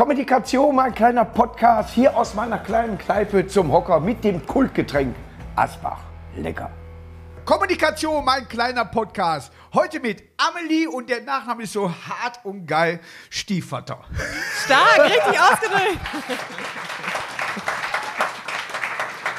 Kommunikation, 0.00 0.74
mein 0.74 0.94
kleiner 0.94 1.26
Podcast 1.26 1.90
hier 1.90 2.16
aus 2.16 2.32
meiner 2.32 2.56
kleinen 2.56 2.96
Kneipe 2.96 3.46
zum 3.46 3.70
Hocker 3.70 4.00
mit 4.00 4.24
dem 4.24 4.46
Kultgetränk 4.46 5.14
Asbach. 5.56 5.98
Lecker. 6.36 6.70
Kommunikation, 7.44 8.24
mein 8.24 8.48
kleiner 8.48 8.86
Podcast. 8.86 9.52
Heute 9.74 10.00
mit 10.00 10.22
Amelie 10.38 10.88
und 10.88 11.10
der 11.10 11.20
Nachname 11.20 11.64
ist 11.64 11.74
so 11.74 11.90
hart 11.90 12.42
und 12.44 12.64
geil. 12.64 13.00
Stiefvater. 13.28 14.00
Stark, 14.64 15.04
richtig 15.04 15.38
ausgedrückt. 15.38 16.00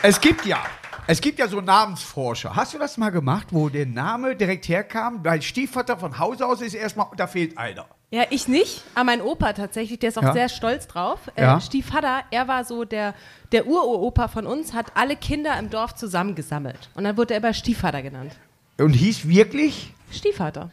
Es 0.04 0.22
gibt 0.22 0.46
ja, 0.46 0.60
es 1.08 1.20
gibt 1.22 1.40
ja 1.40 1.48
so 1.48 1.60
Namensforscher. 1.60 2.56
Hast 2.56 2.76
du 2.76 2.78
das 2.78 2.98
mal 2.98 3.10
gemacht, 3.10 3.48
wo 3.50 3.68
der 3.68 3.88
Name 3.88 4.36
direkt 4.36 4.68
herkam? 4.68 5.24
Bei 5.24 5.42
Stiefvater 5.42 5.98
von 5.98 6.20
Hause 6.20 6.46
aus 6.46 6.62
ist 6.62 6.76
erstmal, 6.76 7.08
da 7.18 7.26
fehlt 7.26 7.58
einer. 7.58 7.88
Ja, 8.14 8.24
ich 8.30 8.50
nicht, 8.50 8.84
aber 8.94 9.06
mein 9.06 9.22
Opa 9.22 9.54
tatsächlich, 9.54 9.98
der 10.00 10.10
ist 10.10 10.18
auch 10.18 10.22
Ja. 10.24 10.34
sehr 10.34 10.50
stolz 10.50 10.86
drauf. 10.88 11.20
Äh, 11.36 11.44
Ja. 11.44 11.62
Stiefvater, 11.62 12.24
er 12.30 12.46
war 12.50 12.66
so 12.66 12.84
der, 12.84 13.14
der 13.54 13.68
Uropa 13.68 14.28
von 14.28 14.46
uns, 14.46 14.74
hat 14.74 14.88
alle 14.96 15.16
Kinder 15.16 15.58
im 15.58 15.70
Dorf 15.70 15.96
zusammengesammelt. 15.96 16.90
Und 16.94 17.06
dann 17.06 17.16
wurde 17.16 17.34
er 17.36 17.40
immer 17.40 17.54
Stiefvater 17.54 18.02
genannt. 18.02 18.34
Und 18.78 18.92
hieß 18.92 19.30
wirklich? 19.30 19.94
Stiefvater. 20.12 20.70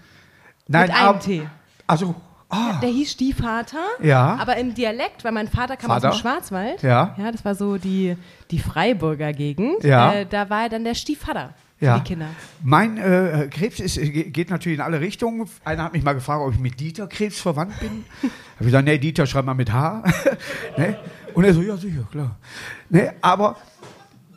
Nein, 0.67 0.89
Mit 0.89 0.97
einem 0.97 1.21
T. 1.21 1.49
Also, 1.87 2.17
ah, 2.51 2.81
Der 2.83 2.91
hieß 2.91 3.13
Stiefvater, 3.13 3.85
Ja. 4.03 4.37
aber 4.41 4.57
im 4.57 4.75
Dialekt, 4.75 5.23
weil 5.23 5.31
mein 5.33 5.47
Vater 5.47 5.77
kam 5.77 5.91
Vater? 5.91 6.09
aus 6.09 6.17
dem 6.17 6.21
Schwarzwald. 6.21 6.83
Ja. 6.83 7.15
Ja, 7.19 7.31
das 7.31 7.45
war 7.45 7.55
so 7.55 7.77
die, 7.79 8.17
die 8.51 8.59
Freiburger 8.59 9.33
Gegend. 9.33 9.85
Ja. 9.85 10.13
Äh, 10.13 10.27
da 10.27 10.51
war 10.51 10.63
er 10.65 10.69
dann 10.71 10.83
der 10.83 10.95
Stiefvater 10.97 11.55
ja. 11.81 11.99
die 11.99 12.05
Kinder. 12.05 12.27
Mein 12.63 12.97
äh, 12.99 13.49
Krebs 13.51 13.81
ist, 13.81 13.97
ge- 13.97 14.31
geht 14.31 14.51
natürlich 14.51 14.79
in 14.79 14.85
alle 14.85 15.01
Richtungen. 15.01 15.49
Einer 15.65 15.85
hat 15.85 15.93
mich 15.93 16.03
mal 16.03 16.15
gefragt, 16.15 16.43
ob 16.45 16.53
ich 16.55 16.61
mit 16.61 16.79
Dieter 16.81 17.07
Krebs 17.07 17.41
verwandt 17.41 17.79
bin. 17.81 18.05
Habe 18.23 18.31
ich 18.61 18.67
gesagt, 18.67 18.85
nee, 18.87 18.99
Dieter 18.99 19.27
schreib 19.27 19.45
mal 19.45 19.55
mit 19.55 19.73
H. 19.73 20.03
ne? 20.77 20.97
Und 21.35 21.45
er 21.45 21.55
so, 21.55 21.63
ja, 21.63 21.77
sicher, 21.77 22.07
klar. 22.11 22.37
Ne? 22.89 23.15
Aber 23.21 23.57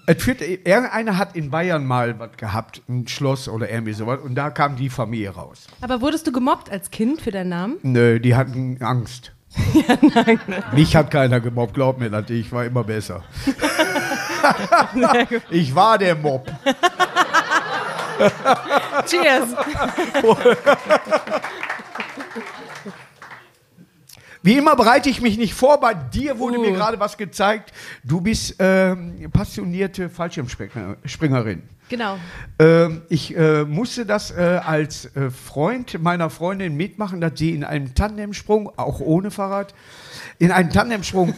es 0.05 0.21
führt, 0.21 0.41
irgendeiner 0.41 1.17
hat 1.17 1.35
in 1.35 1.49
Bayern 1.51 1.85
mal 1.85 2.19
was 2.19 2.35
gehabt, 2.37 2.81
ein 2.89 3.07
Schloss 3.07 3.47
oder 3.47 3.69
irgendwie 3.69 3.93
sowas, 3.93 4.19
und 4.21 4.35
da 4.35 4.49
kam 4.49 4.75
die 4.75 4.89
Familie 4.89 5.29
raus. 5.29 5.67
Aber 5.79 6.01
wurdest 6.01 6.27
du 6.27 6.31
gemobbt 6.31 6.69
als 6.71 6.91
Kind 6.91 7.21
für 7.21 7.31
deinen 7.31 7.49
Namen? 7.49 7.77
Nö, 7.83 8.19
die 8.19 8.35
hatten 8.35 8.81
Angst. 8.81 9.31
Mich 10.73 10.95
hat 10.95 11.11
keiner 11.11 11.39
gemobbt, 11.39 11.73
glaub 11.73 11.99
mir 11.99 12.09
das, 12.09 12.29
ich 12.29 12.51
war 12.51 12.65
immer 12.65 12.83
besser. 12.83 13.23
ich 15.49 15.75
war 15.75 15.97
der 15.97 16.15
Mob. 16.15 16.51
Cheers! 19.07 19.55
Wie 24.43 24.57
immer 24.57 24.75
bereite 24.75 25.09
ich 25.09 25.21
mich 25.21 25.37
nicht 25.37 25.53
vor. 25.53 25.79
Bei 25.79 25.93
dir 25.93 26.39
wurde 26.39 26.57
Uh. 26.57 26.61
mir 26.61 26.71
gerade 26.71 26.99
was 26.99 27.15
gezeigt. 27.17 27.71
Du 28.03 28.21
bist 28.21 28.55
ähm, 28.59 29.29
passionierte 29.31 30.09
Fallschirmspringerin. 30.09 31.61
Genau. 31.89 32.17
Ähm, 32.57 33.03
ich 33.09 33.35
äh, 33.35 33.65
musste 33.65 34.05
das 34.05 34.31
äh, 34.31 34.61
als 34.65 35.13
äh, 35.15 35.29
Freund 35.29 36.01
meiner 36.01 36.29
Freundin 36.29 36.75
mitmachen, 36.75 37.21
dass 37.21 37.33
sie 37.37 37.51
in 37.53 37.63
einem 37.63 37.93
Tandemsprung, 37.93 38.71
auch 38.77 38.99
ohne 38.99 39.29
Fahrrad, 39.29 39.75
in 40.39 40.51
einen 40.51 40.69
Tandemsprung 40.71 41.35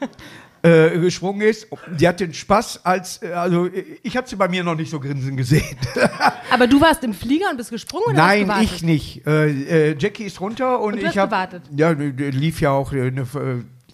äh, 0.62 0.98
gesprungen 0.98 1.42
ist. 1.42 1.66
Die 1.98 2.06
hatte 2.06 2.26
den 2.26 2.34
Spaß, 2.34 2.84
als, 2.84 3.22
äh, 3.22 3.32
also 3.32 3.66
äh, 3.66 3.84
ich 4.02 4.16
habe 4.16 4.28
sie 4.28 4.36
bei 4.36 4.48
mir 4.48 4.62
noch 4.62 4.74
nicht 4.74 4.90
so 4.90 5.00
grinsen 5.00 5.36
gesehen. 5.36 5.76
Aber 6.50 6.66
du 6.66 6.80
warst 6.80 7.02
im 7.04 7.14
Flieger 7.14 7.50
und 7.50 7.56
bist 7.56 7.70
gesprungen 7.70 8.04
oder 8.06 8.16
Nein, 8.16 8.50
ich 8.62 8.82
nicht. 8.82 9.26
Äh, 9.26 9.90
äh, 9.90 9.96
Jackie 9.98 10.24
ist 10.24 10.40
runter 10.40 10.80
und, 10.80 10.94
Und 10.94 11.02
ich 11.02 11.18
habe. 11.18 11.30
gewartet? 11.30 11.62
Ja, 11.76 11.90
lief 11.90 12.60
ja 12.60 12.70
auch 12.70 12.92
eine, 12.92 13.26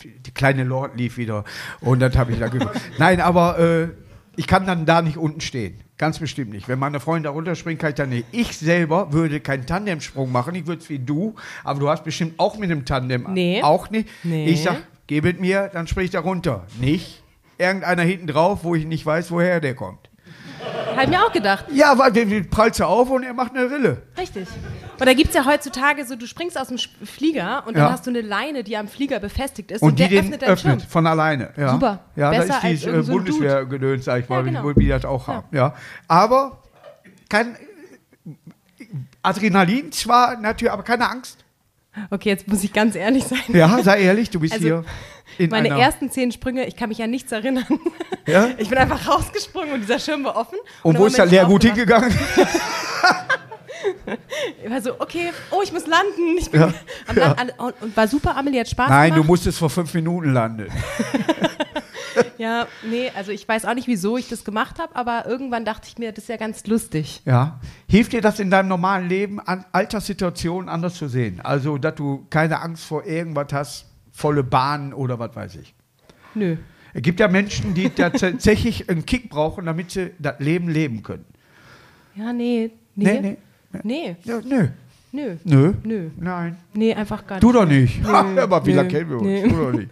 die 0.03 0.31
kleine 0.33 0.65
Lord 0.65 0.97
lief 0.97 1.17
wieder 1.17 1.45
und 1.81 2.01
das 2.01 2.17
habe 2.17 2.33
ich 2.33 2.39
da 2.39 2.49
gemacht. 2.49 2.81
Nein, 2.99 3.21
aber 3.21 3.91
ich 4.37 4.47
kann 4.47 4.67
dann 4.67 4.87
da 4.87 5.03
nicht 5.03 5.17
unten 5.17 5.41
stehen. 5.41 5.81
Ganz 5.99 6.21
bestimmt 6.21 6.51
nicht. 6.53 6.69
Wenn 6.69 6.79
meine 6.79 7.01
Freunde 7.01 7.29
da 7.29 7.33
runterspringen, 7.33 7.79
kann 7.79 7.91
ich 7.91 7.97
dann 7.97 8.11
nicht. 8.11 8.27
Ich 8.31 8.57
selber 8.57 9.13
würde 9.13 9.41
keinen 9.41 9.67
Tandemsprung 9.67 10.31
machen. 10.31 10.55
Ich 10.55 10.69
würde 10.69 10.81
es 10.81 10.89
wie 10.89 11.01
du, 11.01 11.35
aber 11.65 11.81
du 11.81 11.89
hast 11.89 12.05
bestimmt 12.05 12.35
auch 12.39 12.57
mit 12.57 12.71
dem 12.71 12.85
Tandem. 12.85 13.27
Nee. 13.33 13.61
Auch 13.63 13.91
nicht. 13.91 14.09
Nee. 14.23 14.47
Ich 14.47 14.63
sag, 14.63 14.77
gebet 15.09 15.41
mir, 15.41 15.69
dann 15.73 15.89
ich 16.05 16.11
da 16.11 16.21
runter. 16.21 16.67
Nicht 16.81 17.25
irgendeiner 17.59 18.03
hinten 18.03 18.29
drauf, 18.29 18.61
wo 18.63 18.77
ich 18.77 18.85
nicht 18.87 19.05
weiß, 19.05 19.33
woher 19.33 19.61
der 19.61 19.75
kommt. 19.75 20.09
Hab 20.95 21.05
ich 21.05 21.09
mir 21.11 21.25
auch 21.25 21.33
gedacht. 21.33 21.67
Ja, 21.73 21.97
weil 21.99 22.13
den 22.13 22.51
prallt 22.51 22.79
er 22.81 22.89
auf 22.89 23.11
und 23.11 23.23
er 23.23 23.33
macht 23.33 23.55
eine 23.57 23.71
Rille. 23.71 24.03
Richtig. 24.17 24.49
Und 24.99 25.07
da 25.07 25.13
gibt 25.15 25.29
es 25.29 25.35
ja 25.37 25.45
heutzutage 25.45 26.05
so, 26.05 26.17
du 26.17 26.27
springst 26.27 26.59
aus 26.59 26.69
dem 26.69 26.79
Flieger 26.79 27.65
und 27.67 27.77
dann 27.77 27.85
Ja. 27.85 27.93
hast 27.93 28.07
du 28.07 28.11
eine 28.11 28.21
Leine, 28.21 28.65
die 28.65 28.77
am 28.77 28.89
Flieger 28.89 29.21
befestigt 29.21 29.71
ist 29.71 29.83
Und, 29.83 29.91
und, 29.91 29.99
die 30.01 30.09
der 30.09 30.23
den 30.23 30.33
öffnet 30.35 30.43
öffnet, 30.45 30.83
von 30.83 31.07
alleine. 31.07 31.51
Ja. 31.57 31.73
Super. 31.73 32.01
Ja, 32.17 32.31
Besser 32.31 32.59
da 32.61 32.69
ist 32.69 32.85
die 32.85 32.89
äh, 32.91 33.03
so 33.03 33.13
Bundeswehrgedöns, 33.13 34.05
sag 34.05 34.21
ich 34.23 34.29
mal, 34.29 34.37
Ja, 34.39 34.43
genau. 34.43 34.77
wie, 34.77 34.89
das 34.89 35.05
auch 35.05 35.29
haben. 35.29 35.47
Ja. 35.57 35.75
Aber 36.09 36.63
kein 37.29 37.57
Adrenalin 39.23 39.93
zwar 39.93 40.37
natürlich, 40.37 40.73
aber 40.73 40.83
keine 40.83 41.09
Angst. 41.09 41.45
Okay, 42.11 42.29
jetzt 42.31 42.49
muss 42.49 42.63
ich 42.65 42.73
ganz 42.73 42.95
ehrlich 42.95 43.25
sein. 43.25 43.39
Ja, 43.49 43.83
sei 43.83 44.01
ehrlich, 44.03 44.31
du 44.31 44.41
bist 44.41 44.55
Also, 44.55 44.65
hier 44.67 44.85
in 45.39 45.51
Meine 45.51 45.73
einer, 45.73 45.81
ersten 45.83 46.11
zehn 46.11 46.33
Sprünge, 46.33 46.67
ich 46.67 46.75
kann 46.77 46.89
mich 46.89 47.03
an 47.03 47.11
nichts 47.11 47.31
erinnern. 47.33 47.67
Ja? 48.27 48.49
Ich 48.59 48.69
bin 48.69 48.79
einfach 48.79 49.07
rausgesprungen 49.09 49.73
und 49.73 49.81
dieser 49.83 49.99
Schirm 49.99 50.25
war 50.25 50.37
offen. 50.37 50.59
Und 50.83 50.95
dann 50.95 51.03
wo 51.03 51.07
ist 51.07 51.17
der 51.19 51.27
Lehrgut 51.27 51.63
hingegangen? 51.65 52.13
Ich 54.65 54.71
war 54.71 54.81
so, 54.83 54.95
okay, 55.01 55.31
oh, 55.51 55.61
ich 55.63 55.73
muss 55.73 55.87
landen. 55.87 56.37
Ich 56.39 56.51
bin 56.51 56.61
Ja. 56.63 56.73
am 57.07 57.17
Land, 57.17 57.39
alle- 57.39 57.55
und, 57.59 57.75
und 57.83 57.97
war 57.97 58.09
super, 58.09 58.37
Amelie 58.37 58.61
hat 58.61 58.69
Spaß 58.69 58.89
Nein, 58.91 59.11
du 59.11 59.15
gemacht. 59.17 59.29
musstest 59.29 59.59
vor 59.59 59.71
fünf 59.71 59.95
Minuten 59.95 60.33
landen. 60.33 60.67
Ja, 62.39 62.69
nee, 62.89 63.11
also 63.17 63.33
ich 63.33 63.49
weiß 63.49 63.65
auch 63.65 63.75
nicht, 63.75 63.89
wieso 63.89 64.17
ich 64.17 64.29
das 64.29 64.45
gemacht 64.45 64.79
habe, 64.79 64.95
aber 64.95 65.27
irgendwann 65.27 65.65
dachte 65.65 65.89
ich 65.89 65.99
mir, 65.99 66.13
das 66.13 66.25
ist 66.25 66.29
ja 66.29 66.37
ganz 66.37 66.67
lustig. 66.67 67.21
Ja. 67.25 67.61
Hilft 67.89 68.13
dir 68.13 68.21
das 68.21 68.39
in 68.39 68.51
deinem 68.51 68.69
normalen 68.69 69.09
Leben, 69.09 69.41
an 69.41 69.65
Alltagssituationen 69.73 70.69
anders 70.69 70.95
zu 70.95 71.09
sehen? 71.09 71.41
Also, 71.43 71.79
dass 71.79 71.97
du 71.97 72.27
keine 72.31 72.61
Angst 72.61 72.85
vor 72.85 73.05
irgendwas 73.05 73.53
hast, 73.53 73.87
volle 74.13 74.45
Bahnen 74.45 74.93
oder 74.93 75.19
was 75.19 75.35
weiß 75.35 75.57
ich. 75.57 75.75
Nö. 76.35 76.57
Es 76.95 77.03
gibt 77.03 77.21
ja 77.21 77.29
Menschen, 77.29 77.75
die 77.75 77.91
tatsächlich 77.91 78.89
einen 78.89 79.05
Kick 79.05 79.31
brauchen, 79.31 79.67
damit 79.67 79.91
sie 79.91 80.13
das 80.19 80.39
Leben 80.39 80.69
leben 80.69 81.03
können. 81.03 81.25
Ja, 82.15 82.33
nee. 82.33 82.71
Nee. 82.95 83.21
Nee, 83.21 83.21
nee. 83.21 83.37
Nee. 83.83 84.17
Ja, 84.25 84.41
nö. 84.45 84.69
Nö. 85.13 85.37
Nö. 85.45 85.73
Nö. 85.85 86.11
Nein. 86.17 86.57
Nee, 86.75 86.95
einfach 86.95 87.27
gar 87.27 87.37
nicht. 87.37 87.43
Du 87.43 87.53
doch 87.53 87.65
nicht. 87.67 88.03
Nö. 88.03 88.41
aber 88.43 88.65
wie 88.67 88.71
Nö. 88.71 88.77
lange 88.77 88.89
kennen 88.89 89.11
wir 89.11 89.17
uns? 89.17 89.27
Nee. 89.27 89.49
Du 89.49 89.57
doch 89.57 89.73
nicht. 89.73 89.91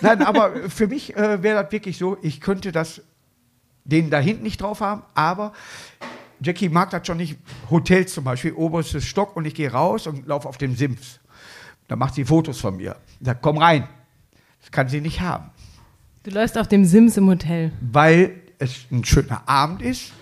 Nein, 0.00 0.22
aber 0.22 0.68
für 0.70 0.86
mich 0.86 1.14
äh, 1.16 1.42
wäre 1.42 1.62
das 1.62 1.72
wirklich 1.72 1.98
so, 1.98 2.16
ich 2.22 2.40
könnte 2.40 2.72
das 2.72 3.02
den 3.84 4.08
da 4.08 4.18
hinten 4.18 4.44
nicht 4.44 4.62
drauf 4.62 4.80
haben, 4.80 5.02
aber 5.14 5.52
Jackie 6.40 6.68
mag 6.70 6.90
das 6.90 7.06
schon 7.06 7.18
nicht. 7.18 7.36
Hotels 7.70 8.14
zum 8.14 8.24
Beispiel, 8.24 8.52
oberstes 8.52 9.04
Stock 9.04 9.36
und 9.36 9.44
ich 9.44 9.54
gehe 9.54 9.70
raus 9.70 10.06
und 10.06 10.26
laufe 10.26 10.48
auf 10.48 10.56
dem 10.58 10.74
Sims. 10.74 11.20
Da 11.86 11.96
macht 11.96 12.14
sie 12.14 12.24
Fotos 12.24 12.60
von 12.60 12.76
mir. 12.76 12.96
Sagt, 13.20 13.42
komm 13.42 13.58
rein. 13.58 13.86
Das 14.60 14.70
kann 14.70 14.88
sie 14.88 15.02
nicht 15.02 15.20
haben. 15.20 15.50
Du 16.22 16.30
läufst 16.30 16.56
auf 16.56 16.66
dem 16.68 16.86
Sims 16.86 17.18
im 17.18 17.28
Hotel. 17.28 17.72
weil 17.92 18.40
es 18.58 18.86
ein 18.90 19.04
schöner 19.04 19.46
Abend 19.46 19.82
ist. 19.82 20.12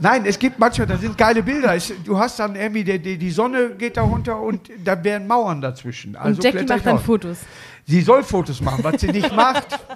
Nein, 0.00 0.24
es 0.26 0.38
gibt 0.38 0.58
manchmal, 0.58 0.86
da 0.86 0.96
sind 0.96 1.18
geile 1.18 1.42
Bilder. 1.42 1.74
Es, 1.74 1.92
du 2.04 2.18
hast 2.18 2.38
dann 2.38 2.54
irgendwie, 2.54 2.84
die, 2.84 3.18
die, 3.18 3.30
Sonne 3.30 3.70
geht 3.70 3.96
da 3.96 4.02
runter 4.02 4.40
und 4.40 4.70
da 4.84 5.02
wären 5.02 5.26
Mauern 5.26 5.60
dazwischen. 5.60 6.14
Also 6.14 6.36
und 6.36 6.44
Jackie 6.44 6.64
macht 6.64 6.78
ich 6.78 6.84
dann. 6.84 6.98
Fotos. 6.98 7.38
Sie 7.88 8.02
soll 8.02 8.22
Fotos 8.22 8.60
machen, 8.60 8.84
was 8.84 9.00
sie 9.00 9.08
nicht 9.08 9.34
macht. 9.34 9.66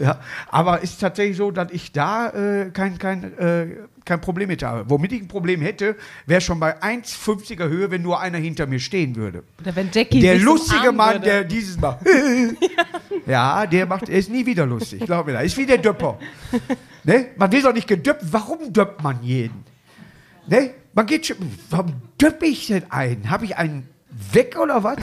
Ja, 0.00 0.18
aber 0.50 0.80
ist 0.82 1.00
tatsächlich 1.00 1.36
so, 1.36 1.52
dass 1.52 1.70
ich 1.70 1.92
da 1.92 2.30
äh, 2.30 2.70
kein, 2.70 2.98
kein, 2.98 3.38
äh, 3.38 3.66
kein 4.04 4.20
Problem 4.20 4.48
mit 4.48 4.62
habe. 4.64 4.88
Womit 4.90 5.12
ich 5.12 5.22
ein 5.22 5.28
Problem 5.28 5.60
hätte, 5.60 5.94
wäre 6.26 6.40
schon 6.40 6.58
bei 6.58 6.80
1,50er 6.82 7.68
Höhe, 7.68 7.92
wenn 7.92 8.02
nur 8.02 8.20
einer 8.20 8.38
hinter 8.38 8.66
mir 8.66 8.80
stehen 8.80 9.14
würde. 9.14 9.44
Oder 9.60 9.76
wenn 9.76 9.90
Jackie 9.92 10.20
Der 10.20 10.38
lustige 10.38 10.90
Mann, 10.90 11.14
würde. 11.14 11.26
der 11.26 11.44
dieses 11.44 11.78
macht. 11.78 11.98
ja, 13.26 13.66
der 13.66 13.86
macht, 13.86 14.08
er 14.08 14.18
ist 14.18 14.30
nie 14.30 14.44
wieder 14.46 14.66
lustig, 14.66 15.04
glaub 15.06 15.26
mir 15.26 15.34
da. 15.34 15.40
Ist 15.40 15.56
wie 15.56 15.66
der 15.66 15.78
Döpper. 15.78 16.18
Ne? 17.04 17.26
Man 17.36 17.52
will 17.52 17.60
doch 17.62 17.74
nicht 17.74 17.86
gedöppt. 17.86 18.24
Warum 18.32 18.72
döppt 18.72 19.02
man 19.02 19.22
jeden? 19.22 19.62
Ne? 20.46 20.70
Man 20.94 21.04
geht 21.04 21.26
schon, 21.26 21.36
warum 21.68 21.92
döppe 22.20 22.46
ich 22.46 22.68
denn 22.68 22.90
einen? 22.90 23.28
Habe 23.28 23.44
ich 23.44 23.58
einen 23.58 23.86
weg 24.32 24.56
oder 24.58 24.82
was? 24.82 24.96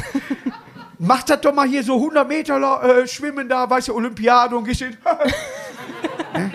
Mach 1.04 1.24
das 1.24 1.42
doch 1.42 1.52
mal 1.54 1.68
hier 1.68 1.84
so 1.84 1.96
100 1.96 2.28
Meter 2.28 2.84
äh, 3.02 3.08
schwimmen 3.08 3.50
da, 3.50 3.68
weißt 3.68 3.88
du, 3.88 3.96
Olympiade 3.96 4.56
und 4.56 4.66
gehst 4.66 4.82
hin. 4.82 4.96
ne? 6.36 6.52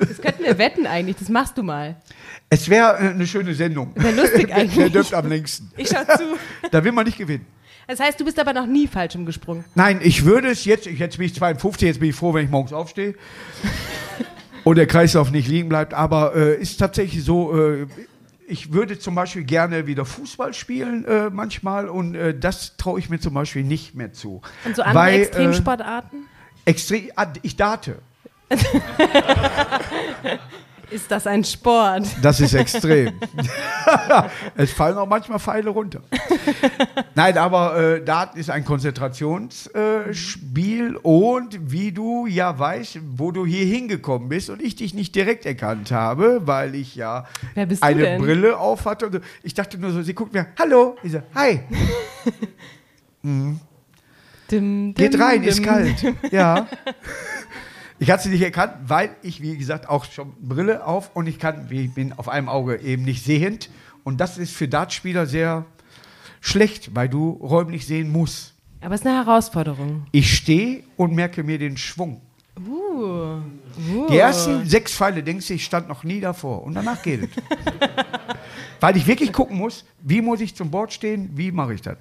Das 0.00 0.20
könnten 0.22 0.44
wir 0.44 0.56
wetten 0.56 0.86
eigentlich, 0.86 1.16
das 1.18 1.28
machst 1.28 1.58
du 1.58 1.62
mal. 1.62 1.96
Es 2.48 2.68
wäre 2.70 2.96
äh, 2.96 3.10
eine 3.10 3.26
schöne 3.26 3.52
Sendung. 3.54 3.92
Wäre 3.94 4.14
lustig 4.14 4.46
Wer 4.48 4.56
eigentlich. 4.56 4.90
döppt 4.92 5.12
am 5.12 5.28
längsten? 5.28 5.70
Ich 5.76 5.88
schau 5.88 6.02
zu. 6.16 6.24
Da 6.70 6.82
will 6.82 6.92
man 6.92 7.04
nicht 7.04 7.18
gewinnen. 7.18 7.44
Das 7.86 8.00
heißt, 8.00 8.18
du 8.18 8.24
bist 8.24 8.38
aber 8.38 8.54
noch 8.54 8.66
nie 8.66 8.86
falsch 8.88 9.14
umgesprungen. 9.16 9.64
Nein, 9.74 10.00
ich 10.02 10.24
würde 10.24 10.48
es 10.48 10.64
jetzt, 10.64 10.86
ich- 10.86 10.98
jetzt 10.98 11.18
bin 11.18 11.26
ich 11.26 11.34
52, 11.34 11.86
jetzt 11.86 12.00
bin 12.00 12.08
ich 12.08 12.16
froh, 12.16 12.32
wenn 12.32 12.44
ich 12.46 12.50
morgens 12.50 12.72
aufstehe 12.72 13.14
und 14.64 14.76
der 14.76 14.86
Kreislauf 14.86 15.30
nicht 15.30 15.46
liegen 15.46 15.68
bleibt, 15.68 15.92
aber 15.92 16.34
äh, 16.34 16.56
ist 16.60 16.78
tatsächlich 16.78 17.22
so, 17.22 17.54
äh, 17.56 17.86
ich 18.46 18.72
würde 18.72 18.98
zum 18.98 19.14
Beispiel 19.14 19.44
gerne 19.44 19.86
wieder 19.86 20.04
Fußball 20.04 20.54
spielen 20.54 21.04
äh, 21.04 21.30
manchmal 21.30 21.88
und 21.88 22.14
äh, 22.14 22.38
das 22.38 22.76
traue 22.76 22.98
ich 22.98 23.10
mir 23.10 23.18
zum 23.18 23.34
Beispiel 23.34 23.64
nicht 23.64 23.94
mehr 23.94 24.12
zu. 24.12 24.40
Und 24.64 24.76
so 24.76 24.82
andere 24.82 25.04
Weil, 25.04 25.14
äh, 25.14 25.22
Extremsportarten? 25.22 26.26
Extrem, 26.64 27.10
ah, 27.16 27.26
ich 27.42 27.56
date. 27.56 27.96
Ist 30.90 31.10
das 31.10 31.26
ein 31.26 31.42
Sport? 31.42 32.04
Das 32.22 32.38
ist 32.40 32.54
extrem. 32.54 33.14
es 34.56 34.70
fallen 34.72 34.96
auch 34.98 35.08
manchmal 35.08 35.40
Pfeile 35.40 35.70
runter. 35.70 36.00
Nein, 37.14 37.38
aber 37.38 37.76
äh, 37.76 38.04
Daten 38.04 38.38
ist 38.38 38.50
ein 38.50 38.64
Konzentrationsspiel 38.64 40.94
äh, 40.94 40.98
und 41.02 41.72
wie 41.72 41.90
du 41.90 42.26
ja 42.26 42.56
weißt, 42.56 43.00
wo 43.16 43.32
du 43.32 43.44
hier 43.44 43.66
hingekommen 43.66 44.28
bist 44.28 44.48
und 44.48 44.62
ich 44.62 44.76
dich 44.76 44.94
nicht 44.94 45.12
direkt 45.14 45.44
erkannt 45.44 45.90
habe, 45.90 46.42
weil 46.44 46.76
ich 46.76 46.94
ja 46.94 47.26
eine? 47.80 48.18
Brille 48.18 48.56
auf 48.56 48.84
hatte. 48.84 49.06
Und 49.06 49.12
so. 49.14 49.18
Ich 49.42 49.54
dachte 49.54 49.78
nur 49.78 49.90
so, 49.90 50.02
sie 50.02 50.14
guckt 50.14 50.32
mir, 50.32 50.46
hallo. 50.58 50.96
Ich 51.02 51.12
so, 51.12 51.20
hi, 51.34 51.60
Dim, 54.50 54.94
geht 54.94 55.14
dim, 55.14 55.20
rein, 55.20 55.42
ist 55.42 55.58
dim. 55.58 55.64
kalt. 55.64 56.14
Ja. 56.30 56.68
Ich 57.98 58.10
hatte 58.10 58.24
sie 58.24 58.28
nicht 58.28 58.42
erkannt, 58.42 58.74
weil 58.86 59.16
ich, 59.22 59.40
wie 59.40 59.56
gesagt, 59.56 59.88
auch 59.88 60.04
schon 60.04 60.34
Brille 60.40 60.86
auf 60.86 61.14
und 61.14 61.26
ich 61.26 61.38
kann, 61.38 61.70
wie 61.70 61.86
ich 61.86 61.94
bin 61.94 62.12
auf 62.12 62.28
einem 62.28 62.48
Auge 62.48 62.76
eben 62.76 63.04
nicht 63.04 63.24
sehend. 63.24 63.70
Und 64.04 64.20
das 64.20 64.36
ist 64.36 64.52
für 64.52 64.68
Dartspieler 64.68 65.26
sehr 65.26 65.64
schlecht, 66.40 66.94
weil 66.94 67.08
du 67.08 67.30
räumlich 67.30 67.86
sehen 67.86 68.12
musst. 68.12 68.54
Aber 68.82 68.94
es 68.94 69.00
ist 69.00 69.06
eine 69.06 69.16
Herausforderung. 69.16 70.06
Ich 70.12 70.36
stehe 70.36 70.84
und 70.96 71.14
merke 71.14 71.42
mir 71.42 71.58
den 71.58 71.76
Schwung. 71.76 72.20
Uh. 72.58 73.40
Uh. 73.94 74.06
Die 74.10 74.18
ersten 74.18 74.66
sechs 74.66 74.92
Pfeile 74.92 75.22
denkst 75.22 75.48
du, 75.48 75.54
ich 75.54 75.64
stand 75.64 75.88
noch 75.88 76.04
nie 76.04 76.20
davor. 76.20 76.62
Und 76.64 76.74
danach 76.74 77.02
geht 77.02 77.24
es. 77.24 77.30
Weil 78.80 78.96
ich 78.96 79.06
wirklich 79.06 79.32
gucken 79.32 79.56
muss, 79.56 79.84
wie 80.00 80.20
muss 80.20 80.40
ich 80.40 80.54
zum 80.54 80.70
Board 80.70 80.92
stehen, 80.92 81.30
wie 81.34 81.50
mache 81.50 81.74
ich 81.74 81.82
das. 81.82 81.98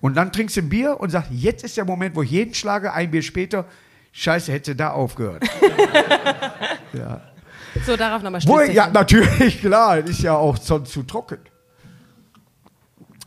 Und 0.00 0.14
dann 0.14 0.32
trinkst 0.32 0.56
du 0.56 0.60
ein 0.60 0.68
Bier 0.68 1.00
und 1.00 1.10
sagst, 1.10 1.30
jetzt 1.32 1.64
ist 1.64 1.76
der 1.76 1.84
Moment, 1.84 2.14
wo 2.14 2.22
ich 2.22 2.30
jeden 2.30 2.54
schlage, 2.54 2.92
ein 2.92 3.10
Bier 3.10 3.22
später, 3.22 3.66
scheiße, 4.14 4.50
hätte 4.52 4.74
da 4.74 4.90
aufgehört. 4.92 5.44
So, 7.84 7.96
darauf 7.96 8.22
nochmal 8.22 8.40
Wo, 8.46 8.60
ja, 8.60 8.86
natürlich, 8.88 9.60
klar, 9.60 9.98
ist 9.98 10.22
ja 10.22 10.36
auch 10.36 10.56
sonst 10.56 10.92
zu 10.92 11.02
trocken. 11.02 11.38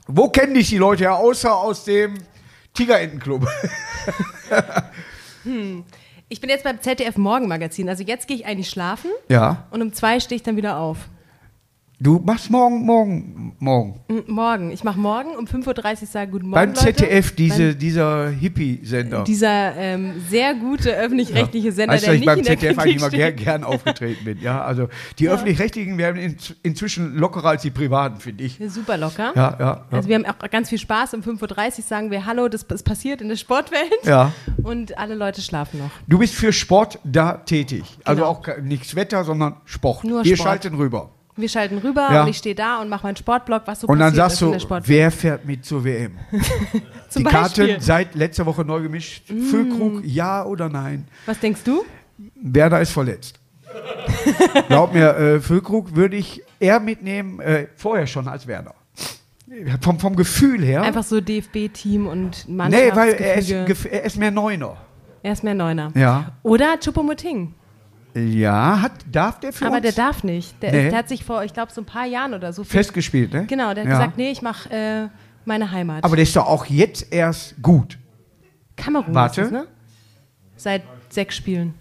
Wo 0.08 0.30
kennen 0.30 0.54
dich 0.54 0.70
die 0.70 0.78
Leute 0.78 1.04
ja, 1.04 1.16
außer 1.16 1.54
aus 1.54 1.84
dem 1.84 2.18
Tigerentenclub? 2.74 3.46
Ich 6.30 6.42
bin 6.42 6.50
jetzt 6.50 6.64
beim 6.66 6.82
ZDF 6.82 7.16
Morgenmagazin. 7.16 7.88
Also 7.88 8.04
jetzt 8.04 8.28
gehe 8.28 8.36
ich 8.36 8.46
eigentlich 8.46 8.70
schlafen 8.70 9.12
Ja. 9.30 9.66
und 9.72 9.82
um 9.82 9.94
zwei 9.94 10.20
stehe 10.20 10.36
ich 10.36 10.44
dann 10.44 10.58
wieder 10.58 10.78
auf. 10.78 10.98
Du 12.00 12.20
machst 12.24 12.52
morgen, 12.52 12.86
morgen, 12.86 13.56
morgen. 13.58 14.00
M- 14.08 14.24
Morgen. 14.28 14.70
Ich 14.70 14.84
mache 14.84 15.00
morgen 15.00 15.36
um 15.36 15.46
5.30 15.46 16.02
Uhr 16.02 16.08
sagen 16.08 16.32
Guten 16.32 16.50
Morgen. 16.50 16.54
Beim 16.54 16.70
Leute. 16.86 16.94
ZDF, 16.96 17.32
diese, 17.34 17.70
Beim, 17.70 17.80
dieser 17.80 18.30
Hippie-Sender. 18.30 19.24
dieser 19.24 19.76
ähm, 19.76 20.14
sehr 20.30 20.54
gute 20.54 20.92
öffentlich-rechtliche 20.96 21.72
Sender, 21.72 21.96
Weißt 21.96 22.04
du, 22.04 22.06
der 22.10 22.14
ich 22.14 22.20
nicht 22.20 22.28
beim 22.28 22.38
in 22.38 22.46
der 22.46 22.60
ZDF 22.60 22.78
eigentlich 22.78 22.96
immer 22.98 23.10
gern, 23.10 23.36
gern 23.36 23.64
aufgetreten 23.64 24.26
bin. 24.26 24.40
Ja, 24.42 24.64
also 24.64 24.90
die 25.18 25.28
Öffentlich-Rechtlichen 25.28 25.98
werden 25.98 26.18
in, 26.22 26.38
inzwischen 26.62 27.16
lockerer 27.16 27.50
als 27.50 27.64
die 27.64 27.72
Privaten, 27.72 28.20
finde 28.20 28.44
ich. 28.44 28.60
Super 28.68 28.98
locker. 28.98 29.32
Ja, 29.36 29.56
ja, 29.58 29.60
ja. 29.60 29.86
Also 29.90 30.08
wir 30.08 30.16
haben 30.18 30.26
auch 30.28 30.38
ganz 30.52 30.70
viel 30.70 30.78
Spaß. 30.78 31.16
Um 31.16 31.22
5.30 31.22 31.78
Uhr 31.80 31.84
sagen 31.84 32.12
wir 32.12 32.28
Hallo, 32.28 32.48
das 32.48 32.62
ist 32.62 32.84
passiert 32.86 33.22
in 33.22 33.30
der 33.30 33.38
Sportwelt. 33.38 33.82
ja. 34.04 34.34
Und 34.62 34.96
alle 35.00 35.16
Leute 35.16 35.42
schlafen 35.42 35.80
noch. 35.80 35.90
Du 36.08 36.20
bist 36.20 36.36
für 36.36 36.54
Sport 36.54 37.00
da 37.04 37.38
tätig. 37.38 37.82
Also 38.04 38.22
Genau. 38.22 38.32
auch 38.34 38.44
ke- 38.44 38.62
nichts 38.62 38.96
Wetter, 38.96 39.24
sondern 39.24 39.56
Sport. 39.66 40.04
Nur 40.04 40.24
Wir 40.24 40.36
Sport. 40.36 40.48
schalten 40.62 40.76
rüber. 40.76 41.10
Wir 41.38 41.50
schalten 41.50 41.78
rüber 41.78 42.10
Ja. 42.12 42.24
und 42.24 42.30
ich 42.30 42.38
stehe 42.38 42.56
da 42.56 42.82
und 42.82 42.90
mache 42.90 43.06
meinen 43.06 43.16
Sportblog, 43.16 43.62
was 43.66 43.82
so 43.82 43.88
Und 43.88 44.00
dann 44.00 44.14
passiert 44.16 44.60
sagst 44.60 44.70
du, 44.70 44.82
wer 44.86 45.12
fährt 45.12 45.46
mit 45.46 45.66
zur 45.66 45.84
WM? 45.84 46.18
Die. 47.16 47.24
Mm. 47.24 47.28
Karten 47.28 47.80
seit 47.80 48.16
letzter 48.16 48.46
Woche 48.46 48.66
neu 48.66 48.82
gemischt. 48.82 49.28
Füllkrug, 49.28 50.04
ja 50.04 50.44
oder 50.46 50.68
nein? 50.70 51.08
Was 51.26 51.40
denkst 51.40 51.62
du? 51.64 51.86
Werder 52.36 52.82
ist 52.82 52.92
verletzt. 52.92 53.40
Glaub 54.68 54.94
mir, 54.94 55.16
äh, 55.16 55.40
Füllkrug 55.40 55.96
würde 55.96 56.16
ich 56.16 56.42
eher 56.60 56.80
mitnehmen, 56.80 57.40
äh, 57.40 57.68
vorher 57.76 58.08
schon 58.08 58.28
als 58.28 58.48
Werder. 58.48 58.74
Vom, 59.82 60.00
vom 60.00 60.16
Gefühl 60.16 60.64
her. 60.64 60.82
Einfach 60.82 61.04
so 61.04 61.22
DFB-Team 61.22 62.08
und 62.08 62.46
nee, 62.48 62.92
weil 62.94 63.14
er 63.14 63.36
ist, 63.36 63.50
er 63.50 64.04
ist 64.04 64.18
mehr 64.18 64.32
Neuner. 64.32 64.76
er 65.24 65.32
ist 65.34 65.44
mehr 65.44 65.54
Neuner. 65.56 65.92
Ja. 65.96 66.34
Oder 66.44 66.78
Chupomoting. 66.80 67.54
Ja, 68.18 68.82
hat, 68.82 68.92
darf 69.12 69.40
der 69.40 69.54
für 69.54 69.66
Aber 69.68 69.76
uns? 69.76 69.84
der 69.84 69.92
darf 69.92 70.24
nicht. 70.24 70.62
Der, 70.64 70.72
Nee. 70.72 70.90
der 70.90 71.00
hat 71.00 71.10
sich 71.10 71.24
vor, 71.24 71.44
ich 71.44 71.54
glaube, 71.54 71.72
so 71.72 71.82
ein 71.82 71.86
paar 71.86 72.06
Jahren 72.06 72.34
oder 72.34 72.52
so. 72.54 72.64
Festgespielt, 72.64 73.34
ne? 73.34 73.46
Genau, 73.46 73.74
der 73.74 73.84
hat 73.84 73.90
Ja. 73.92 73.98
gesagt, 73.98 74.18
nee, 74.18 74.32
ich 74.32 74.42
mache 74.42 74.70
äh, 74.70 75.08
meine 75.46 75.72
Heimat. 75.72 76.04
Aber 76.04 76.16
der 76.16 76.24
ist 76.24 76.36
doch 76.36 76.48
auch 76.48 76.66
jetzt 76.66 77.12
erst 77.14 77.56
gut. 77.62 77.98
Kamerun 78.76 79.14
Warte. 79.14 79.42
ist 79.42 79.48
es, 79.48 79.54
ne? 79.54 79.68
Seit 80.56 80.84
sechs 81.10 81.36
Spielen. 81.36 81.74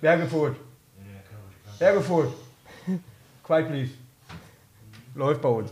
Bergefurt. 0.00 0.56
Bergefurt. 1.78 2.32
Quiet, 3.44 3.68
please. 3.68 3.90
Läuft 5.14 5.40
bei 5.42 5.48
uns. 5.48 5.70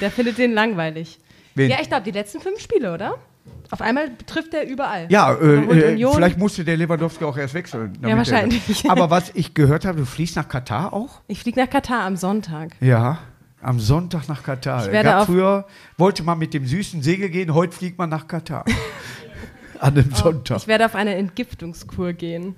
Der 0.00 0.10
findet 0.10 0.38
den 0.38 0.52
langweilig. 0.52 1.18
Wen? 1.54 1.70
Ja, 1.70 1.78
ich 1.80 1.88
glaube, 1.88 2.04
die 2.04 2.10
letzten 2.10 2.40
fünf 2.40 2.60
Spiele, 2.60 2.92
oder? 2.92 3.16
Auf 3.70 3.80
einmal 3.80 4.10
betrifft 4.10 4.54
er 4.54 4.66
überall. 4.66 5.06
Ja, 5.10 5.32
äh, 5.34 5.94
äh, 5.94 6.12
vielleicht 6.14 6.38
musste 6.38 6.64
der 6.64 6.76
Lewandowski 6.76 7.24
auch 7.24 7.36
erst 7.36 7.54
wechseln. 7.54 7.98
er- 8.02 8.16
wahrscheinlich. 8.16 8.88
Aber 8.88 9.10
was 9.10 9.32
ich 9.34 9.54
gehört 9.54 9.84
habe, 9.84 9.98
du 9.98 10.06
fliegst 10.06 10.36
nach 10.36 10.48
Katar 10.48 10.92
auch? 10.92 11.20
Ich 11.26 11.40
fliege 11.40 11.60
nach 11.60 11.68
Katar 11.70 12.02
am 12.04 12.16
Sonntag. 12.16 12.76
Ja, 12.80 13.18
am 13.60 13.80
Sonntag 13.80 14.28
nach 14.28 14.42
Katar. 14.42 14.86
Ich 14.86 14.92
werde 14.92 15.24
früher 15.26 15.66
wollte 15.96 16.22
man 16.22 16.38
mit 16.38 16.54
dem 16.54 16.66
süßen 16.66 17.02
Segel 17.02 17.28
gehen, 17.30 17.54
heute 17.54 17.76
fliegt 17.76 17.98
man 17.98 18.08
nach 18.10 18.28
Katar. 18.28 18.64
An 19.80 19.94
dem 19.94 20.14
Sonntag. 20.14 20.58
Ich 20.58 20.68
werde 20.68 20.86
auf 20.86 20.94
eine 20.94 21.16
Entgiftungskur 21.16 22.12
gehen. 22.12 22.54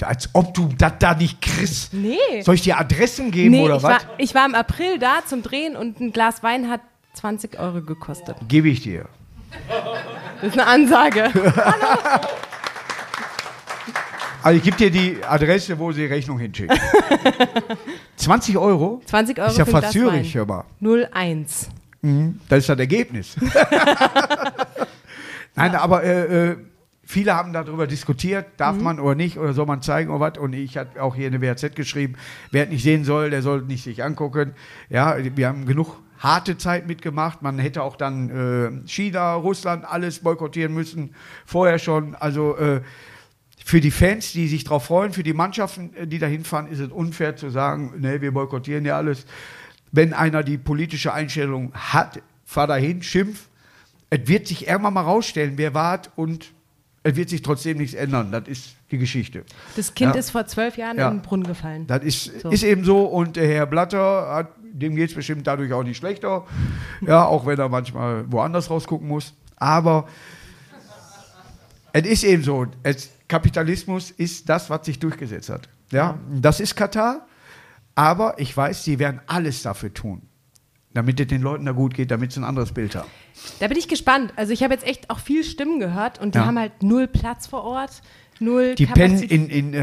Als 0.00 0.30
ob 0.32 0.54
du 0.54 0.68
das 0.78 0.94
da 0.98 1.14
nicht 1.14 1.42
kriegst. 1.42 1.92
Nee. 1.92 2.16
Soll 2.42 2.56
ich 2.56 2.62
dir 2.62 2.78
Adressen 2.78 3.30
geben 3.30 3.50
nee, 3.50 3.64
oder 3.64 3.76
ich 3.76 3.82
was? 3.82 3.92
war, 3.92 4.00
ich 4.18 4.34
war 4.34 4.46
im 4.46 4.54
April 4.54 4.98
da 4.98 5.18
zum 5.26 5.42
Drehen 5.42 5.76
und 5.76 6.00
ein 6.00 6.12
Glas 6.12 6.42
Wein 6.42 6.70
hat 6.70 6.80
20 7.14 7.58
Euro 7.58 7.82
gekostet. 7.82 8.36
Gebe 8.48 8.68
ich 8.68 8.80
dir. 8.80 9.06
Das 10.40 10.52
ist 10.52 10.58
eine 10.58 10.66
Ansage. 10.66 11.30
Also 14.44 14.58
ich 14.58 14.62
gebe 14.62 14.76
dir 14.76 14.90
die 14.90 15.24
Adresse, 15.24 15.78
wo 15.78 15.90
sie 15.90 16.04
Rechnung 16.04 16.38
hinschicken. 16.38 16.78
20 18.16 18.58
Euro? 18.58 19.00
20 19.06 19.38
Euro 19.38 19.48
ist 19.48 19.56
ja 19.56 19.64
fast 19.64 19.92
Zürich, 19.92 20.34
hör 20.34 20.44
mal. 20.44 20.64
01. 20.82 21.70
Das 22.50 22.58
ist 22.58 22.68
das 22.68 22.78
Ergebnis. 22.78 23.36
Nein, 25.54 25.74
aber 25.74 26.04
äh, 26.04 26.50
äh, 26.50 26.56
viele 27.04 27.34
haben 27.34 27.54
darüber 27.54 27.86
diskutiert, 27.86 28.44
darf 28.58 28.78
man 28.78 29.00
oder 29.00 29.14
nicht, 29.14 29.38
oder 29.38 29.54
soll 29.54 29.64
man 29.64 29.80
zeigen 29.80 30.10
oder 30.10 30.20
was. 30.20 30.36
Und 30.36 30.52
ich 30.52 30.76
habe 30.76 31.02
auch 31.02 31.14
hier 31.14 31.28
eine 31.28 31.40
WHZ 31.40 31.74
geschrieben, 31.74 32.16
wer 32.50 32.64
es 32.64 32.70
nicht 32.70 32.82
sehen 32.82 33.04
soll, 33.04 33.30
der 33.30 33.40
soll 33.40 33.62
nicht 33.62 33.82
sich 33.82 34.04
angucken. 34.04 34.52
Ja, 34.90 35.16
wir 35.36 35.48
haben 35.48 35.64
genug 35.64 35.96
harte 36.24 36.58
Zeit 36.58 36.88
mitgemacht. 36.88 37.42
Man 37.42 37.58
hätte 37.60 37.82
auch 37.82 37.94
dann 37.96 38.82
äh, 38.84 38.88
China, 38.88 39.34
Russland, 39.34 39.84
alles 39.84 40.18
boykottieren 40.20 40.74
müssen, 40.74 41.14
vorher 41.46 41.78
schon. 41.78 42.14
Also 42.16 42.56
äh, 42.56 42.80
für 43.64 43.80
die 43.80 43.90
Fans, 43.90 44.32
die 44.32 44.48
sich 44.48 44.64
darauf 44.64 44.86
freuen, 44.86 45.12
für 45.12 45.22
die 45.22 45.34
Mannschaften, 45.34 45.94
äh, 45.94 46.06
die 46.06 46.18
da 46.18 46.26
hinfahren, 46.26 46.66
ist 46.66 46.80
es 46.80 46.90
unfair 46.90 47.36
zu 47.36 47.50
sagen, 47.50 47.92
nee, 47.98 48.20
wir 48.20 48.32
boykottieren 48.32 48.84
ja 48.84 48.96
alles. 48.96 49.26
Wenn 49.92 50.12
einer 50.12 50.42
die 50.42 50.58
politische 50.58 51.12
Einstellung 51.14 51.72
hat, 51.74 52.20
fahr 52.44 52.66
dahin, 52.66 53.02
schimpf. 53.02 53.48
Es 54.10 54.26
wird 54.26 54.46
sich 54.48 54.66
irgendwann 54.68 54.94
mal 54.94 55.02
rausstellen, 55.02 55.54
wer 55.56 55.74
wart 55.74 56.10
und 56.16 56.52
es 57.04 57.16
wird 57.16 57.28
sich 57.28 57.42
trotzdem 57.42 57.78
nichts 57.78 57.94
ändern. 57.94 58.32
Das 58.32 58.48
ist 58.48 58.76
die 58.90 58.98
Geschichte. 58.98 59.44
Das 59.76 59.94
Kind 59.94 60.14
Ja. 60.14 60.18
ist 60.20 60.30
vor 60.30 60.46
zwölf 60.46 60.76
Jahren 60.78 60.96
Ja. 60.98 61.08
in 61.08 61.18
den 61.18 61.22
Brunnen 61.22 61.46
gefallen. 61.46 61.86
Das 61.86 62.02
ist, 62.02 62.40
So. 62.40 62.50
ist 62.50 62.62
eben 62.62 62.84
so 62.84 63.04
und 63.04 63.36
der 63.36 63.46
Herr 63.46 63.66
Blatter, 63.66 64.28
hat, 64.34 64.48
dem 64.74 64.96
geht 64.96 65.10
es 65.10 65.14
bestimmt 65.14 65.46
dadurch 65.46 65.72
auch 65.72 65.82
nicht 65.84 65.96
schlechter. 65.96 66.44
Ja, 67.00 67.24
auch 67.26 67.46
wenn 67.46 67.58
er 67.58 67.68
manchmal 67.68 68.30
woanders 68.30 68.68
rausgucken 68.70 69.06
muss. 69.08 69.34
Aber 69.56 70.06
es 71.92 72.04
ist 72.06 72.24
eben 72.24 72.42
so, 72.42 72.66
es, 72.82 73.10
Kapitalismus 73.28 74.10
ist 74.10 74.48
das, 74.48 74.68
was 74.70 74.84
sich 74.86 74.98
durchgesetzt 74.98 75.48
hat. 75.48 75.68
Ja, 75.92 76.18
das 76.28 76.58
ist 76.60 76.74
Katar, 76.74 77.26
aber 77.94 78.38
ich 78.38 78.56
weiß, 78.56 78.82
sie 78.84 78.98
werden 78.98 79.20
alles 79.26 79.62
dafür 79.62 79.94
tun, 79.94 80.22
damit 80.92 81.20
es 81.20 81.28
den 81.28 81.40
Leuten 81.42 81.66
da 81.66 81.72
gut 81.72 81.94
geht, 81.94 82.10
damit 82.10 82.32
sie 82.32 82.40
ein 82.40 82.44
anderes 82.44 82.72
Bild 82.72 82.96
haben. 82.96 83.08
Da 83.60 83.68
bin 83.68 83.76
ich 83.78 83.86
gespannt. 83.86 84.32
Also 84.36 84.52
ich 84.52 84.62
habe 84.64 84.74
jetzt 84.74 84.84
echt 84.86 85.08
auch 85.10 85.20
viel 85.20 85.44
Stimmen 85.44 85.78
gehört 85.78 86.20
und 86.20 86.34
die 86.34 86.38
Ja. 86.38 86.46
haben 86.46 86.58
halt 86.58 86.82
null 86.82 87.06
Platz 87.06 87.46
vor 87.46 87.62
Ort, 87.62 88.02
null 88.44 88.74
Die 88.74 88.86
pennen 88.86 89.22
in, 89.22 89.48
in, 89.48 89.74
äh, 89.74 89.78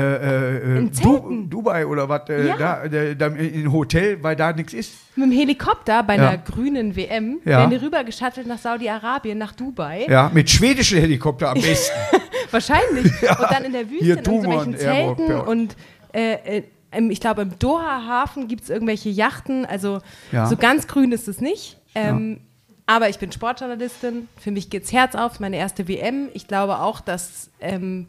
äh, 0.76 0.78
In 0.78 0.88
du, 0.88 0.94
Zelten. 0.94 1.50
Dubai 1.50 1.86
oder 1.86 2.08
was, 2.08 2.30
äh, 2.30 2.48
Ja. 2.48 2.58
da, 2.58 2.84
äh, 2.84 3.16
da, 3.16 3.28
in 3.28 3.66
ein 3.66 3.72
Hotel, 3.72 4.22
weil 4.24 4.36
da 4.36 4.54
nichts 4.54 4.74
ist. 4.74 4.94
Mit 5.16 5.26
dem 5.28 5.32
Helikopter 5.38 6.04
bei 6.04 6.16
Ja. 6.16 6.30
einer 6.30 6.38
grünen 6.38 6.96
WM 6.96 7.40
Ja. 7.44 7.60
werden 7.60 7.72
die 7.72 7.76
rüber 7.78 8.04
geschattelt 8.04 8.48
nach 8.48 8.60
Saudi-Arabien, 8.60 9.38
nach 9.38 9.52
Dubai. 9.54 10.06
Ja, 10.08 10.30
mit 10.34 10.50
schwedischen 10.50 11.00
Helikopter 11.00 11.50
am 11.50 11.56
besten. 11.62 11.96
Wahrscheinlich. 12.52 13.06
Und 13.22 13.52
dann 13.52 13.64
in 13.66 13.74
der 13.74 13.90
Wüste 13.90 14.06
Hier 14.06 14.18
in 14.18 14.26
irgendwelchen 14.26 14.78
Zelten 14.78 15.30
ja. 15.30 15.40
und 15.40 15.76
äh, 16.14 16.60
äh, 16.60 16.64
ich 17.10 17.22
glaube, 17.22 17.42
im 17.44 17.58
Doha-Hafen 17.58 18.48
gibt 18.50 18.64
es 18.64 18.70
irgendwelche 18.70 19.10
Yachten. 19.10 19.66
Also 19.66 20.00
Ja. 20.34 20.46
so 20.48 20.58
ganz 20.58 20.88
grün 20.88 21.12
ist 21.14 21.28
es 21.30 21.40
nicht. 21.40 21.78
Ähm, 21.96 22.42
Aber 22.88 23.08
ich 23.08 23.20
bin 23.20 23.32
Sportjournalistin. 23.32 24.28
Für 24.38 24.52
mich 24.52 24.70
geht's 24.70 24.92
Herz 24.92 25.16
auf. 25.16 25.40
Meine 25.40 25.56
erste 25.56 25.88
WM. 25.88 26.28
Ich 26.34 26.48
glaube 26.48 26.80
auch, 26.80 27.00
dass 27.00 27.50
ähm, 27.62 28.08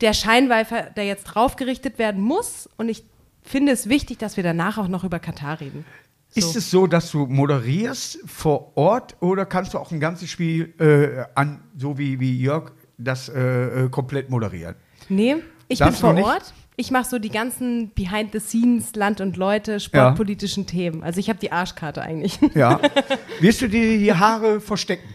der 0.00 0.12
Scheinwerfer 0.12 0.90
da 0.94 1.02
jetzt 1.02 1.24
drauf 1.24 1.56
gerichtet 1.56 1.98
werden 1.98 2.22
muss. 2.22 2.68
Und 2.76 2.88
ich 2.88 3.04
finde 3.42 3.72
es 3.72 3.88
wichtig, 3.88 4.18
dass 4.18 4.36
wir 4.36 4.44
danach 4.44 4.78
auch 4.78 4.88
noch 4.88 5.04
über 5.04 5.18
Katar 5.18 5.60
reden. 5.60 5.84
So. 6.30 6.40
Ist 6.40 6.56
es 6.56 6.70
so, 6.70 6.86
dass 6.86 7.10
du 7.10 7.26
moderierst 7.26 8.18
vor 8.26 8.76
Ort 8.76 9.16
oder 9.20 9.46
kannst 9.46 9.72
du 9.72 9.78
auch 9.78 9.90
ein 9.90 10.00
ganzes 10.00 10.30
Spiel 10.30 10.74
äh, 10.78 11.24
an, 11.34 11.62
so 11.76 11.96
wie, 11.96 12.20
wie 12.20 12.38
Jörg, 12.38 12.72
das 12.98 13.30
äh, 13.30 13.84
äh, 13.84 13.88
komplett 13.88 14.28
moderieren? 14.28 14.74
Nee, 15.08 15.36
ich 15.68 15.78
Darfst 15.78 16.02
bin 16.02 16.16
vor? 16.16 16.24
Ort. 16.24 16.52
Ich 16.76 16.90
mache 16.92 17.08
so 17.08 17.18
die 17.18 17.30
ganzen 17.30 17.92
Behind 17.94 18.30
the 18.32 18.38
Scenes, 18.38 18.94
Land 18.94 19.20
und 19.20 19.36
Leute, 19.36 19.80
sportpolitischen 19.80 20.66
Themen. 20.66 21.02
Also 21.02 21.18
ich 21.18 21.28
habe 21.28 21.40
die 21.40 21.50
Arschkarte 21.50 22.02
eigentlich. 22.02 22.38
Ja. 22.54 22.80
Wirst 23.40 23.62
du 23.62 23.68
dir 23.68 23.98
die 23.98 24.12
Haare 24.12 24.60
verstecken? 24.60 25.08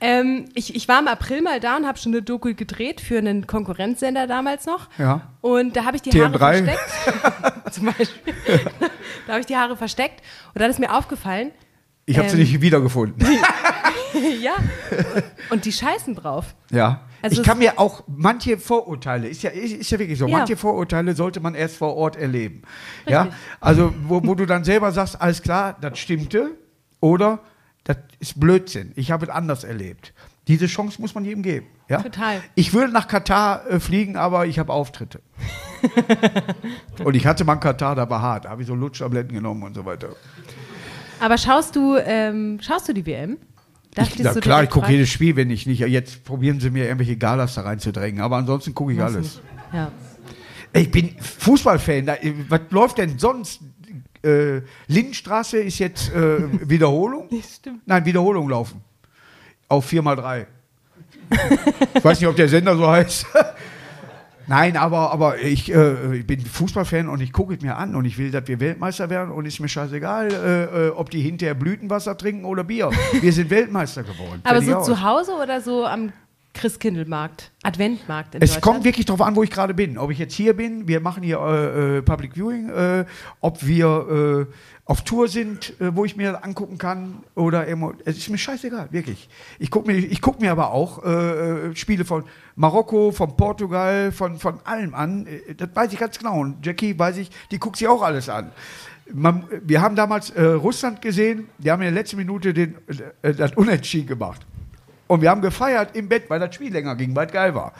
Ähm, 0.00 0.46
ich, 0.54 0.74
ich 0.74 0.88
war 0.88 1.00
im 1.00 1.08
April 1.08 1.42
mal 1.42 1.60
da 1.60 1.76
und 1.76 1.86
habe 1.86 1.98
schon 1.98 2.12
eine 2.12 2.22
Doku 2.22 2.54
gedreht 2.54 3.00
für 3.00 3.18
einen 3.18 3.46
Konkurrenzsender 3.46 4.26
damals 4.26 4.66
noch. 4.66 4.88
Ja. 4.98 5.32
Und 5.40 5.76
da 5.76 5.84
habe 5.84 5.96
ich 5.96 6.02
die 6.02 6.10
TM3. 6.12 6.40
Haare 6.40 6.64
versteckt. 6.64 7.72
Zum 7.74 7.86
Beispiel. 7.86 8.34
da 9.26 9.32
habe 9.32 9.40
ich 9.40 9.46
die 9.46 9.56
Haare 9.56 9.76
versteckt. 9.76 10.22
Und 10.54 10.60
dann 10.60 10.70
ist 10.70 10.78
mir 10.78 10.94
aufgefallen, 10.94 11.50
Ich 12.06 12.18
habe 12.18 12.28
sie 12.28 12.36
Ähm. 12.36 12.42
nicht 12.42 12.60
wiedergefunden. 12.60 13.26
ja, 14.40 14.52
und 15.50 15.64
die 15.64 15.72
scheißen 15.72 16.14
drauf. 16.14 16.54
Ja. 16.70 17.00
Also 17.22 17.40
ich 17.40 17.46
kann 17.46 17.58
mir 17.58 17.78
auch 17.80 18.04
manche 18.06 18.56
Vorurteile, 18.58 19.26
ist 19.28 19.42
ja, 19.42 19.50
ist, 19.50 19.90
ja 19.90 19.98
wirklich 19.98 20.18
so, 20.18 20.26
Ja. 20.28 20.38
manche 20.38 20.56
Vorurteile 20.56 21.14
sollte 21.16 21.40
man 21.40 21.54
erst 21.56 21.76
vor 21.76 21.96
Ort 21.96 22.14
erleben. 22.16 22.62
Ja, 23.08 23.22
Richtig. 23.22 23.38
also 23.60 23.92
wo, 24.04 24.20
wo 24.24 24.34
du 24.36 24.46
dann 24.46 24.62
selber 24.62 24.92
sagst, 24.92 25.20
alles 25.20 25.42
klar, 25.42 25.76
das 25.80 25.98
stimmte 25.98 26.52
oder 27.00 27.40
das 27.86 27.96
ist 28.18 28.40
Blödsinn, 28.40 28.92
ich 28.96 29.10
habe 29.10 29.26
es 29.26 29.30
anders 29.30 29.64
erlebt. 29.64 30.12
Diese 30.48 30.66
Chance 30.66 31.00
muss 31.00 31.14
man 31.14 31.24
jedem 31.24 31.42
geben. 31.42 31.66
Ja? 31.88 32.02
Total. 32.02 32.40
Ich 32.54 32.72
würde 32.72 32.92
nach 32.92 33.08
Katar 33.08 33.68
äh, 33.68 33.80
fliegen, 33.80 34.16
aber 34.16 34.46
ich 34.46 34.58
habe 34.58 34.72
Auftritte. 34.72 35.20
und 37.04 37.14
ich 37.14 37.26
hatte 37.26 37.44
mal 37.44 37.54
in 37.54 37.60
Katar, 37.60 37.94
da 37.94 38.08
war 38.08 38.22
hart, 38.22 38.44
da 38.44 38.50
habe 38.50 38.62
ich 38.62 38.68
so 38.68 38.74
Lutschtabletten 38.74 39.34
genommen 39.34 39.62
und 39.62 39.74
so 39.74 39.84
weiter. 39.84 40.10
Aber 41.20 41.38
schaust 41.38 41.74
du, 41.74 41.96
ähm, 41.96 42.58
schaust 42.60 42.88
du 42.88 42.92
die 42.92 43.06
WM? 43.06 43.38
Darf 43.94 44.14
Ich, 44.14 44.22
na, 44.22 44.34
so 44.34 44.40
klar, 44.40 44.62
ich 44.62 44.70
gucke 44.70 44.90
jedes 44.90 45.08
Spiel, 45.08 45.36
wenn 45.36 45.50
ich 45.50 45.66
nicht. 45.66 45.80
Jetzt 45.80 46.24
probieren 46.24 46.60
sie 46.60 46.70
mir 46.70 46.84
irgendwelche 46.84 47.16
Galas 47.16 47.54
da 47.54 47.62
reinzudrängen, 47.62 48.20
aber 48.20 48.36
ansonsten 48.36 48.74
gucke 48.74 48.92
ich 48.92 49.00
alles. 49.00 49.40
Ja. 49.72 49.90
Ich 50.72 50.90
bin 50.90 51.16
Fußballfan. 51.18 52.06
Was 52.48 52.60
läuft 52.70 52.98
denn 52.98 53.18
sonst? 53.18 53.60
Äh, 54.26 54.62
Lindenstraße 54.88 55.58
ist 55.58 55.78
jetzt 55.78 56.12
äh, 56.12 56.38
Wiederholung? 56.68 57.28
Nein, 57.84 58.04
Wiederholung 58.04 58.48
laufen. 58.48 58.82
Auf 59.68 59.90
4x3. 59.90 60.46
ich 61.94 62.04
weiß 62.04 62.20
nicht, 62.20 62.28
ob 62.28 62.36
der 62.36 62.48
Sender 62.48 62.76
so 62.76 62.86
heißt. 62.88 63.26
Nein, 64.48 64.76
aber, 64.76 65.12
aber 65.12 65.40
ich, 65.40 65.72
äh, 65.74 66.18
ich 66.18 66.26
bin 66.26 66.40
Fußballfan 66.40 67.08
und 67.08 67.20
ich 67.20 67.32
gucke 67.32 67.54
es 67.54 67.62
mir 67.62 67.76
an 67.76 67.96
und 67.96 68.04
ich 68.04 68.16
will, 68.16 68.30
dass 68.30 68.46
wir 68.46 68.60
Weltmeister 68.60 69.10
werden 69.10 69.32
und 69.32 69.44
ist 69.44 69.58
mir 69.58 69.68
scheißegal, 69.68 70.32
äh, 70.32 70.86
äh, 70.86 70.90
ob 70.90 71.10
die 71.10 71.20
hinterher 71.20 71.54
Blütenwasser 71.54 72.16
trinken 72.16 72.44
oder 72.44 72.62
Bier. 72.62 72.90
Wir 73.20 73.32
sind 73.32 73.50
Weltmeister 73.50 74.04
geworden. 74.04 74.40
Aber 74.44 74.62
so 74.62 74.74
aus. 74.76 74.86
zu 74.86 75.02
Hause 75.02 75.32
oder 75.42 75.60
so 75.60 75.84
am 75.84 76.12
Christkindlmarkt, 76.56 77.52
Adventmarkt 77.62 78.34
in 78.34 78.42
Es 78.42 78.60
kommt 78.60 78.84
wirklich 78.84 79.04
darauf 79.04 79.20
an, 79.20 79.36
wo 79.36 79.42
ich 79.42 79.50
gerade 79.50 79.74
bin. 79.74 79.98
Ob 79.98 80.10
ich 80.10 80.18
jetzt 80.18 80.34
hier 80.34 80.56
bin, 80.56 80.88
wir 80.88 81.00
machen 81.00 81.22
hier 81.22 81.38
äh, 81.38 81.98
äh, 81.98 82.02
Public 82.02 82.34
Viewing, 82.34 82.70
äh, 82.70 83.04
ob 83.40 83.64
wir 83.64 84.46
äh, 84.48 84.52
auf 84.86 85.02
Tour 85.02 85.28
sind, 85.28 85.78
äh, 85.80 85.94
wo 85.94 86.04
ich 86.06 86.16
mir 86.16 86.32
das 86.32 86.42
angucken 86.42 86.78
kann 86.78 87.24
oder 87.34 87.68
irgendwo. 87.68 87.92
Es 88.04 88.16
ist 88.16 88.30
mir 88.30 88.38
scheißegal, 88.38 88.88
wirklich. 88.90 89.28
Ich 89.58 89.70
gucke 89.70 89.92
mir, 89.92 89.98
ich 89.98 90.20
guck 90.22 90.40
mir 90.40 90.50
aber 90.50 90.72
auch 90.72 91.02
Spiele 91.74 92.04
von 92.04 92.24
Marokko, 92.54 93.12
von 93.12 93.36
Portugal, 93.36 94.10
von, 94.10 94.38
von 94.38 94.60
allem 94.64 94.94
an. 94.94 95.26
Das 95.56 95.68
weiß 95.74 95.92
ich 95.92 95.98
ganz 95.98 96.18
genau. 96.18 96.40
Und 96.40 96.64
Jackie 96.64 96.98
weiß 96.98 97.18
ich, 97.18 97.30
die 97.50 97.58
guckt 97.58 97.76
sich 97.76 97.86
auch 97.86 98.02
alles 98.02 98.28
an. 98.28 98.52
Man, 99.12 99.44
wir 99.62 99.82
haben 99.82 99.94
damals 99.94 100.36
Russland 100.36 101.02
gesehen, 101.02 101.48
die 101.58 101.70
haben 101.70 101.82
in 101.82 101.86
der 101.86 102.02
letzten 102.02 102.16
Minute 102.16 102.54
den, 102.54 102.76
das 103.22 103.52
Unentschieden 103.52 104.08
gemacht. 104.08 104.46
Und 105.06 105.22
wir 105.22 105.30
haben 105.30 105.40
gefeiert 105.40 105.94
im 105.94 106.08
Bett, 106.08 106.28
weil 106.28 106.40
das 106.40 106.54
Spiel 106.54 106.72
länger 106.72 106.96
ging, 106.96 107.14
weil 107.14 107.26
es 107.26 107.32
geil 107.32 107.54
war. 107.54 107.72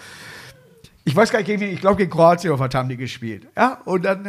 Ich 1.05 1.15
weiß 1.15 1.31
gar 1.31 1.39
nicht, 1.39 1.47
gegen 1.47 1.63
ich 1.63 1.81
glaube 1.81 1.97
gegen 1.97 2.11
Kroatien 2.11 2.53
oder 2.53 2.61
was 2.61 2.75
haben 2.75 2.89
die 2.89 2.97
gespielt. 2.97 3.47
Ja, 3.57 3.81
und 3.85 4.05
dann 4.05 4.27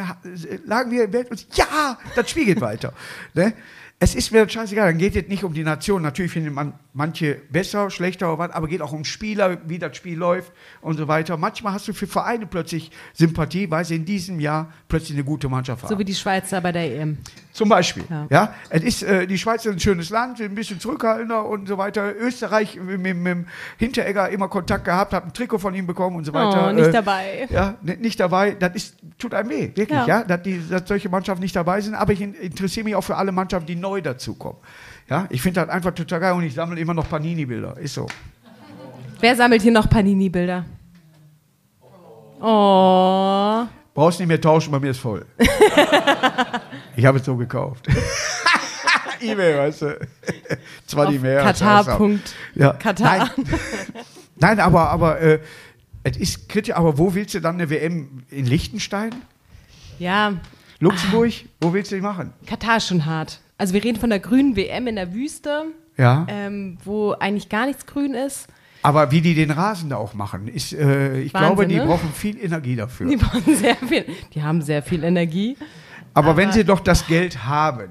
lagen 0.66 0.92
wir 0.92 1.06
im 1.06 1.12
Bett 1.12 1.32
und 1.32 1.46
ja, 1.58 1.98
das 2.16 2.30
Spiel 2.30 2.46
geht 2.46 2.62
weiter. 2.62 2.94
Ne? 3.34 3.54
Es 4.00 4.14
ist 4.14 4.32
mir 4.32 4.48
scheißegal, 4.48 4.90
dann 4.90 5.00
geht 5.00 5.16
es 5.16 5.28
nicht 5.28 5.44
um 5.44 5.54
die 5.56 5.64
Nation. 5.64 6.04
Natürlich 6.04 6.32
findet 6.32 6.54
man 6.54 6.74
manche 6.94 7.34
besser, 7.50 7.90
schlechter 7.90 8.28
oder 8.32 8.38
was, 8.38 8.52
aber 8.52 8.68
geht 8.68 8.84
auch 8.84 8.92
um 8.92 9.04
Spieler, 9.04 9.58
wie 9.68 9.80
das 9.80 9.98
Spiel 9.98 10.16
läuft 10.20 10.52
und 10.82 10.98
so 10.98 11.08
weiter. 11.08 11.36
Manchmal 11.36 11.74
hast 11.74 11.88
du 11.88 11.94
für 11.94 12.06
Vereine 12.06 12.46
plötzlich 12.46 12.92
Sympathie, 13.14 13.72
weil 13.72 13.86
sie 13.86 13.96
in 13.96 14.06
diesem 14.06 14.40
Jahr 14.40 14.72
plötzlich 14.88 15.14
eine 15.14 15.24
gute 15.24 15.50
Mannschaft 15.50 15.82
haben. 15.82 15.90
So 15.90 15.98
wie 15.98 16.06
die 16.06 16.14
Schweizer 16.14 16.62
bei 16.62 16.72
der 16.72 16.96
EM. 16.96 17.18
Zum 17.54 17.70
Beispiel. 17.70 18.04
Ja. 18.08 18.28
Ja. 18.30 18.54
Es 18.70 18.84
ist, 18.84 19.02
äh, 19.02 19.26
die 19.26 19.38
Schweiz 19.40 19.66
ist 19.66 19.72
ein 19.74 19.80
schönes 19.80 20.12
Land, 20.12 20.40
ein 20.42 20.54
bisschen 20.54 20.80
zurückhaltender 20.80 21.44
und 21.48 21.68
so 21.68 21.80
weiter. 21.80 22.16
Österreich 22.16 22.76
mit, 22.76 23.00
mit, 23.02 23.18
mit 23.18 23.26
dem 23.34 23.46
Hinteregger 23.78 24.30
immer 24.30 24.48
Kontakt 24.48 24.86
gehabt, 24.86 25.12
hat 25.14 25.24
ein 25.26 25.34
Trikot 25.34 25.58
von 25.58 25.74
ihm 25.74 25.88
bekommen 25.88 26.18
und 26.18 26.24
so 26.26 26.34
weiter. 26.34 26.68
Oh, 26.70 26.72
nicht 26.72 26.86
Äh, 26.90 26.92
dabei. 26.92 27.48
Ja, 27.50 27.74
n- 27.84 28.00
nicht 28.00 28.20
dabei. 28.20 28.52
Das 28.52 28.76
ist, 28.76 28.96
tut 29.18 29.34
einem 29.34 29.50
weh, 29.50 29.72
wirklich, 29.74 29.90
ja, 29.90 30.06
Ja. 30.06 30.24
dass, 30.24 30.44
die, 30.44 30.62
dass 30.70 30.88
solche 30.88 31.10
Mannschaften 31.10 31.42
nicht 31.42 31.56
dabei 31.56 31.82
sind. 31.82 31.96
Aber 31.96 32.14
ich 32.14 32.22
in- 32.22 32.36
interessiere 32.36 32.84
mich 32.84 32.94
auch 32.96 33.02
für 33.02 33.16
alle 33.18 33.32
Mannschaften, 33.32 33.66
die 33.66 33.76
neu 33.76 33.87
dazukommen. 33.96 34.58
Ja, 35.10 35.26
ich 35.30 35.42
finde 35.42 35.62
das 35.62 35.70
einfach 35.70 35.94
total 35.94 36.20
geil 36.20 36.34
und 36.34 36.44
ich 36.44 36.54
sammle 36.54 36.80
immer 36.80 36.94
noch 36.94 37.10
Panini-Bilder. 37.10 37.78
Ist 37.78 37.94
so. 37.94 38.08
Wer 39.20 39.36
sammelt 39.36 39.62
hier 39.62 39.72
noch 39.72 39.90
Panini-Bilder? 39.90 40.66
Oh. 42.40 43.66
Brauchst 43.94 44.20
nicht 44.20 44.28
mehr 44.28 44.40
tauschen, 44.40 44.72
bei 44.72 44.80
mir 44.80 44.92
ist 44.92 45.00
voll. 45.00 45.26
ich 46.96 47.06
habe 47.06 47.18
es 47.18 47.26
so 47.26 47.36
gekauft. 47.36 47.88
E-Mail, 49.22 49.58
weißt 49.58 49.82
du. 49.82 50.08
Zwar 50.86 51.10
nicht 51.10 51.22
mehr. 51.22 51.42
Katar. 51.42 51.98
Punkt. 51.98 52.36
Ja. 52.54 52.74
Katar. 52.74 53.32
Nein, 53.36 53.46
Nein 54.36 54.60
aber, 54.60 54.90
aber 54.90 55.20
äh, 55.20 55.40
es 56.04 56.18
ist 56.18 56.50
kritisch. 56.50 56.76
Aber 56.76 56.98
wo 56.98 57.16
willst 57.16 57.34
du 57.34 57.40
dann 57.40 57.56
eine 57.56 57.70
WM? 57.70 58.24
In 58.30 58.46
Liechtenstein? 58.46 59.16
Ja, 59.98 60.34
Luxemburg? 60.80 61.34
Wo 61.62 61.74
willst 61.74 61.92
du 61.92 61.96
die 61.96 62.02
machen? 62.02 62.34
Katar 62.46 62.78
ist 62.78 62.88
schon 62.88 63.06
hart. 63.06 63.40
Also 63.58 63.74
wir 63.74 63.84
reden 63.84 64.00
von 64.00 64.10
der 64.10 64.20
grünen 64.20 64.56
WM 64.56 64.88
in 64.88 64.96
der 64.96 65.14
Wüste, 65.14 65.66
Ja. 65.98 66.26
ähm, 66.30 66.78
wo 66.84 67.12
eigentlich 67.14 67.50
gar 67.50 67.66
nichts 67.66 67.86
grün 67.86 68.14
ist. 68.14 68.48
Aber 68.84 69.12
wie 69.12 69.22
die 69.22 69.34
den 69.34 69.52
Rasen 69.52 69.90
da 69.90 69.98
auch 69.98 70.14
machen, 70.14 70.48
ist, 70.48 70.72
äh, 70.74 71.20
ich 71.22 71.34
Wahnsinn, 71.34 71.48
glaube, 71.56 71.68
die 71.68 71.76
ne? 71.78 71.86
brauchen 71.86 72.12
viel 72.14 72.38
Energie 72.38 72.76
dafür. 72.76 73.10
Die 73.10 73.18
brauchen 73.18 73.56
sehr 73.56 73.76
viel. 73.76 74.06
Die 74.34 74.44
haben 74.44 74.62
sehr 74.62 74.84
viel 74.84 75.04
Energie. 75.04 75.58
Aber, 76.14 76.38
wenn 76.38 76.46
aber- 76.50 76.54
sie 76.54 76.64
doch 76.64 76.80
das 76.80 77.08
Geld 77.08 77.46
haben, 77.46 77.90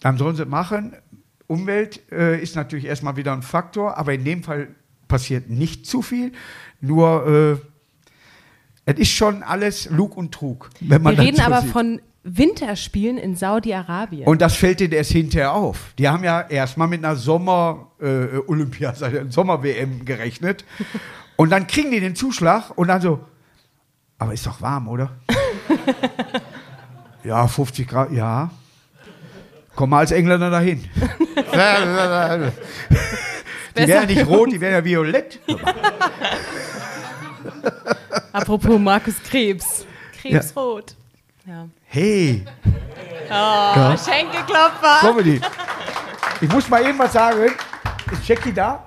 dann 0.00 0.16
sollen 0.18 0.36
sie 0.36 0.46
machen. 0.46 0.94
Umwelt 1.46 2.00
äh, 2.10 2.40
ist 2.40 2.56
natürlich 2.56 2.86
erstmal 2.86 3.16
wieder 3.16 3.32
ein 3.32 3.42
Faktor, 3.42 3.96
aber 3.98 4.14
in 4.14 4.24
dem 4.24 4.42
Fall 4.42 4.68
passiert 5.08 5.48
nicht 5.50 5.86
zu 5.86 6.02
viel. 6.02 6.32
Nur, 6.80 7.60
äh, 8.86 8.90
es 8.92 8.98
ist 8.98 9.10
schon 9.10 9.42
alles 9.42 9.88
Lug 9.90 10.16
und 10.16 10.32
Trug. 10.32 10.70
Wenn 10.80 11.02
man 11.02 11.16
Wir 11.16 11.24
reden 11.24 11.36
so 11.36 11.42
aber 11.42 11.60
sieht. 11.60 11.70
von 11.70 12.00
Winterspielen 12.28 13.18
in 13.18 13.36
Saudi-Arabien. 13.36 14.26
Und 14.26 14.42
das 14.42 14.56
fällt 14.56 14.80
denen 14.80 14.92
erst 14.92 15.12
hinterher 15.12 15.52
auf. 15.52 15.94
Die 15.96 16.08
haben 16.08 16.24
ja 16.24 16.40
erstmal 16.40 16.88
mit 16.88 17.04
einer 17.04 17.14
Sommer-Olympia, 17.14 18.94
Sommer-WM 19.28 20.04
gerechnet. 20.04 20.64
Und 21.36 21.50
dann 21.50 21.66
kriegen 21.66 21.90
die 21.90 22.00
den 22.00 22.16
Zuschlag 22.16 22.70
und 22.76 22.88
dann 22.88 23.02
so, 23.02 23.20
aber 24.18 24.32
ist 24.32 24.46
doch 24.46 24.62
warm, 24.62 24.88
oder? 24.88 25.10
ja, 27.24 27.46
50 27.46 27.86
Grad, 27.86 28.10
ja. 28.10 28.50
Komm 29.74 29.90
mal 29.90 29.98
als 29.98 30.12
Engländer 30.12 30.48
dahin. 30.48 30.82
die 33.76 33.86
wären 33.86 34.06
nicht 34.06 34.26
rot, 34.26 34.50
die 34.50 34.58
wären 34.58 34.72
ja 34.72 34.82
violett. 34.82 35.40
Apropos 38.32 38.80
Markus 38.80 39.22
Krebs. 39.22 39.84
Krebsrot. 40.22 40.96
Ja. 41.46 41.68
Hey, 41.88 42.44
Oh, 43.28 43.96
Schenkelklopfer. 43.96 44.98
Comedy. 45.00 45.40
Ich 46.40 46.48
muss 46.48 46.68
mal 46.68 46.86
eben 46.86 46.96
was 46.98 47.12
sagen. 47.12 47.52
Ist 48.12 48.28
Jackie 48.28 48.52
da? 48.52 48.84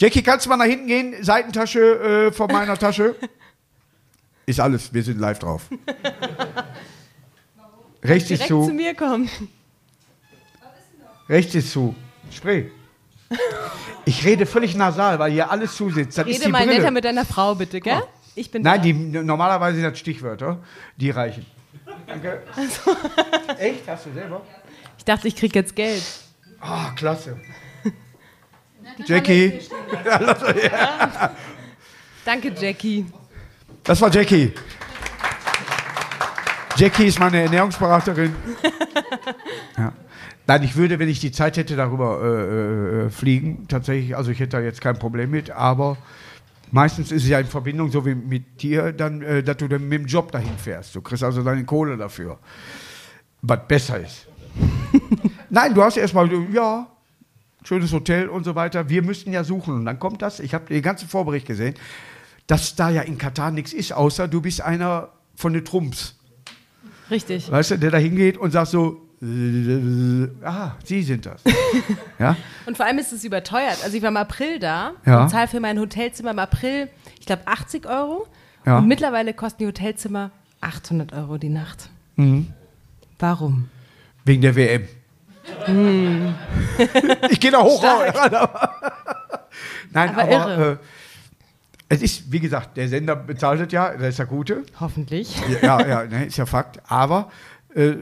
Jackie, 0.00 0.20
kannst 0.22 0.46
du 0.46 0.50
mal 0.50 0.56
nach 0.56 0.64
hinten 0.64 0.88
gehen? 0.88 1.14
Seitentasche 1.22 1.80
äh, 2.28 2.32
von 2.32 2.50
meiner 2.50 2.76
Tasche. 2.76 3.14
Ist 4.46 4.58
alles, 4.58 4.92
wir 4.92 5.02
sind 5.04 5.20
live 5.20 5.38
drauf. 5.38 5.62
Rechts 8.02 8.30
ist 8.32 8.48
zu, 8.48 8.66
zu 8.66 8.72
mir 8.72 8.94
kommen. 8.94 9.30
rechts 11.28 11.54
ist 11.54 11.70
zu. 11.70 11.94
Sprich. 12.32 12.66
Ich 14.04 14.24
rede 14.24 14.44
völlig 14.44 14.74
nasal, 14.74 15.18
weil 15.20 15.30
hier 15.32 15.50
alles 15.50 15.76
zusitzt. 15.76 16.18
Das 16.18 16.26
Rede 16.26 16.48
mal 16.48 16.64
Brille. 16.66 16.78
netter 16.78 16.90
mit 16.90 17.04
deiner 17.04 17.24
Frau, 17.24 17.54
bitte, 17.54 17.80
gell? 17.80 18.02
Ich 18.34 18.50
bin 18.50 18.62
Nein, 18.62 18.78
da. 18.78 18.82
die, 18.82 18.92
normalerweise 18.92 19.76
sind 19.80 19.88
das 19.88 19.98
Stichwörter. 19.98 20.58
Die 20.96 21.10
reichen. 21.10 21.46
Danke. 22.06 22.42
Echt? 23.58 23.88
Hast 23.88 24.06
du 24.06 24.12
selber? 24.12 24.42
Ich 24.98 25.04
dachte, 25.04 25.28
ich 25.28 25.36
krieg 25.36 25.54
jetzt 25.54 25.74
Geld. 25.74 26.02
Ah, 26.60 26.90
klasse. 26.96 27.36
Jackie. 29.06 29.60
Danke, 32.24 32.52
Jackie. 32.58 33.06
Das 33.82 34.00
war 34.00 34.10
Jackie. 34.10 34.52
Jackie 36.76 37.06
ist 37.06 37.18
meine 37.18 37.42
Ernährungsberaterin. 37.42 38.34
Ja. 39.76 39.92
Nein, 40.46 40.62
ich 40.62 40.76
würde, 40.76 41.00
wenn 41.00 41.08
ich 41.08 41.18
die 41.18 41.32
Zeit 41.32 41.56
hätte, 41.56 41.74
darüber 41.74 42.20
äh, 42.22 43.06
äh, 43.06 43.10
fliegen. 43.10 43.66
Tatsächlich, 43.66 44.16
also 44.16 44.30
ich 44.30 44.38
hätte 44.38 44.56
da 44.58 44.60
jetzt 44.60 44.80
kein 44.80 44.96
Problem 44.96 45.30
mit, 45.30 45.50
aber 45.50 45.96
meistens 46.74 47.12
ist 47.12 47.22
es 47.22 47.28
ja 47.28 47.38
in 47.38 47.46
Verbindung, 47.46 47.90
so 47.90 48.04
wie 48.04 48.16
mit 48.16 48.60
dir, 48.60 48.92
dann, 48.92 49.22
äh, 49.22 49.42
dass 49.42 49.56
du 49.58 49.68
dann 49.68 49.88
mit 49.88 50.00
dem 50.00 50.06
Job 50.06 50.32
dahin 50.32 50.58
fährst. 50.58 50.94
Du 50.94 51.00
kriegst 51.00 51.22
also 51.22 51.42
deine 51.42 51.64
Kohle 51.64 51.96
dafür. 51.96 52.38
Was 53.42 53.60
besser 53.68 54.00
ist. 54.00 54.26
Nein, 55.50 55.72
du 55.72 55.82
hast 55.82 55.96
erstmal, 55.96 56.28
ja, 56.52 56.88
schönes 57.62 57.92
Hotel 57.92 58.28
und 58.28 58.42
so 58.42 58.56
weiter. 58.56 58.88
Wir 58.88 59.02
müssten 59.02 59.32
ja 59.32 59.44
suchen. 59.44 59.74
Und 59.74 59.84
dann 59.84 60.00
kommt 60.00 60.20
das, 60.20 60.40
ich 60.40 60.52
habe 60.52 60.66
den 60.66 60.82
ganzen 60.82 61.08
Vorbericht 61.08 61.46
gesehen, 61.46 61.74
dass 62.48 62.74
da 62.74 62.90
ja 62.90 63.02
in 63.02 63.18
Katar 63.18 63.52
nichts 63.52 63.72
ist, 63.72 63.92
außer 63.92 64.26
du 64.26 64.40
bist 64.40 64.60
einer 64.60 65.10
von 65.36 65.52
den 65.52 65.64
Trumps. 65.64 66.16
Richtig. 67.08 67.50
Weißt 67.50 67.70
du, 67.70 67.78
der 67.78 67.92
da 67.92 67.98
hingeht 67.98 68.36
und 68.36 68.50
sagt 68.50 68.68
so, 68.68 69.03
ah, 70.42 70.72
Sie 70.84 71.02
sind 71.02 71.26
das. 71.26 71.42
ja? 72.18 72.36
Und 72.66 72.76
vor 72.76 72.86
allem 72.86 72.98
ist 72.98 73.12
es 73.12 73.24
überteuert. 73.24 73.78
Also 73.82 73.96
ich 73.96 74.02
war 74.02 74.10
im 74.10 74.16
April 74.16 74.58
da 74.58 74.92
Ja. 75.06 75.22
und 75.22 75.30
zahle 75.30 75.48
für 75.48 75.60
mein 75.60 75.78
Hotelzimmer 75.78 76.32
im 76.32 76.38
April, 76.38 76.88
ich 77.18 77.26
glaube, 77.26 77.42
80 77.46 77.86
Euro. 77.86 78.26
Ja. 78.66 78.78
Und 78.78 78.88
mittlerweile 78.88 79.34
kosten 79.34 79.58
die 79.62 79.66
Hotelzimmer 79.66 80.30
800 80.60 81.12
Euro 81.12 81.38
die 81.38 81.48
Nacht. 81.48 81.88
Mhm. 82.16 82.48
Warum? 83.18 83.68
Wegen 84.24 84.42
der 84.42 84.56
WM. 84.56 84.88
ich 87.30 87.40
gehe 87.40 87.50
da 87.50 87.62
hoch. 87.62 87.82
Nein, 89.92 90.10
Aber 90.10 90.22
aber, 90.22 90.30
irre. 90.32 90.72
äh, 90.72 90.76
es 91.88 92.02
ist, 92.02 92.32
wie 92.32 92.40
gesagt, 92.40 92.76
der 92.76 92.88
Sender 92.88 93.14
bezahlt 93.16 93.70
ja, 93.72 93.92
das 93.94 94.08
ist 94.10 94.18
der 94.18 94.26
Gute. 94.26 94.62
Hoffentlich. 94.80 95.36
Ja, 95.62 95.80
ja, 95.80 95.86
ja 95.86 96.04
ne, 96.04 96.24
ist 96.26 96.36
ja 96.38 96.46
Fakt. 96.46 96.80
Aber 96.90 97.30
äh, 97.74 97.92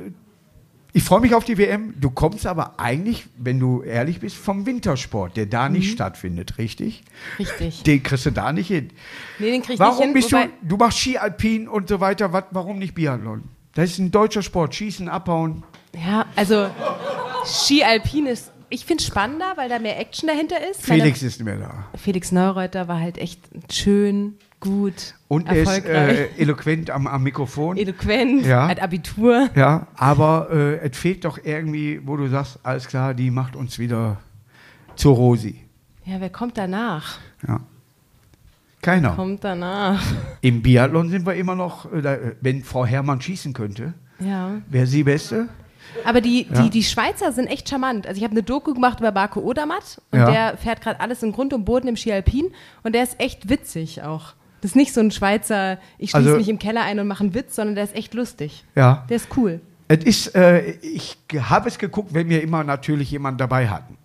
ich 0.94 1.02
freue 1.02 1.20
mich 1.20 1.34
auf 1.34 1.44
die 1.44 1.56
WM. 1.56 1.94
Du 1.98 2.10
kommst 2.10 2.46
aber 2.46 2.78
eigentlich, 2.78 3.24
wenn 3.38 3.58
du 3.58 3.82
ehrlich 3.82 4.20
bist, 4.20 4.36
vom 4.36 4.66
Wintersport, 4.66 5.36
der 5.38 5.46
da 5.46 5.68
nicht 5.70 5.90
stattfindet, 5.92 6.58
richtig? 6.58 7.02
Richtig. 7.38 7.82
Den 7.84 8.02
kriegst 8.02 8.26
du 8.26 8.30
da 8.30 8.52
nicht 8.52 8.68
hin. 8.68 8.90
Nee, 9.38 9.50
den 9.52 9.62
krieg 9.62 9.74
ich 9.74 9.80
Warum 9.80 9.96
nicht 9.98 10.04
hin. 10.04 10.12
bist 10.14 10.32
wobei- 10.32 10.50
du, 10.60 10.68
du 10.68 10.76
machst 10.76 10.98
Ski 10.98 11.16
Alpin 11.18 11.66
und 11.68 11.88
so 11.88 11.98
weiter, 12.00 12.32
wat, 12.34 12.48
warum 12.50 12.78
nicht 12.78 12.94
Biathlon? 12.94 13.44
Das 13.74 13.90
ist 13.90 13.98
ein 14.00 14.10
deutscher 14.10 14.42
Sport, 14.42 14.74
Schießen, 14.74 15.08
Abhauen. 15.08 15.62
Ja, 15.94 16.26
also 16.36 16.68
Ski 17.46 17.82
Alpin 17.82 18.26
ist, 18.26 18.51
ich 18.72 18.84
finde 18.84 19.02
spannender, 19.04 19.52
weil 19.56 19.68
da 19.68 19.78
mehr 19.78 19.98
Action 20.00 20.26
dahinter 20.26 20.56
ist. 20.70 20.82
Felix 20.82 21.22
ist 21.22 21.38
nicht 21.38 21.44
mehr 21.44 21.58
da. 21.58 21.68
Meine, 21.68 21.84
Felix 21.98 22.32
Neureuter 22.32 22.88
war 22.88 22.98
halt 23.00 23.18
echt 23.18 23.40
schön, 23.70 24.34
gut, 24.60 25.14
Und 25.28 25.48
er 25.48 25.56
ist 25.62 25.84
äh, 25.84 26.28
eloquent 26.38 26.90
am, 26.90 27.06
am 27.06 27.22
Mikrofon. 27.22 27.76
eloquent, 27.76 28.46
Ja. 28.46 28.68
hat 28.68 28.80
Abitur. 28.80 29.50
ja, 29.54 29.86
aber 29.96 30.48
äh, 30.50 30.88
es 30.88 30.96
fehlt 30.96 31.24
doch 31.24 31.38
irgendwie, 31.42 32.00
wo 32.04 32.16
du 32.16 32.28
sagst, 32.28 32.58
alles 32.62 32.86
klar, 32.88 33.12
die 33.14 33.30
macht 33.30 33.56
uns 33.56 33.78
wieder 33.78 34.18
zur 34.96 35.16
Rosi. 35.16 35.60
Ja, 36.04 36.20
wer 36.20 36.30
kommt 36.30 36.56
danach? 36.58 37.18
Ja. 37.46 37.60
Keiner. 38.80 39.10
Kommt 39.14 39.44
danach. 39.44 40.02
Im 40.40 40.62
Biathlon 40.62 41.08
sind 41.10 41.24
wir 41.26 41.34
immer 41.34 41.54
noch, 41.54 41.92
äh, 41.92 41.98
äh, 41.98 42.36
wenn 42.40 42.64
Frau 42.64 42.84
Herrmann 42.84 43.20
schießen 43.20 43.52
könnte, 43.52 43.94
Ja. 44.18 44.60
wäre 44.68 44.86
sie 44.86 45.04
Beste. 45.04 45.48
Aber 46.04 46.20
die, 46.20 46.46
Ja. 46.52 46.62
die, 46.62 46.70
die 46.70 46.82
Schweizer 46.82 47.32
sind 47.32 47.46
echt 47.46 47.68
charmant. 47.68 48.06
Also 48.06 48.18
ich 48.18 48.24
habe 48.24 48.32
eine 48.32 48.42
Doku 48.42 48.74
gemacht 48.74 49.00
über 49.00 49.12
Marco 49.12 49.40
Odermatt 49.40 50.00
und 50.10 50.18
Ja. 50.18 50.30
der 50.30 50.56
fährt 50.56 50.80
gerade 50.80 51.00
alles 51.00 51.22
in 51.22 51.32
Grund 51.32 51.52
und 51.52 51.64
Boden 51.64 51.88
im 51.88 51.96
Ski 51.96 52.12
Alpin 52.12 52.50
und 52.82 52.94
der 52.94 53.02
ist 53.02 53.18
echt 53.20 53.48
witzig 53.48 54.02
auch. 54.02 54.34
Das 54.60 54.70
ist 54.72 54.76
nicht 54.76 54.92
so 54.94 55.00
ein 55.00 55.10
Schweizer, 55.10 55.78
ich 55.98 56.10
schließe 56.10 56.26
Also- 56.28 56.38
mich 56.38 56.48
im 56.48 56.58
Keller 56.58 56.82
ein 56.82 56.98
und 57.00 57.08
mache 57.08 57.24
einen 57.24 57.34
Witz, 57.34 57.56
sondern 57.56 57.74
der 57.74 57.84
ist 57.84 57.94
echt 57.96 58.14
lustig. 58.14 58.64
Ja. 58.76 59.04
Der 59.08 59.16
ist 59.16 59.28
cool. 59.36 59.60
Es 59.88 60.04
ist, 60.04 60.34
äh, 60.36 60.70
ich 60.80 61.18
habe 61.40 61.68
es 61.68 61.78
geguckt, 61.78 62.14
wenn 62.14 62.28
wir 62.28 62.42
immer 62.42 62.62
natürlich 62.64 63.10
jemanden 63.10 63.38
dabei 63.38 63.68
hatten. 63.68 63.98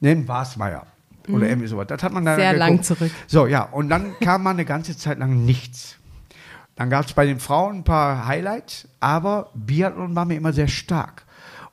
Nennen 0.00 0.26
Wasmeier 0.28 0.86
oder 1.28 1.48
irgendwie 1.48 1.66
sowas. 1.66 1.86
Das 1.88 2.02
hat 2.02 2.12
man 2.12 2.24
dann 2.24 2.34
Mhm. 2.36 2.40
Sehr 2.40 2.52
geguckt. 2.54 2.68
lang 2.70 2.82
zurück. 2.82 3.10
So, 3.26 3.46
ja, 3.46 3.62
und 3.64 3.88
dann 3.88 4.14
kam 4.20 4.44
mal 4.44 4.50
eine 4.50 4.64
ganze 4.64 4.96
Zeit 4.96 5.18
lang 5.18 5.44
nichts. 5.44 5.96
Dann 6.76 6.88
gab 6.90 7.06
es 7.06 7.12
bei 7.14 7.26
den 7.26 7.40
Frauen 7.40 7.78
ein 7.78 7.84
paar 7.84 8.26
Highlights, 8.26 8.86
aber 9.00 9.50
Biathlon 9.54 10.14
war 10.14 10.24
mir 10.26 10.36
immer 10.36 10.52
sehr 10.52 10.68
stark. 10.68 11.24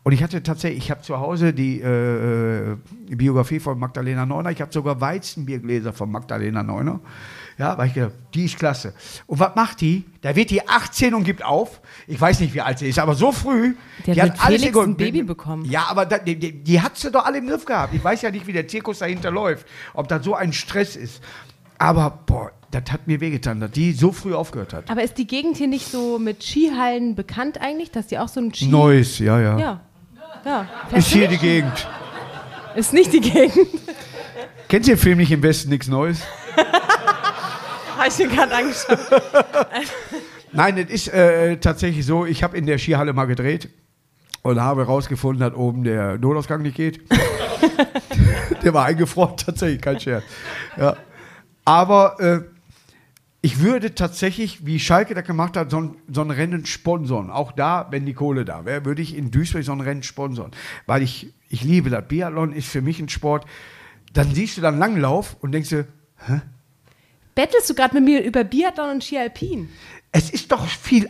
Und 0.04 0.12
ich 0.12 0.22
hatte 0.22 0.44
tatsächlich, 0.44 0.84
ich 0.84 0.92
habe 0.92 1.02
zu 1.02 1.20
Hause 1.20 1.54
die, 1.54 1.80
äh, 1.80 2.76
die 3.08 3.16
Biografie 3.16 3.62
von 3.62 3.80
Magdalena 3.80 4.26
Neuner, 4.26 4.52
ich 4.52 4.60
habe 4.60 4.72
sogar 4.72 5.00
Weizenbiergläser 5.00 5.94
von 5.94 6.12
Magdalena 6.12 6.62
Neuner. 6.62 7.00
Ja, 7.58 7.78
weil 7.78 7.88
ich 7.88 7.94
gedacht, 7.94 8.14
die 8.34 8.46
ist 8.46 8.58
klasse. 8.58 8.94
Und 9.28 9.40
was 9.40 9.56
macht 9.56 9.80
die? 9.82 10.06
Da 10.22 10.36
wird 10.36 10.50
die 10.50 10.68
18 10.68 11.14
und 11.14 11.24
gibt 11.24 11.46
auf. 11.46 11.82
Ich 12.08 12.20
weiß 12.20 12.40
nicht, 12.40 12.54
wie 12.54 12.62
alt 12.62 12.80
sie 12.80 12.90
ist, 12.90 13.00
aber 13.00 13.16
so 13.16 13.32
früh. 13.32 13.76
Die 14.06 14.20
hat 14.20 14.32
mit 14.32 14.38
Felix 14.40 14.78
ein 14.78 14.98
Baby 14.98 15.24
bekommen. 15.24 15.64
Ja, 15.66 15.86
aber 15.88 16.06
da, 16.06 16.18
die, 16.18 16.38
die, 16.38 16.64
die 16.64 16.82
hat 16.82 16.98
sie 16.98 17.12
doch 17.12 17.26
alle 17.26 17.38
im 17.38 17.48
Griff 17.48 17.64
gehabt. 17.64 17.94
Ich 17.94 18.04
weiß 18.04 18.24
ja 18.24 18.32
nicht, 18.32 18.48
wie 18.48 18.54
der 18.54 18.68
Zirkus 18.68 19.00
dahinter 19.00 19.32
läuft, 19.32 19.68
ob 19.94 20.08
das 20.08 20.26
so 20.26 20.34
ein 20.34 20.52
Stress 20.52 20.96
ist. 20.96 21.22
Aber, 21.78 22.20
boah, 22.26 22.52
das 22.72 22.92
hat 22.92 23.08
mir 23.08 23.22
wehgetan, 23.22 23.60
dass 23.60 23.72
die 23.72 23.94
so 23.94 24.12
früh 24.12 24.34
aufgehört 24.34 24.74
hat. 24.74 24.90
Aber 24.90 25.04
ist 25.04 25.18
die 25.18 25.28
Gegend 25.28 25.58
hier 25.58 25.68
nicht 25.68 25.88
so 25.90 26.18
mit 26.18 26.44
Skihallen 26.44 27.14
bekannt 27.16 27.62
eigentlich, 27.62 27.92
dass 27.92 28.08
die 28.08 28.18
auch 28.18 28.30
so 28.30 28.40
ein 28.40 28.54
Ski... 28.54 28.66
Neues, 28.66 29.20
ja, 29.20 29.40
ja. 29.40 29.60
Ja. 29.60 29.82
Ja. 30.46 30.68
Ist 30.92 31.08
hier 31.08 31.28
die? 31.28 31.38
Gegend. 31.38 31.88
Ist 32.76 32.94
nicht 32.94 33.14
die 33.14 33.22
Gegend. 33.22 33.68
Kennst 34.68 34.88
du 34.88 34.94
den 34.94 35.00
Film 35.00 35.18
nicht 35.20 35.32
im 35.32 35.44
Westen, 35.44 35.70
nichts 35.70 35.88
Neues? 35.88 36.20
Habe 37.98 38.08
ich 38.08 38.18
mir 38.18 38.28
gerade 38.28 38.56
angeschaut. 38.56 39.00
Nein, 40.52 40.78
es 40.78 40.90
ist 40.90 41.14
äh, 41.14 41.58
tatsächlich 41.58 42.06
so, 42.06 42.26
ich 42.26 42.44
habe 42.44 42.58
in 42.58 42.66
der 42.66 42.78
Skihalle 42.78 43.14
mal 43.14 43.26
gedreht 43.26 43.70
und 44.44 44.62
habe 44.62 44.82
herausgefunden, 44.82 45.40
dass 45.40 45.58
oben 45.58 45.84
der 45.84 46.18
Notausgang 46.18 46.62
nicht 46.62 46.76
geht. 46.76 47.02
der 48.64 48.74
war 48.74 48.86
eingefroren, 48.86 49.38
tatsächlich, 49.38 49.82
kein 49.82 50.00
Scherz. 50.00 50.24
Ja. 50.78 50.96
Aber 51.66 52.20
äh, 52.20 52.42
ich 53.46 53.60
würde 53.60 53.94
tatsächlich, 53.94 54.66
wie 54.66 54.80
Schalke 54.80 55.14
das 55.14 55.26
gemacht 55.26 55.58
hat, 55.58 55.70
so 55.70 55.82
ein, 55.82 55.96
so 56.10 56.22
ein 56.22 56.32
Rennen 56.32 56.66
sponsoren. 56.66 57.30
Auch 57.30 57.52
da, 57.52 57.88
wenn 57.92 58.06
die 58.06 58.14
Kohle 58.14 58.46
da 58.46 58.64
wäre, 58.64 58.86
würde 58.86 59.02
ich 59.02 59.18
in 59.18 59.32
Duisburg 59.32 59.64
so 59.66 59.74
ein 59.74 59.82
Rennen 59.82 60.02
sponsoren. 60.02 60.52
Weil 60.86 61.02
ich, 61.04 61.34
ich 61.50 61.62
liebe 61.62 61.90
das. 61.90 62.08
Biathlon 62.08 62.54
ist 62.54 62.70
für 62.70 62.82
mich 62.82 63.00
ein 63.02 63.10
Sport. 63.10 63.46
Dann 64.14 64.34
siehst 64.34 64.56
du 64.58 64.62
dann 64.62 64.80
Langlauf 64.80 65.36
und 65.42 65.52
denkst 65.52 65.70
dir, 65.70 65.88
Bettelst 67.36 67.70
du 67.70 67.74
gerade 67.74 67.96
mit 67.96 68.06
mir 68.06 68.24
über 68.24 68.46
Biathlon 68.46 68.92
und 68.92 69.04
Ski 69.04 69.18
Alpin? 69.18 69.68
Es 70.14 70.30
ist 70.30 70.50
doch 70.52 70.66
viel. 70.66 71.10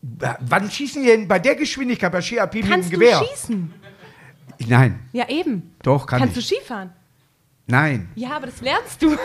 Wann 0.00 0.68
schießen 0.70 1.02
die 1.02 1.08
denn 1.08 1.28
bei 1.28 1.38
der 1.38 1.54
Geschwindigkeit 1.54 2.10
bei 2.10 2.20
Ski 2.22 2.40
Alpin 2.40 2.62
mit 2.62 2.70
Kannst 2.70 2.90
dem 2.90 2.98
du 2.98 3.06
Gewehr? 3.06 3.22
schießen? 3.24 3.72
Nein, 4.66 4.98
Ja, 5.12 5.28
eben. 5.28 5.74
doch, 5.84 6.06
kann 6.06 6.18
Kannst 6.18 6.36
ich. 6.36 6.48
du 6.48 6.56
Skifahren? 6.56 6.90
Nein. 7.68 8.08
Ja, 8.16 8.30
aber 8.36 8.46
das 8.46 8.60
lernst 8.60 9.00
du. 9.00 9.16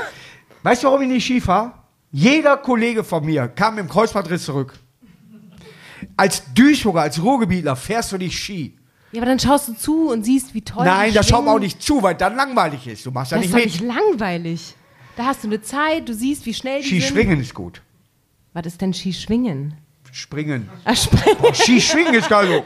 Weißt 0.62 0.84
du, 0.84 0.88
warum 0.88 1.02
ich 1.02 1.08
nicht 1.08 1.26
Ski 1.26 1.42
fahre? 1.42 1.74
Jeder 2.16 2.58
Kollege 2.58 3.04
von 3.04 3.26
mir 3.26 3.48
kam 3.48 3.80
im 3.80 3.90
Kreuzbandriss 3.90 4.44
zurück. 4.46 4.74
Als 6.16 6.44
Duisburger, 6.54 7.02
als 7.02 7.22
Ruhrgebietler 7.22 7.76
fährst 7.76 8.12
du 8.12 8.18
nicht 8.18 8.38
Ski. 8.38 8.78
Ja, 9.12 9.22
aber 9.22 9.30
dann 9.32 9.40
schaust 9.40 9.68
du 9.68 9.74
zu 9.74 10.10
und 10.10 10.24
siehst, 10.24 10.54
wie 10.54 10.62
toll 10.62 10.86
Nein, 10.86 11.12
da 11.14 11.24
schaut 11.24 11.44
man 11.44 11.56
auch 11.56 11.60
nicht 11.60 11.82
zu, 11.82 12.04
weil 12.04 12.14
dann 12.14 12.36
langweilig 12.36 12.86
ist. 12.88 13.06
Du 13.06 13.12
machst 13.12 13.32
ja 13.32 13.38
Das 13.38 13.48
ist 13.48 13.54
nicht 13.56 13.66
mit. 13.66 13.82
nicht 13.82 13.96
langweilig. 13.96 14.76
Da 15.16 15.26
hast 15.26 15.44
du 15.44 15.48
eine 15.48 15.62
Zeit, 15.62 16.08
du 16.08 16.14
siehst, 16.14 16.46
wie 16.46 16.54
schnell 16.54 16.82
die 16.82 16.88
Ski 16.88 17.00
sind. 17.02 17.10
schwingen 17.14 17.40
ist 17.42 17.54
gut. 17.54 17.82
Was 18.54 18.66
ist 18.68 18.80
denn 18.82 18.94
Skischwingen? 18.94 19.74
Springen. 20.12 20.70
Ah, 20.86 20.96
springen. 20.96 21.38
Oh, 21.42 21.52
Ski 21.54 21.82
schwingen 21.82 22.14
ist 22.14 22.30
geil 22.30 22.48
so. 22.48 22.64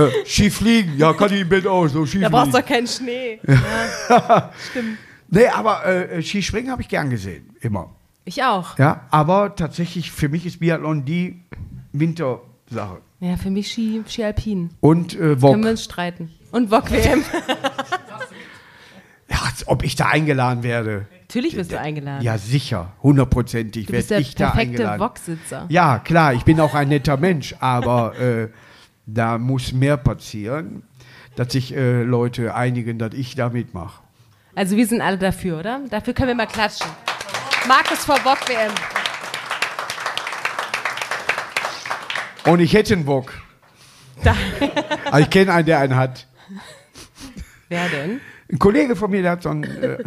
Ja, 0.00 0.08
Ski 0.26 0.50
fliegen, 0.50 0.98
ja, 0.98 1.12
kann 1.12 1.32
ich 1.32 1.40
im 1.42 1.48
Bett 1.48 1.66
auch 1.66 1.86
so. 1.86 2.04
Ski 2.04 2.20
Da 2.20 2.28
brauchst 2.28 2.52
du 2.54 2.58
doch 2.58 2.66
keinen 2.66 2.88
Schnee. 2.88 3.40
Ja, 4.08 4.52
stimmt. 4.70 4.98
Nee, 5.30 5.46
aber 5.48 5.84
äh, 5.84 6.22
Skispringen 6.22 6.70
habe 6.70 6.80
ich 6.82 6.88
gern 6.88 7.10
gesehen, 7.10 7.47
immer. 7.60 7.90
Ich 8.24 8.42
auch. 8.44 8.78
Ja, 8.78 9.06
aber 9.10 9.54
tatsächlich, 9.54 10.10
für 10.12 10.28
mich 10.28 10.44
ist 10.44 10.60
Biathlon 10.60 11.04
die 11.04 11.40
Wintersache. 11.92 12.98
Ja, 13.20 13.36
für 13.36 13.50
mich 13.50 13.70
Ski, 13.70 14.02
Ski 14.06 14.24
Alpin. 14.24 14.70
Und 14.80 15.14
äh, 15.14 15.18
Können 15.18 15.40
wir 15.40 15.42
Wok. 15.42 15.64
uns 15.64 15.84
streiten. 15.84 16.30
Und 16.52 16.70
Wok 16.70 16.90
WM. 16.90 17.24
Ja, 19.30 19.42
als 19.44 19.68
ob 19.68 19.84
ich 19.84 19.94
da 19.94 20.06
eingeladen 20.06 20.62
werde. 20.62 21.06
Natürlich 21.20 21.54
wirst 21.54 21.70
du 21.70 21.78
eingeladen. 21.78 22.24
Ja, 22.24 22.38
sicher, 22.38 22.92
hundertprozentig 23.02 23.84
du 23.84 23.92
bist 23.92 24.08
werde 24.08 24.22
der 24.22 24.28
ich 24.30 24.34
da 24.34 24.46
perfekte 24.46 24.70
eingeladen. 24.70 25.00
Wok-Sitzer. 25.00 25.66
Ja, 25.68 25.98
klar, 25.98 26.32
ich 26.32 26.44
bin 26.44 26.58
auch 26.60 26.72
ein 26.74 26.88
netter 26.88 27.18
Mensch, 27.18 27.54
aber 27.60 28.18
äh, 28.18 28.48
da 29.04 29.36
muss 29.36 29.74
mehr 29.74 29.98
passieren, 29.98 30.82
dass 31.36 31.52
sich 31.52 31.76
äh, 31.76 32.02
Leute 32.04 32.54
einigen, 32.54 32.98
dass 32.98 33.12
ich 33.12 33.34
da 33.34 33.50
mitmache. 33.50 34.00
Also 34.54 34.76
wir 34.76 34.86
sind 34.86 35.02
alle 35.02 35.18
dafür, 35.18 35.58
oder? 35.58 35.80
Dafür 35.90 36.14
können 36.14 36.28
wir 36.28 36.34
mal 36.34 36.46
klatschen. 36.46 36.88
Markus 37.68 37.98
vor 37.98 38.18
Bock 38.20 38.48
WM. 38.48 38.72
Und 42.50 42.60
ich 42.60 42.72
hätte 42.72 42.94
einen 42.94 43.04
Bock. 43.04 43.34
Aber 45.04 45.20
ich 45.20 45.28
kenne 45.28 45.52
einen, 45.52 45.66
der 45.66 45.78
einen 45.80 45.94
hat. 45.94 46.26
Wer 47.68 47.90
denn? 47.90 48.22
Ein 48.50 48.58
Kollege 48.58 48.96
von 48.96 49.10
mir, 49.10 49.20
der 49.20 49.32
hat 49.32 49.42
so 49.42 49.50
ein 49.50 49.64
äh, 49.64 49.98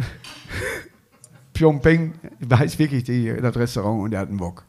Pyeongpeng, 1.54 2.14
heißt 2.52 2.80
wirklich 2.80 3.04
die, 3.04 3.32
das 3.40 3.54
Restaurant 3.54 4.02
und 4.02 4.10
der 4.10 4.20
hat 4.20 4.28
einen 4.28 4.38
Bock. 4.38 4.64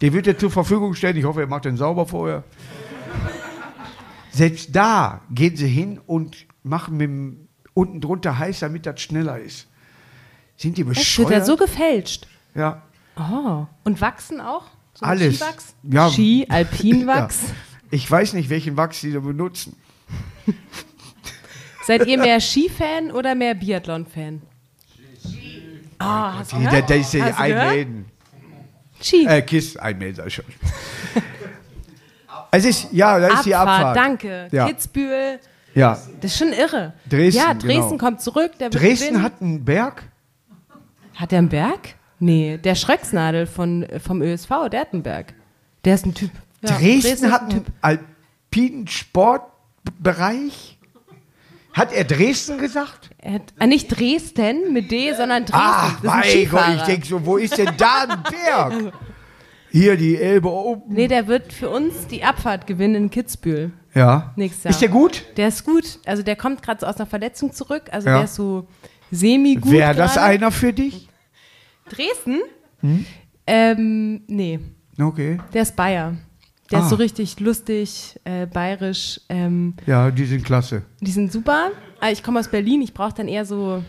Den 0.00 0.14
wird 0.14 0.26
er 0.26 0.38
zur 0.38 0.50
Verfügung 0.50 0.94
stellen. 0.94 1.18
Ich 1.18 1.24
hoffe, 1.24 1.42
er 1.42 1.46
macht 1.46 1.66
den 1.66 1.76
sauber 1.76 2.06
vorher. 2.06 2.42
Selbst 4.30 4.74
da 4.74 5.20
gehen 5.30 5.56
sie 5.56 5.68
hin 5.68 6.00
und 6.06 6.46
machen 6.62 6.96
mit 6.96 7.08
dem 7.08 7.48
unten 7.74 8.00
drunter 8.00 8.38
heiß, 8.38 8.60
damit 8.60 8.86
das 8.86 9.02
schneller 9.02 9.38
ist. 9.38 9.68
Sind 10.56 10.76
die 10.78 10.84
Das 10.84 10.94
bescheuert? 10.94 11.28
wird 11.30 11.38
ja 11.40 11.44
so 11.44 11.56
gefälscht. 11.56 12.26
ja, 12.54 12.82
Oh. 13.16 13.66
Und 13.84 14.00
wachsen 14.00 14.40
auch? 14.40 14.64
So 14.94 15.06
Alles. 15.06 15.36
Skiwachs? 15.36 15.74
Ja. 15.84 16.10
Ski, 16.10 16.46
Alpinwachs. 16.48 17.40
Ja. 17.48 17.54
Ich 17.90 18.10
weiß 18.10 18.32
nicht, 18.32 18.50
welchen 18.50 18.76
Wachs 18.76 19.02
die 19.02 19.12
da 19.12 19.20
benutzen. 19.20 19.76
Seid 21.86 22.06
ihr 22.06 22.18
mehr 22.18 22.40
Skifan 22.40 23.12
oder 23.12 23.34
mehr 23.36 23.54
Biathlon-Fan? 23.54 24.42
Oh, 26.00 26.04
hast 26.04 26.52
du 26.52 26.58
gehört? 26.58 26.90
da 26.90 26.94
ist 26.94 27.14
ja 27.14 27.24
Hast 27.26 27.38
du 27.38 27.42
ein 27.42 27.50
gehört? 27.52 27.74
Mäden. 27.74 28.04
Ski. 29.00 29.26
Äh, 29.26 29.42
Kiss, 29.42 29.76
ein 29.76 30.00
ich 30.02 30.34
schon. 30.34 30.44
es 32.50 32.64
ist, 32.64 32.88
ja, 32.90 33.18
da 33.20 33.28
ist 33.28 33.44
die 33.46 33.54
Abfahrt. 33.54 33.96
danke. 33.96 34.48
Ja. 34.50 34.66
Kitzbühel, 34.66 35.38
Ja. 35.74 35.98
das 36.20 36.32
ist 36.32 36.38
schon 36.38 36.52
irre. 36.52 36.94
Dresden, 37.08 37.38
Ja, 37.38 37.54
Dresden 37.54 37.90
genau. 37.90 37.96
kommt 37.98 38.22
zurück. 38.22 38.58
Der 38.58 38.70
Dresden 38.70 39.22
hat 39.22 39.40
einen 39.40 39.64
Berg. 39.64 40.02
Hat 41.14 41.30
der 41.32 41.38
einen 41.38 41.48
Berg? 41.48 41.94
Nee, 42.18 42.58
der 42.58 42.74
Schröcksnadel 42.74 43.46
von, 43.46 43.86
vom 44.02 44.22
ÖSV, 44.22 44.68
der 44.70 44.80
hat 44.80 44.92
einen 44.92 45.02
Berg. 45.02 45.34
Der 45.84 45.94
ist 45.94 46.06
ein 46.06 46.14
Typ. 46.14 46.30
Ja, 46.62 46.76
Dresden, 46.78 47.26
ist 47.26 47.30
hat 47.32 47.42
ein 47.42 47.64
einen 47.82 47.98
alpinen 48.50 48.86
Sportbereich. 48.88 50.78
Hat 51.72 51.92
er 51.92 52.04
Dresden 52.04 52.58
gesagt? 52.58 53.10
Er 53.18 53.34
hat, 53.34 53.42
ah, 53.58 53.66
nicht 53.66 53.88
Dresden 53.88 54.72
mit 54.72 54.92
D, 54.92 55.12
sondern 55.12 55.44
Dresden. 55.44 55.60
Ach, 55.60 56.00
das 56.02 56.26
ist 56.26 56.34
ein 56.34 56.48
mein 56.52 56.76
Gott, 56.76 56.76
ich 56.76 56.82
denke 56.84 57.06
so, 57.06 57.26
wo 57.26 57.36
ist 57.36 57.58
denn 57.58 57.70
da 57.76 58.06
ein 58.08 58.22
Berg? 58.22 58.92
Hier 59.72 59.96
die 59.96 60.16
Elbe 60.16 60.48
oben. 60.52 60.94
Nee, 60.94 61.08
der 61.08 61.26
wird 61.26 61.52
für 61.52 61.68
uns 61.68 62.06
die 62.06 62.22
Abfahrt 62.22 62.68
gewinnen 62.68 62.94
in 62.94 63.10
Kitzbühel 63.10 63.72
Ja. 63.92 64.32
nächstes 64.36 64.62
Jahr. 64.64 64.70
Ist 64.70 64.82
der 64.82 64.88
gut? 64.88 65.24
Der 65.36 65.48
ist 65.48 65.64
gut. 65.64 65.98
Also 66.06 66.22
der 66.22 66.36
kommt 66.36 66.62
gerade 66.62 66.78
so 66.80 66.86
aus 66.86 66.96
einer 66.96 67.06
Verletzung 67.06 67.52
zurück. 67.52 67.88
Also 67.90 68.08
Ja. 68.08 68.14
der 68.18 68.24
ist 68.26 68.36
so 68.36 68.68
semi-gut. 69.14 69.70
Wäre 69.72 69.94
das 69.94 70.18
einer 70.18 70.50
für 70.50 70.72
dich? 70.72 71.08
Dresden? 71.88 72.40
Hm? 72.80 73.06
Ähm, 73.46 74.22
nee, 74.26 74.58
Okay. 74.98 75.38
der 75.52 75.62
ist 75.62 75.76
Bayer. 75.76 76.16
Der 76.70 76.78
Ah. 76.78 76.82
ist 76.82 76.88
so 76.88 76.96
richtig 76.96 77.38
lustig, 77.40 78.18
äh, 78.24 78.46
bayerisch. 78.46 79.20
Ähm, 79.28 79.74
Ja, 79.86 80.10
die 80.10 80.24
sind 80.24 80.44
klasse. 80.44 80.82
die 81.00 81.10
sind 81.10 81.30
super. 81.30 81.70
Aber 82.00 82.10
ich 82.10 82.22
komme 82.22 82.40
aus 82.40 82.48
Berlin, 82.48 82.80
ich 82.82 82.94
brauche 82.94 83.12
dann 83.14 83.28
eher 83.28 83.44
so, 83.44 83.82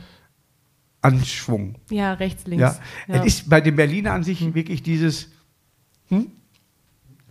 Anschwung. 1.02 1.76
ja, 1.90 2.14
rechts, 2.14 2.46
links. 2.48 2.62
Ja. 2.62 2.80
Ja. 3.08 3.22
Es 3.22 3.26
ist 3.26 3.50
bei 3.50 3.62
den 3.62 3.76
Berliner 3.76 4.12
an 4.14 4.24
sich 4.24 4.54
wirklich 4.54 4.84
dieses. 4.84 5.30
Hm? 6.10 6.32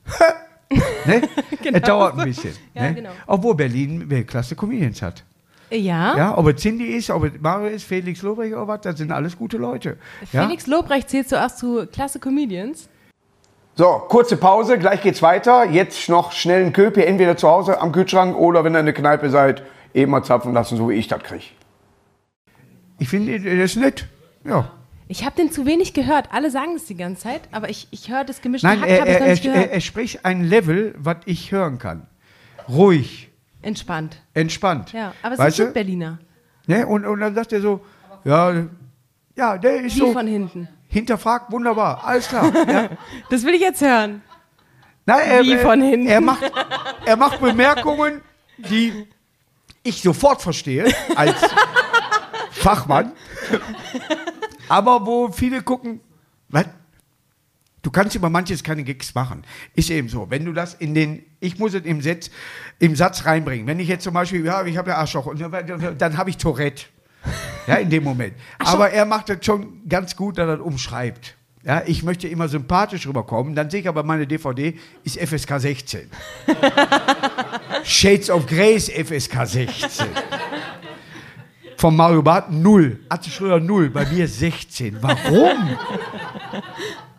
ne? 1.07 1.23
Genau 1.63 1.77
es 1.79 1.83
dauert 1.83 2.19
ein 2.19 2.25
bisschen. 2.25 2.55
Ja, 2.75 2.83
ne? 2.83 2.95
genau. 2.95 3.11
Obwohl 3.27 3.55
Berlin 3.55 4.09
Weltklasse 4.09 4.55
Comedians 4.57 5.03
hat. 5.03 5.25
Ja. 5.71 6.17
Ja, 6.17 6.39
ob 6.39 6.49
es 6.49 6.63
Cindy 6.63 6.87
ist, 6.87 7.11
ob 7.11 7.25
es 7.25 7.33
Mario 7.41 7.69
ist, 7.69 7.85
Felix 7.85 8.23
Lobrecht 8.23 8.55
oder 8.55 8.69
was, 8.69 8.81
das 8.83 8.99
sind 8.99 9.11
alles 9.13 9.37
gute 9.37 9.57
Leute. 9.57 9.97
Ja? 10.33 10.43
Felix 10.43 10.67
Lobrecht 10.67 11.11
zählt 11.11 11.29
so 11.29 11.37
auch 11.37 11.51
zu 11.51 11.87
klasse 11.87 12.19
Comedians. 12.19 12.89
So, 13.77 14.05
kurze 14.09 14.37
Pause, 14.37 14.79
gleich 14.79 15.03
geht's 15.03 15.21
weiter. 15.21 15.65
Jetzt 15.65 16.09
noch 16.09 16.31
schnell 16.31 16.63
einen 16.63 16.73
Köpi, 16.73 17.03
entweder 17.03 17.37
zu 17.37 17.49
Hause 17.49 17.81
am 17.81 17.91
Kühlschrank 17.91 18.37
oder 18.37 18.63
wenn 18.63 18.75
ihr 18.75 18.81
in 18.81 18.87
der 18.87 18.95
Kneipe 18.95 19.31
seid, 19.31 19.65
eben 19.93 20.13
mal 20.13 20.23
zapfen 20.23 20.53
lassen, 20.53 20.77
so 20.77 20.89
wie 20.89 20.95
ich 20.95 21.09
das 21.09 21.23
kriege. 21.23 21.45
Ich 22.99 23.09
finde, 23.09 23.41
der 23.41 23.65
ist 23.65 23.77
nett. 23.77 24.07
Ja. 24.45 24.71
Ich 25.09 25.25
habe 25.25 25.37
den 25.37 25.51
zu 25.51 25.67
wenig 25.67 25.93
gehört. 25.93 26.29
Alle 26.33 26.51
sagen 26.51 26.77
es 26.77 26.87
die 26.87 26.97
ganze 26.97 27.25
Zeit, 27.25 27.43
aber 27.51 27.69
ich, 27.69 27.89
ich 27.91 28.11
höre 28.11 28.25
das 28.25 28.41
gemischte 28.41 28.69
Nein, 28.69 28.81
Hack, 28.81 28.89
er, 28.89 29.07
er, 29.07 29.21
er, 29.21 29.45
er, 29.45 29.73
er 29.73 29.81
spricht 29.81 30.25
ein 30.25 30.45
Level, 30.45 30.95
was 30.97 31.17
ich 31.27 31.51
hören 31.51 31.79
kann. 31.79 32.07
Ruhig, 32.69 33.31
Entspannt. 33.65 34.21
entspannt. 34.35 34.93
Ja, 34.93 35.13
aber 35.23 35.39
es 35.47 35.57
sind? 35.57 35.75
Berliner. 35.75 36.19
Ne? 36.67 36.87
Und, 36.87 37.05
und 37.05 37.21
dann 37.21 37.35
sagt 37.35 37.53
er 37.53 37.61
so, 37.61 37.85
ja, 38.25 38.67
ja, 39.37 39.59
der 39.59 39.81
ist 39.81 39.97
Wie 39.97 40.01
so 40.01 40.13
von 40.13 40.27
hinten. 40.27 40.69
hinterfragt, 40.89 41.51
wunderbar, 41.51 42.05
alles 42.05 42.29
klar. 42.29 42.53
ja. 42.69 42.89
Das 43.31 43.45
will 43.45 43.55
ich 43.55 43.61
jetzt 43.61 43.81
hören. 43.81 44.23
Nein, 45.07 45.21
er, 45.29 45.43
Wie 45.43 45.57
von 45.59 45.81
hinten. 45.83 46.07
Er 46.07 46.21
macht, 46.21 46.51
er 47.05 47.17
macht 47.17 47.41
Bemerkungen, 47.41 48.23
die 48.57 49.07
ich 49.83 50.01
sofort 50.01 50.41
verstehe 50.41 50.87
als 51.15 51.35
Fachmann. 52.53 53.13
Aber 54.69 55.05
wo 55.05 55.29
viele 55.31 55.63
gucken, 55.63 56.01
was? 56.49 56.67
Du 57.85 57.91
kannst 57.91 58.17
über 58.17 58.31
manches 58.31 58.65
keine 58.65 58.83
Gigs 58.83 59.15
machen. 59.15 59.45
Ist 59.75 59.91
eben 59.91 60.09
so. 60.09 60.31
Wenn 60.31 60.47
du 60.47 60.55
das 60.55 60.73
in 60.73 60.95
den, 60.95 61.23
ich 61.39 61.59
muss 61.59 61.75
es 61.75 61.85
im 61.85 62.01
Satz, 62.01 62.31
im 62.79 62.97
Satz 62.97 63.27
reinbringen. 63.27 63.67
Wenn 63.67 63.79
ich 63.79 63.89
jetzt 63.89 64.05
zum 64.05 64.15
Beispiel, 64.15 64.43
ja, 64.43 64.65
ich 64.65 64.79
habe 64.79 64.91
ja 64.91 64.97
Arschloch, 64.97 65.27
und 65.27 65.39
dann 65.39 66.17
habe 66.17 66.31
ich 66.31 66.39
Tourette. 66.39 66.87
Ja, 67.67 67.75
in 67.77 67.91
dem 67.91 68.03
Moment. 68.03 68.35
Aber 68.59 68.91
er 68.91 69.05
macht 69.05 69.29
das 69.29 69.45
schon 69.45 69.87
ganz 69.87 70.17
gut, 70.17 70.39
dass 70.39 70.49
er 70.49 70.57
das 70.57 70.67
umschreibt. 70.67 71.37
Ja, 71.63 71.83
ich 71.85 72.03
möchte 72.03 72.27
immer 72.27 72.49
sympathisch 72.49 73.07
rüberkommen. 73.07 73.55
Dann 73.55 73.69
sehe 73.69 73.81
ich 73.81 73.89
aber 73.89 74.03
meine 74.03 74.27
DVD 74.27 74.75
ist 75.03 75.19
FSK 75.19 75.61
16. 75.61 76.11
Shades 77.85 78.31
of 78.31 78.47
Grace 78.47 78.89
FSK 78.89 79.47
16. 79.47 80.07
Von 81.77 81.97
Mario 81.97 82.23
Barth 82.23 82.51
0. 82.51 83.01
Atze 83.11 83.29
Schröder 83.29 83.61
0. 83.61 83.91
Bei 83.91 84.07
mir 84.07 84.27
16. 84.27 85.03
Warum? 85.03 85.77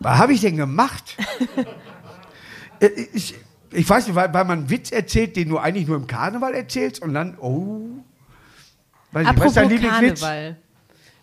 Was 0.00 0.18
habe 0.18 0.32
ich 0.32 0.40
denn 0.40 0.56
gemacht? 0.56 1.16
Äh, 2.78 2.88
ich, 3.14 3.34
ich 3.72 3.88
weiß 3.88 4.06
nicht, 4.06 4.14
weil, 4.14 4.34
weil 4.34 4.44
man 4.44 4.58
einen 4.58 4.70
Witz 4.70 4.90
erzählt, 4.92 5.34
den 5.34 5.48
du 5.48 5.56
eigentlich 5.56 5.86
nur 5.86 5.96
im 5.96 6.06
Karneval 6.06 6.52
erzählst 6.52 7.00
und 7.02 7.14
dann, 7.14 7.38
oh. 7.38 7.80
Weiß 9.12 9.22
ich, 9.22 9.28
was 9.28 9.28
Apropos 9.28 9.46
ist 9.46 9.56
dein 9.56 9.70
Lieblingswitz? 9.70 10.20
Karneval. 10.20 10.56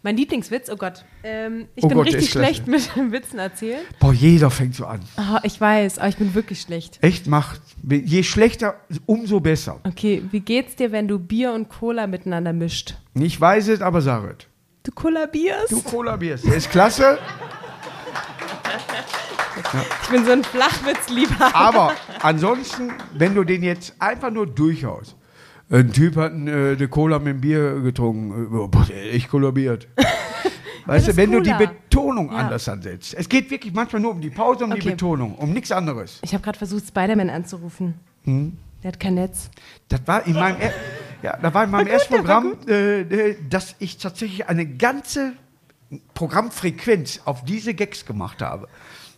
Mein 0.02 0.18
Lieblingswitz, 0.18 0.70
oh 0.72 0.76
Gott. 0.76 1.06
Ähm, 1.24 1.68
ich 1.76 1.84
Oh 1.84 1.90
bin 1.90 1.98
Gott, 1.98 2.08
richtig 2.08 2.26
ist 2.26 2.32
klasse. 2.32 2.56
schlecht 2.56 2.68
mit 2.68 2.96
Witzen 3.12 3.38
erzählen. 3.38 3.82
Boah, 4.00 4.12
jeder 4.14 4.50
fängt 4.50 4.74
so 4.74 4.86
an. 4.88 5.00
Oh, 5.18 5.38
ich 5.44 5.62
weiß, 5.62 6.00
aber 6.00 6.10
ich 6.10 6.18
bin 6.18 6.34
wirklich 6.34 6.60
schlecht. 6.62 6.98
Echt 7.02 7.28
macht. 7.28 7.62
Je 7.88 8.24
schlechter, 8.24 8.76
umso 9.06 9.40
besser. 9.40 9.80
Okay, 9.84 10.24
wie 10.32 10.40
geht's 10.42 10.76
dir, 10.76 10.92
wenn 10.92 11.08
du 11.08 11.20
Bier 11.20 11.54
und 11.54 11.70
Cola 11.70 12.08
miteinander 12.08 12.52
mischt? 12.52 12.96
Ich 13.14 13.40
weiß 13.40 13.68
es, 13.68 13.82
aber 13.82 14.02
sag 14.02 14.24
es. 14.24 14.48
Du 14.82 14.92
kollabierst? 14.92 15.72
Du 15.72 15.82
Cola-Bierst. 15.84 16.46
Der 16.46 16.56
ist 16.56 16.70
klasse, 16.72 17.18
Ich 20.04 20.10
bin 20.10 20.26
so 20.26 20.32
ein 20.32 20.44
Flachwitzliebhaber. 20.44 21.56
aber 21.56 21.94
ansonsten, 22.22 22.92
wenn 23.14 23.34
du 23.36 23.44
den 23.44 23.64
jetzt 23.64 23.96
einfach 24.00 24.30
nur 24.32 24.48
durchhaust. 24.48 25.16
Ein 25.70 25.92
Typ 25.92 26.18
hat 26.18 26.34
eine, 26.34 26.76
eine 26.78 26.88
Cola 26.88 27.18
mit 27.20 27.28
dem 27.28 27.42
Bier 27.42 27.80
getrunken. 27.82 28.56
Oh, 28.56 28.68
der 28.68 28.82
ist 29.06 29.14
echt 29.16 29.30
kollabiert. 29.30 29.88
Weißt 30.86 31.08
du, 31.08 31.16
wenn 31.16 31.32
du 31.32 31.40
die 31.40 31.52
cooler. 31.52 31.68
Betonung 31.68 32.30
Ja. 32.32 32.38
anders 32.40 32.68
ansetzt. 32.68 33.16
Es 33.18 33.28
geht 33.30 33.50
wirklich 33.50 33.74
manchmal 33.74 34.02
nur 34.02 34.12
um 34.12 34.22
die 34.22 34.30
Pause, 34.30 34.66
um 34.66 34.72
die 34.72 34.78
Okay. 34.82 34.92
Betonung, 34.92 35.36
um 35.36 35.52
nichts 35.54 35.72
anderes. 35.72 36.20
Ich 36.22 36.34
habe 36.34 36.44
gerade 36.44 36.58
versucht, 36.58 36.86
Spider-Man 36.88 37.30
anzurufen. 37.30 37.94
Hm? 38.26 38.58
Der 38.84 38.92
hat 38.92 39.00
kein 39.00 39.14
Netz. 39.16 39.50
Das 39.88 40.02
war 40.06 40.28
in 40.28 40.34
meinem, 40.34 40.58
er 40.60 40.74
ja, 41.24 41.38
das 41.42 41.54
war 41.54 41.64
in 41.64 41.72
meinem 41.72 41.88
ersten 41.96 42.16
Programm, 42.18 42.56
äh, 42.68 43.02
äh, 43.02 43.36
dass 43.50 43.76
ich 43.80 43.98
tatsächlich 43.98 44.48
eine 44.50 44.66
ganze 44.66 45.32
Programmfrequenz 46.14 47.22
auf 47.26 47.44
diese 47.46 47.74
Gags 47.74 48.06
gemacht 48.06 48.42
habe. 48.42 48.68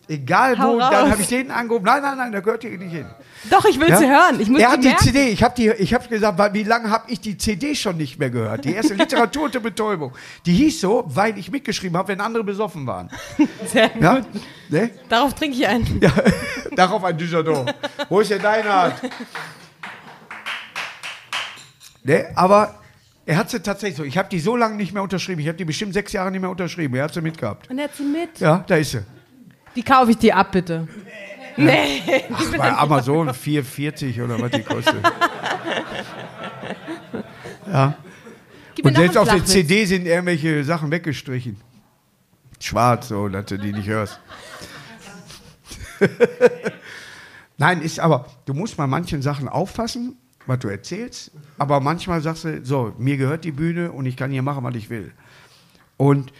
Egal 0.07 0.57
Hau 0.59 0.73
wo, 0.75 0.79
dann 0.79 0.93
raus. 0.93 1.11
habe 1.11 1.21
ich 1.21 1.27
den 1.27 1.49
angerufen. 1.49 1.85
Nein, 1.85 2.01
nein, 2.03 2.17
nein, 2.17 2.31
da 2.31 2.39
gehört 2.39 2.61
hier 2.63 2.77
nicht 2.77 2.91
hin. 2.91 3.07
Doch, 3.49 3.65
ich 3.65 3.79
will 3.79 3.89
Ja? 3.89 3.97
sie 3.97 4.07
hören. 4.07 4.39
Ich 4.39 4.47
muss 4.49 4.59
er 4.61 4.67
die 4.67 4.73
hat 4.73 4.83
die 4.83 4.87
merken. 4.87 5.03
CD, 5.03 5.29
ich 5.29 5.43
habe 5.43 5.61
ich 5.63 5.93
hab 5.93 6.07
gesagt, 6.09 6.53
wie 6.53 6.63
lange 6.63 6.89
habe 6.91 7.11
ich 7.11 7.19
die 7.21 7.37
CD 7.37 7.73
schon 7.75 7.97
nicht 7.97 8.19
mehr 8.19 8.29
gehört? 8.29 8.65
Die 8.65 8.73
erste 8.73 8.93
Literatur 8.95 9.45
unter 9.45 9.59
Betäubung. 9.59 10.13
Die 10.45 10.53
hieß 10.53 10.81
so, 10.81 11.03
weil 11.07 11.37
ich 11.37 11.49
mitgeschrieben 11.51 11.97
habe, 11.97 12.09
wenn 12.09 12.21
andere 12.21 12.43
besoffen 12.43 12.85
waren. 12.85 13.09
Sehr 13.65 13.89
gut. 13.89 14.01
Ja? 14.01 14.21
Ne? 14.69 14.91
Darauf 15.09 15.33
trinke 15.33 15.57
ich 15.57 15.67
ein. 15.67 15.85
Ja, 16.01 16.11
darauf 16.75 17.03
ein 17.03 17.17
Dujardin. 17.17 17.71
Wo 18.09 18.19
ist 18.19 18.29
denn 18.31 18.41
deine 18.41 18.69
Art? 18.69 19.01
Ne, 22.03 22.25
aber 22.35 22.75
er 23.25 23.37
hat 23.37 23.49
sie 23.49 23.59
tatsächlich 23.59 23.97
so. 23.97 24.03
Ich 24.03 24.17
habe 24.17 24.29
die 24.29 24.39
so 24.39 24.55
lange 24.55 24.75
nicht 24.75 24.93
mehr 24.93 25.01
unterschrieben. 25.01 25.41
Ich 25.41 25.47
habe 25.47 25.57
die 25.57 25.65
bestimmt 25.65 25.93
sechs 25.93 26.13
Jahre 26.13 26.29
nicht 26.31 26.41
mehr 26.41 26.49
unterschrieben. 26.51 26.95
Er 26.95 27.05
hat 27.05 27.13
sie 27.13 27.21
mitgehabt. 27.21 27.69
Und 27.69 27.79
er 27.79 27.85
hat 27.85 27.95
sie 27.95 28.03
mit. 28.03 28.39
Ja, 28.39 28.63
da 28.67 28.75
ist 28.75 28.91
sie. 28.91 28.99
Die 29.75 29.83
kaufe 29.83 30.11
ich 30.11 30.17
dir 30.17 30.35
ab, 30.37 30.51
bitte. 30.51 30.87
Nee. 31.57 32.01
Ach, 32.33 32.57
bei 32.57 32.77
Amazon 32.77 33.29
4,40 33.29 34.23
oder 34.23 34.41
was 34.41 34.51
die 34.51 34.63
kostet. 34.63 34.95
Ja. 37.67 37.97
Und 38.83 38.95
selbst 38.95 39.17
auf 39.17 39.27
der. 39.27 39.43
CD 39.43 39.85
sind 39.85 40.05
irgendwelche 40.05 40.63
Sachen 40.63 40.91
weggestrichen. 40.91 41.57
schwarz, 42.59 43.09
so, 43.09 43.27
dass 43.27 43.45
du 43.47 43.57
die 43.57 43.73
nicht 43.73 43.87
hörst. 43.87 44.19
Nein, 47.57 47.81
ist 47.81 47.99
aber, 47.99 48.27
du 48.45 48.53
musst 48.53 48.77
bei 48.77 48.85
manchen 48.85 49.21
Sachen 49.21 49.49
aufpassen, 49.49 50.17
was 50.45 50.59
du 50.59 50.67
erzählst, 50.67 51.31
aber 51.57 51.79
manchmal 51.79 52.21
sagst 52.21 52.43
du, 52.43 52.63
so, 52.63 52.93
mir 52.97 53.17
gehört 53.17 53.43
die 53.43 53.51
Bühne 53.51 53.91
und 53.91 54.05
ich 54.05 54.15
kann 54.15 54.31
hier 54.31 54.41
machen, 54.41 54.63
was 54.63 54.75
ich 54.75 54.89
will. 54.89 55.11
Und 55.97 56.31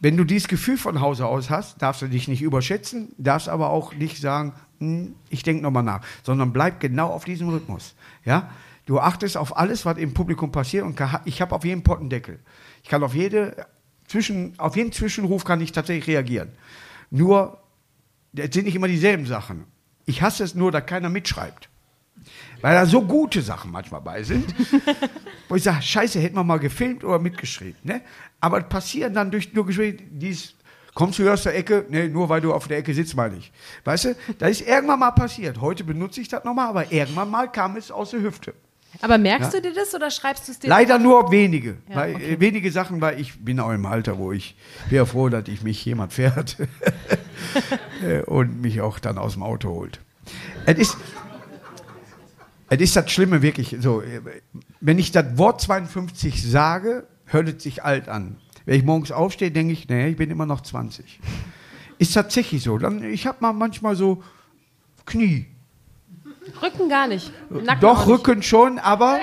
wenn 0.00 0.16
du 0.16 0.24
dieses 0.24 0.48
Gefühl 0.48 0.78
von 0.78 1.00
Hause 1.00 1.26
aus 1.26 1.50
hast, 1.50 1.80
darfst 1.80 2.02
du 2.02 2.08
dich 2.08 2.26
nicht 2.26 2.42
überschätzen, 2.42 3.12
darfst 3.18 3.48
aber 3.48 3.70
auch 3.70 3.94
nicht 3.94 4.18
sagen, 4.18 4.54
hm, 4.78 5.14
ich 5.28 5.42
denke 5.42 5.62
nochmal 5.62 5.82
nach, 5.82 6.00
sondern 6.22 6.52
bleib 6.52 6.80
genau 6.80 7.08
auf 7.08 7.24
diesem 7.24 7.50
Rhythmus. 7.50 7.94
Ja? 8.24 8.50
Du 8.86 8.98
achtest 8.98 9.36
auf 9.36 9.56
alles, 9.56 9.86
was 9.86 9.98
im 9.98 10.14
Publikum 10.14 10.50
passiert 10.50 10.84
und 10.84 11.00
ich 11.26 11.40
habe 11.40 11.54
auf 11.54 11.64
jeden 11.64 11.82
Pottendeckel. 11.82 12.40
Ich 12.82 12.88
kann 12.88 13.02
auf, 13.02 13.14
jede, 13.14 13.66
zwischen, 14.06 14.58
auf 14.58 14.74
jeden 14.74 14.90
Zwischenruf 14.90 15.44
kann 15.44 15.60
ich 15.60 15.72
tatsächlich 15.72 16.08
reagieren. 16.08 16.48
Nur, 17.10 17.58
es 18.34 18.52
sind 18.52 18.64
nicht 18.64 18.74
immer 18.74 18.88
dieselben 18.88 19.26
Sachen. 19.26 19.64
Ich 20.06 20.22
hasse 20.22 20.42
es 20.44 20.54
nur, 20.54 20.72
dass 20.72 20.86
keiner 20.86 21.08
mitschreibt. 21.08 21.69
Weil 22.60 22.74
da 22.74 22.86
so 22.86 23.02
gute 23.02 23.42
Sachen 23.42 23.70
manchmal 23.70 24.00
bei 24.00 24.22
sind, 24.22 24.54
wo 25.48 25.56
ich 25.56 25.62
sage, 25.62 25.82
scheiße, 25.82 26.20
hätten 26.20 26.36
wir 26.36 26.44
mal 26.44 26.58
gefilmt 26.58 27.04
oder 27.04 27.18
mitgeschrieben. 27.18 27.78
Ne? 27.82 28.02
Aber 28.40 28.60
passieren 28.62 29.14
dann 29.14 29.30
durch 29.30 29.52
nur 29.52 29.66
Gespräche, 29.66 29.98
dies, 30.10 30.54
kommst 30.94 31.18
du 31.18 31.30
aus 31.30 31.44
der 31.44 31.56
Ecke? 31.56 31.86
Nee, 31.88 32.08
nur 32.08 32.28
weil 32.28 32.40
du 32.40 32.52
auf 32.52 32.68
der 32.68 32.78
Ecke 32.78 32.94
sitzt, 32.94 33.16
meine 33.16 33.36
ich. 33.36 33.52
Weißt 33.84 34.04
du, 34.04 34.16
da 34.38 34.46
ist 34.46 34.60
irgendwann 34.60 35.00
mal 35.00 35.12
passiert. 35.12 35.60
Heute 35.60 35.84
benutze 35.84 36.20
ich 36.20 36.28
das 36.28 36.44
nochmal, 36.44 36.68
aber 36.68 36.92
irgendwann 36.92 37.30
mal 37.30 37.50
kam 37.50 37.76
es 37.76 37.90
aus 37.90 38.10
der 38.10 38.22
Hüfte. 38.22 38.54
Aber 39.02 39.18
merkst 39.18 39.54
ja? 39.54 39.60
du 39.60 39.68
dir 39.68 39.74
das 39.74 39.94
oder 39.94 40.10
schreibst 40.10 40.48
du 40.48 40.52
es 40.52 40.58
dir? 40.58 40.68
Leider 40.68 40.98
nur 40.98 41.30
wenige. 41.30 41.76
Ja, 41.88 41.96
weil, 41.96 42.14
okay. 42.16 42.34
äh, 42.34 42.40
wenige 42.40 42.72
Sachen, 42.72 43.00
weil 43.00 43.20
ich 43.20 43.38
bin 43.38 43.60
auch 43.60 43.70
im 43.70 43.86
Alter, 43.86 44.18
wo 44.18 44.32
ich 44.32 44.56
wäre 44.88 45.06
froh, 45.06 45.28
dass 45.28 45.48
ich 45.48 45.62
mich 45.62 45.84
jemand 45.84 46.12
fährt 46.12 46.56
äh, 48.04 48.22
und 48.22 48.60
mich 48.60 48.80
auch 48.80 48.98
dann 48.98 49.18
aus 49.18 49.34
dem 49.34 49.42
Auto 49.42 49.70
holt. 49.70 50.00
Es 50.66 50.78
ist, 50.78 50.96
es 52.70 52.80
ist 52.80 52.96
das 52.96 53.10
Schlimme 53.10 53.42
wirklich 53.42 53.76
so. 53.80 54.02
Wenn 54.80 54.98
ich 54.98 55.10
das 55.10 55.36
Wort 55.36 55.60
52 55.60 56.48
sage, 56.48 57.06
hört 57.26 57.48
es 57.48 57.62
sich 57.62 57.82
alt 57.82 58.08
an. 58.08 58.36
Wenn 58.64 58.78
ich 58.78 58.84
morgens 58.84 59.10
aufstehe, 59.10 59.50
denke 59.50 59.72
ich, 59.72 59.88
nee, 59.88 60.08
ich 60.08 60.16
bin 60.16 60.30
immer 60.30 60.46
noch 60.46 60.60
20. 60.60 61.18
Ist 61.98 62.14
tatsächlich 62.14 62.62
so. 62.62 62.78
Dann, 62.78 63.02
ich 63.02 63.26
habe 63.26 63.38
mal 63.40 63.52
manchmal 63.52 63.96
so 63.96 64.22
Knie. 65.04 65.46
Rücken 66.62 66.88
gar 66.88 67.08
nicht. 67.08 67.32
Nacken 67.50 67.80
Doch, 67.80 68.06
Rücken 68.06 68.38
nicht. 68.38 68.48
schon, 68.48 68.78
aber 68.78 69.18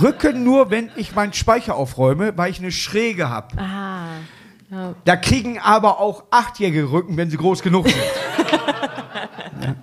Rücken 0.00 0.42
nur, 0.42 0.70
wenn 0.70 0.90
ich 0.96 1.14
meinen 1.14 1.34
Speicher 1.34 1.76
aufräume, 1.76 2.36
weil 2.36 2.50
ich 2.50 2.58
eine 2.58 2.72
Schräge 2.72 3.28
habe. 3.28 3.58
Ah. 3.58 4.08
Ja. 4.70 4.94
Da 5.04 5.16
kriegen 5.16 5.58
aber 5.58 6.00
auch 6.00 6.24
achtjährige 6.30 6.90
Rücken, 6.90 7.18
wenn 7.18 7.30
sie 7.30 7.36
groß 7.36 7.62
genug 7.62 7.88
sind. 7.88 8.02
ja. 9.60 9.76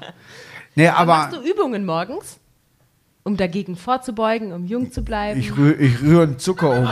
nee, 0.76 0.88
aber 0.88 1.30
machst 1.30 1.38
du 1.38 1.42
Übungen 1.42 1.86
morgens? 1.86 2.40
Um 3.24 3.38
dagegen 3.38 3.76
vorzubeugen, 3.76 4.52
um 4.52 4.66
jung 4.66 4.92
zu 4.92 5.04
bleiben? 5.04 5.40
Ich, 5.40 5.56
rühre 5.56 5.76
ich 5.76 6.02
rühre 6.02 6.24
einen 6.24 6.40
Zucker 6.40 6.72
um. 6.72 6.92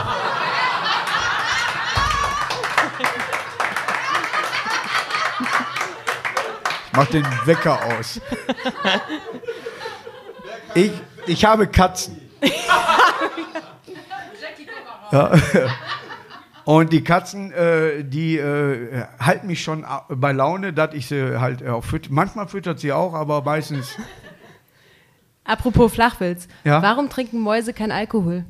Mach 6.92 7.06
den 7.06 7.24
Wecker 7.46 7.80
aus. 7.84 8.20
Ich, 10.74 10.92
ich 11.26 11.44
habe 11.44 11.66
Katzen. 11.66 12.20
ja. 15.10 15.32
Und 16.64 16.92
die 16.92 17.02
Katzen, 17.02 17.50
äh, 17.52 18.04
die 18.04 18.38
äh, 18.38 19.04
halten 19.18 19.48
mich 19.48 19.64
schon 19.64 19.84
bei 20.08 20.30
Laune, 20.30 20.72
dass 20.72 20.94
ich 20.94 21.08
sie 21.08 21.40
halt 21.40 21.66
auch 21.66 21.82
fütter. 21.82 22.10
Manchmal 22.12 22.46
füttert 22.46 22.78
sie 22.78 22.92
auch, 22.92 23.14
aber 23.14 23.42
meistens. 23.42 23.96
Apropos 25.50 25.92
Flachwitz. 25.92 26.46
Ja? 26.62 26.80
Warum 26.80 27.10
trinken 27.10 27.40
Mäuse 27.40 27.72
kein 27.72 27.90
Alkohol? 27.90 28.44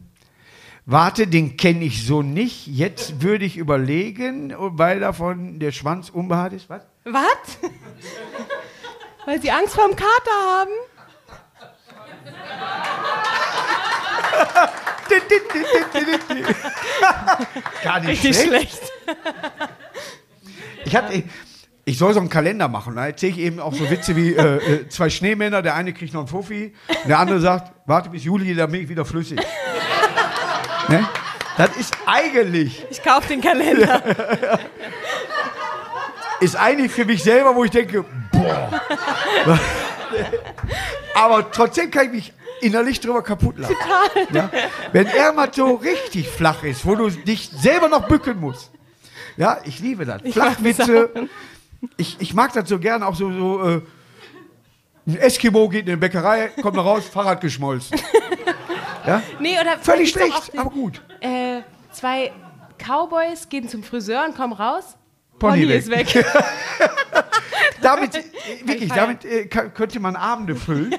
Warte, 0.85 1.27
den 1.27 1.57
kenne 1.57 1.83
ich 1.85 2.07
so 2.07 2.21
nicht. 2.21 2.67
Jetzt 2.67 3.23
würde 3.23 3.47
ich 3.47 3.57
überlegen, 3.57 4.55
weil 4.59 5.01
davon 5.01 5.59
der 5.59 5.73
Schwanz 5.73 6.11
unbehaart 6.11 6.53
ist. 6.53 6.69
Was? 6.69 6.83
Was? 7.05 7.25
weil 9.25 9.41
sie 9.41 9.51
Angst 9.51 9.75
vorm 9.75 9.93
Kater 9.93 10.59
haben? 10.59 10.71
Gar 17.83 18.01
nicht 18.01 18.09
Richtig 18.11 18.37
schlecht. 18.37 18.79
schlecht. 18.79 18.93
Ich 20.85 20.97
hatte, 20.97 21.23
ich 21.85 21.99
soll 21.99 22.13
so 22.15 22.21
einen 22.21 22.29
Kalender 22.29 22.69
machen. 22.69 22.97
Da 22.97 23.07
erzähle 23.07 23.33
ich 23.33 23.39
eben 23.39 23.61
auch 23.61 23.75
so 23.75 23.89
Witze 23.91 24.17
wie 24.17 24.35
äh, 24.35 24.57
äh, 24.57 24.89
zwei 24.89 25.11
Schneemänner, 25.11 25.63
der 25.63 25.75
eine 25.75 25.93
kriegt 25.93 26.13
noch 26.15 26.21
einen 26.21 26.29
Fuffi, 26.29 26.75
der 27.07 27.19
andere 27.19 27.41
sagt, 27.41 27.73
warte 27.87 28.11
bis 28.11 28.25
Juli, 28.25 28.55
dann 28.55 28.71
bin 28.71 28.83
ich 28.83 28.89
wieder 28.89 29.05
flüssig. 29.05 29.41
ne? 30.89 31.09
Das 31.57 31.77
ist 31.77 31.97
eigentlich. 32.07 32.85
Ich 32.91 33.03
kaufe 33.03 33.29
den 33.29 33.41
Kalender. 33.41 34.03
ist 36.41 36.57
eigentlich 36.57 36.93
für 36.93 37.05
mich 37.05 37.23
selber, 37.23 37.55
wo 37.55 37.65
ich 37.65 37.71
denke, 37.71 38.05
boah. 38.33 38.81
Aber 41.15 41.51
trotzdem 41.51 41.91
kann 41.91 42.07
ich 42.07 42.13
mich 42.13 42.33
innerlich 42.61 43.01
drüber 43.01 43.23
kaputt 43.23 43.59
lachen. 43.59 43.77
Total. 43.77 44.35
Ja? 44.35 44.51
Wenn 44.93 45.07
er 45.07 45.33
mal 45.33 45.51
so 45.53 45.75
richtig 45.75 46.29
flach 46.29 46.63
ist, 46.63 46.87
wo 46.87 46.95
du 46.95 47.11
dich 47.11 47.51
selber 47.51 47.89
noch 47.89 48.07
bücken 48.07 48.39
musst. 48.41 48.71
Ja, 49.37 49.59
ich 49.65 49.81
liebe 49.81 50.05
das. 50.05 50.23
Flachwitze. 50.33 51.11
Ich, 51.97 52.17
ich 52.21 52.35
mag 52.35 52.53
das 52.53 52.69
so 52.69 52.79
gern, 52.79 53.03
auch 53.03 53.15
so, 53.15 53.33
so 53.33 53.69
äh, 53.69 53.83
ein 55.07 55.17
Eskimo 55.17 55.69
geht 55.69 55.87
in 55.87 55.95
die 55.95 55.97
Bäckerei, 55.97 56.49
kommt 56.61 56.77
noch 56.77 56.85
raus, 56.85 57.07
Fahrrad 57.07 57.41
geschmolzen. 57.41 57.99
Ja? 59.07 59.23
Nee, 59.41 59.59
oder 59.59 59.79
Völlig 59.79 60.11
schlecht, 60.11 60.57
aber 60.59 60.69
gut. 60.69 61.03
Äh, 61.21 61.63
zwei 61.91 62.33
Cowboys 62.79 63.49
gehen 63.49 63.67
zum 63.67 63.83
Friseur 63.83 64.27
und 64.27 64.37
kommen 64.37 64.53
raus. 64.53 64.97
Pony, 65.39 65.63
Pony 65.63 65.73
ist 65.73 65.91
weg. 65.91 66.07
damit, 67.81 68.15
äh, 68.15 68.23
wirklich, 68.65 68.91
damit 68.91 69.25
äh, 69.25 69.47
könnte 69.47 70.01
man 70.01 70.17
Abende 70.17 70.55
füllen. 70.55 70.95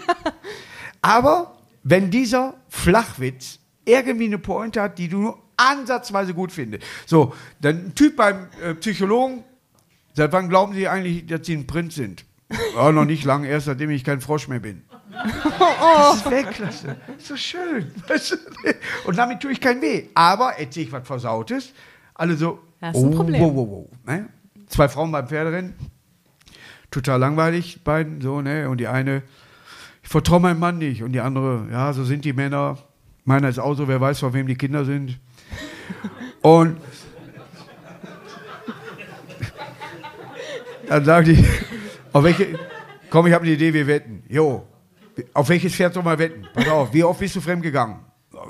Aber 1.02 1.58
wenn 1.84 2.10
dieser 2.10 2.56
Flachwitz 2.70 3.60
irgendwie 3.86 4.26
eine 4.26 4.40
Pointe 4.40 4.82
hat, 4.82 4.98
die 4.98 5.08
du 5.08 5.18
nur 5.20 5.40
ansatzweise 5.58 6.34
gut 6.34 6.52
findest. 6.52 6.84
So, 7.06 7.34
dann 7.60 7.88
ein 7.88 7.96
Typ 7.96 8.16
beim 8.16 8.48
äh, 8.64 8.74
Psychologen, 8.76 9.44
seit 10.14 10.32
wann 10.32 10.50
glauben 10.50 10.74
Sie 10.74 10.88
eigentlich, 10.88 11.26
dass 11.26 11.46
Sie 11.46 11.56
ein 11.56 11.68
Prinz 11.68 11.96
sind? 11.96 12.26
Ja, 12.76 12.92
noch 12.92 13.06
nicht 13.06 13.24
lange, 13.24 13.48
erst 13.48 13.66
seitdem 13.66 13.90
ich 13.92 14.04
kein 14.04 14.22
Frosch 14.22 14.48
mehr 14.48 14.60
bin. 14.60 14.84
Das 15.82 16.18
ist 16.18 16.32
Weltklasse. 16.32 16.96
So 17.18 17.36
schön. 17.36 17.92
Und 19.06 19.18
damit 19.18 19.40
tue 19.40 19.52
ich 19.52 19.60
kein 19.60 19.82
weh. 19.82 20.06
Aber 20.14 20.54
erzähle 20.58 20.86
ich 20.86 20.92
was 20.92 21.06
Versautes. 21.06 21.74
Alle 22.14 22.36
so, 22.36 22.60
das 22.80 22.96
ist 22.96 23.04
ein 23.04 23.14
oh, 23.14 23.16
Problem. 23.16 23.42
Wow, 23.42 23.56
wow, 23.56 23.68
wow. 23.70 23.90
Ne? 24.06 24.30
Zwei 24.68 24.88
Frauen 24.88 25.12
beim 25.12 25.28
Pferderennen. 25.28 25.74
Total 26.92 27.20
langweilig, 27.20 27.84
beiden, 27.84 28.22
so, 28.22 28.42
ne? 28.42 28.70
Und 28.70 28.78
die 28.80 28.88
eine, 28.88 29.24
ich 30.04 30.10
vertraue 30.10 30.40
meinem 30.40 30.60
Mann 30.60 30.78
nicht. 30.78 31.04
Und 31.04 31.14
die 31.14 31.22
andere, 31.22 31.68
ja, 31.72 31.94
so 31.94 32.04
sind 32.04 32.26
die 32.26 32.34
Männer. 32.34 32.78
Meiner 33.24 33.50
ist 33.50 33.60
auch 33.60 33.76
so, 33.76 33.88
wer 33.88 34.02
weiß, 34.02 34.20
von 34.20 34.34
wem 34.34 34.48
die 34.48 34.56
Kinder 34.56 34.86
sind. 34.86 35.20
Und 36.42 36.78
dann 40.92 41.06
sagen 41.06 41.26
die, 41.26 41.46
auf 42.14 42.24
welche, 42.24 42.60
komm, 43.10 43.28
ich 43.28 43.34
habe 43.34 43.46
eine 43.46 43.54
Idee, 43.54 43.74
wir 43.74 43.88
wetten. 43.88 44.24
Jo, 44.28 44.68
auf 45.34 45.48
welches 45.50 45.74
Pferd 45.74 45.94
soll 45.94 46.04
man 46.04 46.20
wetten? 46.20 46.48
Pass 46.54 46.68
auf, 46.68 46.94
wie 46.94 47.04
oft 47.04 47.20
bist 47.20 47.36
du 47.36 47.42
fremdgegangen? 47.42 48.00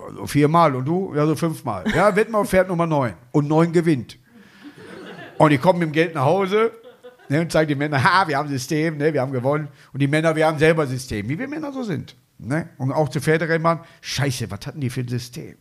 Also 0.08 0.25
viermal 0.25 0.75
und 0.75 0.86
du? 0.86 1.13
Ja, 1.15 1.25
so 1.25 1.36
fünfmal. 1.36 1.84
Ja, 1.93 2.15
wetten 2.15 2.32
wir 2.32 2.39
auf 2.39 2.49
Pferd 2.49 2.67
Nummer 2.67 2.88
neun. 2.88 3.13
Und 3.32 3.47
neun 3.47 3.71
gewinnt. 3.71 4.17
Und 5.38 5.51
ich 5.51 5.62
komme 5.62 5.80
mit 5.80 5.89
dem 5.89 5.91
Geld 5.91 6.15
nach 6.15 6.25
Hause 6.25 6.71
ne, 7.30 7.41
und 7.41 7.51
zeige 7.51 7.69
den 7.69 7.77
Männern, 7.77 8.04
ha, 8.04 8.27
wir 8.27 8.38
haben 8.38 8.49
System, 8.49 8.97
ne, 8.97 9.13
wir 9.13 9.21
haben 9.21 9.32
gewonnen. 9.32 9.67
Und 9.93 10.01
die 10.01 10.08
Männer, 10.08 10.36
wir 10.36 10.47
haben 10.47 10.60
selber 10.60 10.88
System, 10.88 11.30
wie 11.30 11.38
wir 11.38 11.47
Männer 11.47 11.71
so 11.71 11.84
sind. 11.84 12.15
Ne? 12.38 12.69
Und 12.77 12.91
auch 12.91 13.10
zu 13.10 13.21
Pferderennbahn, 13.21 13.82
scheiße, 14.01 14.49
was 14.49 14.65
hatten 14.65 14.80
die 14.80 14.89
für 14.89 15.01
ein 15.01 15.08
System? 15.08 15.58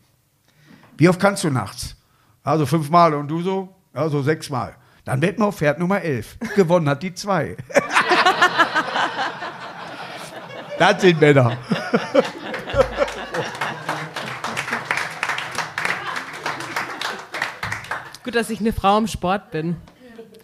Wie 0.96 1.08
oft 1.08 1.20
kannst 1.20 1.44
du 1.44 1.50
nachts? 1.50 1.96
Also 2.42 2.66
fünfmal 2.66 3.14
und 3.14 3.28
du 3.28 3.42
so? 3.42 3.74
Ja, 3.94 4.08
so 4.08 4.22
sechsmal. 4.22 4.76
Dann 5.10 5.22
wetten 5.22 5.42
wir 5.42 5.46
auf 5.46 5.56
Pferd 5.56 5.80
Nummer 5.80 6.00
elf. 6.02 6.36
Gewonnen 6.54 6.88
hat 6.88 7.02
die 7.02 7.12
zwei. 7.12 7.56
das 10.78 11.00
sind 11.00 11.20
Männer. 11.20 11.58
Gut, 18.22 18.36
dass 18.36 18.50
ich 18.50 18.60
eine 18.60 18.72
Frau 18.72 18.98
im 18.98 19.08
Sport 19.08 19.50
bin. 19.50 19.78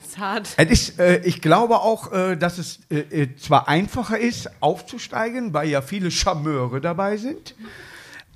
Das 0.01 0.09
ist 0.09 0.19
hart. 0.19 0.49
Es 0.57 0.69
ist, 0.69 0.99
äh, 0.99 1.19
ich 1.19 1.41
glaube 1.41 1.77
auch, 1.77 2.11
äh, 2.11 2.35
dass 2.35 2.59
es 2.59 2.81
äh, 2.91 3.23
äh, 3.23 3.37
zwar 3.37 3.69
einfacher 3.69 4.19
ist, 4.19 4.51
aufzusteigen, 4.59 5.55
weil 5.55 5.69
ja 5.69 5.81
viele 5.81 6.11
Charmeure 6.11 6.81
dabei 6.81 7.19
sind, 7.19 7.55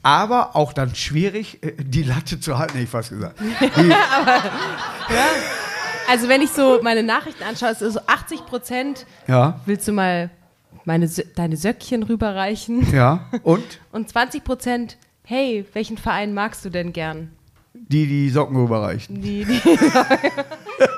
aber 0.04 0.54
auch 0.54 0.72
dann 0.72 0.94
schwierig, 0.94 1.60
äh, 1.64 1.72
die 1.76 2.04
Latte 2.04 2.38
zu 2.38 2.56
halten, 2.56 2.74
hätte 2.74 2.84
ich 2.84 2.90
fast 2.90 3.10
gesagt. 3.10 3.40
aber, 3.74 3.90
ja. 5.12 5.26
Also 6.10 6.28
wenn 6.28 6.42
ich 6.42 6.50
so 6.50 6.80
meine 6.82 7.04
Nachrichten 7.04 7.44
anschaue, 7.44 7.70
ist 7.70 7.82
es 7.82 7.94
so 7.94 8.00
80 8.06 8.44
Prozent, 8.46 9.06
Ja, 9.28 9.60
willst 9.64 9.86
du 9.86 9.92
mal 9.92 10.30
meine, 10.84 11.08
deine 11.36 11.56
Söckchen 11.56 12.02
rüberreichen? 12.02 12.92
ja. 12.92 13.28
Und? 13.44 13.62
Und 13.92 14.08
20 14.08 14.42
Prozent, 14.42 14.96
hey, 15.22 15.64
welchen 15.72 15.98
Verein 15.98 16.34
magst 16.34 16.64
du 16.64 16.70
denn 16.70 16.92
gern? 16.92 17.30
Die, 17.74 18.06
die 18.08 18.28
Socken 18.30 18.56
rüberreichen. 18.56 19.22
Die, 19.22 19.44
die, 19.44 19.60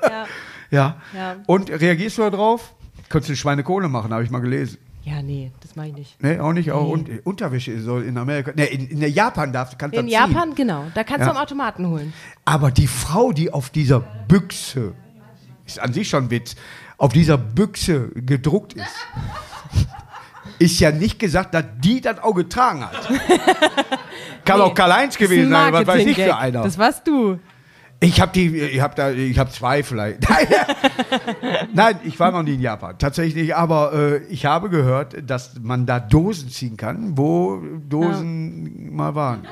ja. 0.09 0.27
Ja. 0.71 0.97
Ja. 1.15 1.37
Und 1.47 1.71
reagierst 1.71 2.17
du 2.17 2.23
da 2.23 2.31
drauf? 2.31 2.75
Könntest 3.11 3.31
du 3.31 3.37
Schweinekohle 3.37 3.89
machen, 3.89 4.13
habe 4.15 4.25
ich 4.25 4.31
mal 4.31 4.39
gelesen. 4.41 4.79
Ja, 5.05 5.21
nee, 5.23 5.51
das 5.61 5.75
mache 5.77 5.89
ich 5.89 5.95
nicht. 5.95 6.23
Ne, 6.23 6.43
auch 6.43 6.53
nicht. 6.53 6.71
Auch 6.71 6.97
Nee. 6.97 7.21
Unterwäsche 7.25 7.81
soll 7.81 8.05
in 8.05 8.17
Amerika. 8.19 8.53
Ne, 8.55 8.67
in, 8.67 8.87
in 8.89 9.13
Japan 9.13 9.53
darfst 9.53 9.75
du 9.75 9.79
kannst 9.79 9.97
In 9.97 10.07
das 10.07 10.15
ziehen. 10.15 10.33
Japan, 10.33 10.55
genau. 10.55 10.85
Da 10.95 11.03
kannst 11.05 11.27
Ja. 11.27 11.33
du 11.33 11.37
am 11.39 11.43
Automaten 11.43 11.87
holen. 11.89 12.13
Aber 12.45 12.71
die 12.71 12.87
Frau, 12.87 13.33
die 13.33 13.53
auf 13.53 13.71
dieser 13.71 14.01
Büchse, 14.01 14.95
ist 15.67 15.81
an 15.81 15.93
sich 15.93 16.09
schon 16.09 16.25
ein 16.25 16.31
Witz, 16.31 16.55
auf 16.99 17.13
dieser 17.13 17.37
Büchse 17.37 18.11
gedruckt 18.15 18.75
ist, 18.75 18.87
ist 20.59 20.79
ja 20.81 20.93
nicht 20.93 21.19
gesagt, 21.19 21.55
dass 21.55 21.65
die 21.79 22.01
das 22.01 22.19
auch 22.23 22.35
getragen 22.35 22.85
hat. 22.85 23.09
Kann 24.45 24.61
auch 24.61 24.75
Karl-Heinz 24.75 25.17
gewesen 25.17 25.51
sein, 25.51 25.67
ein 25.67 25.73
was 25.73 25.87
weiß 25.87 26.07
ich 26.07 26.17
für 26.17 26.37
einer. 26.37 26.63
Das 26.63 26.79
warst 26.79 27.07
du. 27.07 27.39
Ich 28.05 28.21
habe 28.21 28.33
die, 28.33 28.59
ich 28.59 28.81
habe 28.81 28.95
da, 28.97 29.11
ich 29.13 29.39
habe 29.39 29.51
zwei 29.51 29.83
vielleicht. 29.85 30.29
Nein, 30.29 30.47
Nein, 31.73 32.01
ich 32.03 32.19
war 32.19 32.33
noch 32.33 32.43
nie 32.43 32.55
in 32.55 32.61
Japan, 32.61 32.97
tatsächlich. 32.99 33.55
Aber 33.55 33.93
äh, 33.93 34.17
ich 34.25 34.45
habe 34.45 34.71
gehört, 34.71 35.15
dass 35.31 35.55
man 35.63 35.87
da 35.87 36.01
Dosen 36.01 36.49
ziehen 36.51 36.77
kann, 36.77 37.17
wo 37.17 37.63
Dosen 37.89 38.93
mal 38.95 39.15
waren. 39.15 39.47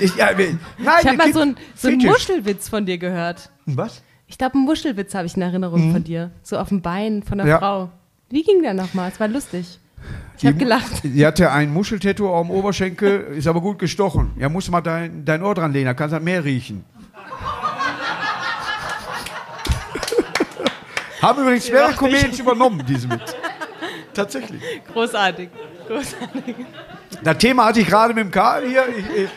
Ich, 0.00 0.16
ja, 0.16 0.30
nein, 0.32 0.58
Ich 0.78 1.06
habe 1.06 1.16
mal 1.16 1.32
so 1.32 1.40
einen 1.40 1.56
so 1.74 1.88
Fetisch. 1.88 2.10
Muschelwitz 2.10 2.68
von 2.68 2.86
dir 2.86 2.96
gehört. 2.98 3.50
Was? 3.66 4.02
Ich 4.26 4.38
glaube, 4.38 4.54
einen 4.54 4.64
Muschelwitz 4.64 5.14
habe 5.14 5.26
ich 5.26 5.36
in 5.36 5.42
Erinnerung 5.42 5.92
von 5.92 6.02
dir. 6.04 6.30
So 6.42 6.58
auf 6.58 6.68
dem 6.68 6.80
Bein 6.80 7.22
von 7.22 7.36
der 7.38 7.44
Mhm. 7.46 7.50
Ja. 7.50 7.58
Frau. 7.58 7.90
Wie 8.30 8.42
ging 8.42 8.62
der 8.62 8.72
nochmal? 8.74 9.10
Es 9.10 9.20
war 9.20 9.28
lustig. 9.28 9.78
Ich 10.38 10.46
habe 10.46 10.56
gelacht. 10.56 11.02
Sie 11.02 11.26
hatte 11.26 11.50
ein 11.50 11.72
Muscheltattoo 11.72 12.34
am 12.34 12.50
Oberschenkel, 12.50 13.34
ist 13.36 13.46
aber 13.46 13.60
gut 13.60 13.78
gestochen. 13.78 14.32
Ja, 14.38 14.48
musst 14.48 14.68
du 14.68 14.72
mal 14.72 14.80
dein, 14.80 15.24
dein 15.24 15.42
Ohr 15.42 15.54
dran 15.54 15.72
lehnen, 15.72 15.86
da 15.86 15.94
kannst 15.94 16.12
du 16.12 16.16
halt 16.16 16.24
mehr 16.24 16.44
riechen. 16.44 16.84
Haben 21.22 21.42
übrigens 21.42 21.70
mehrere 21.70 21.94
Comedians 21.94 22.38
übernommen, 22.38 22.84
diesen 22.86 23.12
Witz. 23.12 23.34
Tatsächlich. 24.12 24.62
Großartig. 24.92 25.48
Großartig. 25.86 26.56
Das 27.22 27.38
Thema 27.38 27.66
hatte 27.66 27.80
ich 27.80 27.86
gerade 27.86 28.14
mit 28.14 28.24
dem 28.24 28.30
Karl 28.30 28.66
hier. 28.66 28.84
Ich, 28.88 29.06
äh, 29.06 29.28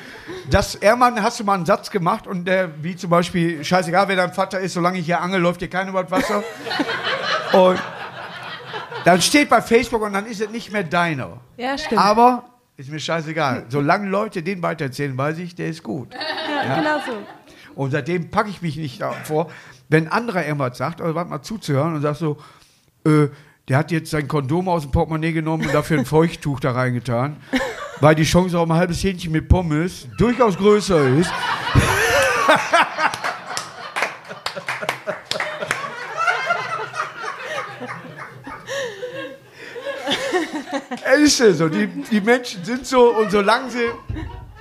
das 0.49 0.75
Ermann, 0.75 1.21
hast 1.21 1.39
du 1.39 1.43
mal 1.43 1.53
einen 1.53 1.65
Satz 1.65 1.89
gemacht 1.89 2.27
und 2.27 2.45
der, 2.45 2.83
wie 2.83 2.95
zum 2.95 3.10
Beispiel, 3.10 3.63
scheißegal, 3.63 4.07
wer 4.10 4.17
dein 4.17 4.33
Vater 4.33 4.60
ist, 4.60 4.73
solange 4.73 4.99
ich 4.99 5.05
hier 5.05 5.21
angel, 5.21 5.39
läuft 5.39 5.62
dir 5.62 5.69
kein 5.69 5.88
über 5.88 6.03
das 6.03 6.12
Wasser. 6.12 6.43
und 7.53 7.79
dann 9.08 9.22
steht 9.22 9.48
bei 9.48 9.62
Facebook 9.62 10.02
und 10.02 10.12
dann 10.12 10.26
ist 10.26 10.41
es 10.41 10.50
nicht 10.50 10.70
mehr 10.74 10.84
deiner. 10.84 11.39
Ja, 11.56 11.78
stimmt. 11.78 12.02
Aber 12.02 12.43
ist 12.76 12.91
mir 12.91 13.00
scheißegal. 13.00 13.67
Solange 13.70 14.10
Leute 14.10 14.43
den 14.43 14.62
weitererzählen, 14.62 15.17
weiß 15.17 15.38
ich, 15.38 15.56
der 15.56 15.70
ist 15.70 15.82
gut. 15.82 16.13
ja, 16.13 16.76
genau 16.76 16.98
so. 17.06 17.13
Und 17.74 17.91
seitdem 17.91 18.30
packe 18.30 18.50
ich 18.50 18.62
mich 18.62 18.76
nicht 18.76 19.02
vor, 19.24 19.50
wenn 19.88 20.10
anderer 20.10 20.46
irgendwas 20.46 20.78
sagt, 20.78 21.00
oder 21.00 21.15
warte 21.15 21.30
mal 21.30 21.41
zuzuhören 21.41 21.96
und 21.96 22.02
sagt 22.02 22.17
so, 22.17 22.36
äh, 23.06 23.30
der 23.70 23.78
hat 23.78 23.91
jetzt 23.91 24.12
sein 24.12 24.28
Kondom 24.28 24.67
aus 24.67 24.82
dem 24.82 24.91
Portemonnaie 24.91 25.32
genommen 25.32 25.65
und 25.65 25.74
dafür 25.74 26.00
ein 26.00 26.06
Feuchttuch 26.06 26.60
da 26.60 26.72
reingetan, 26.72 27.38
weil 28.02 28.13
die 28.13 28.26
Chance 28.26 28.60
auf 28.60 28.70
ein 28.70 28.76
halbes 28.76 29.02
Hähnchen 29.06 29.32
mit 29.32 29.48
Pommes 29.48 30.10
durchaus 30.17 30.58
größer 30.58 31.08
ist. 31.17 31.32
ist 41.23 41.38
so, 41.38 41.69
die, 41.69 41.88
die 41.88 42.21
Menschen 42.21 42.63
sind 42.63 42.86
so 42.86 43.15
und 43.15 43.32
solange 43.32 43.69
sie 43.69 43.89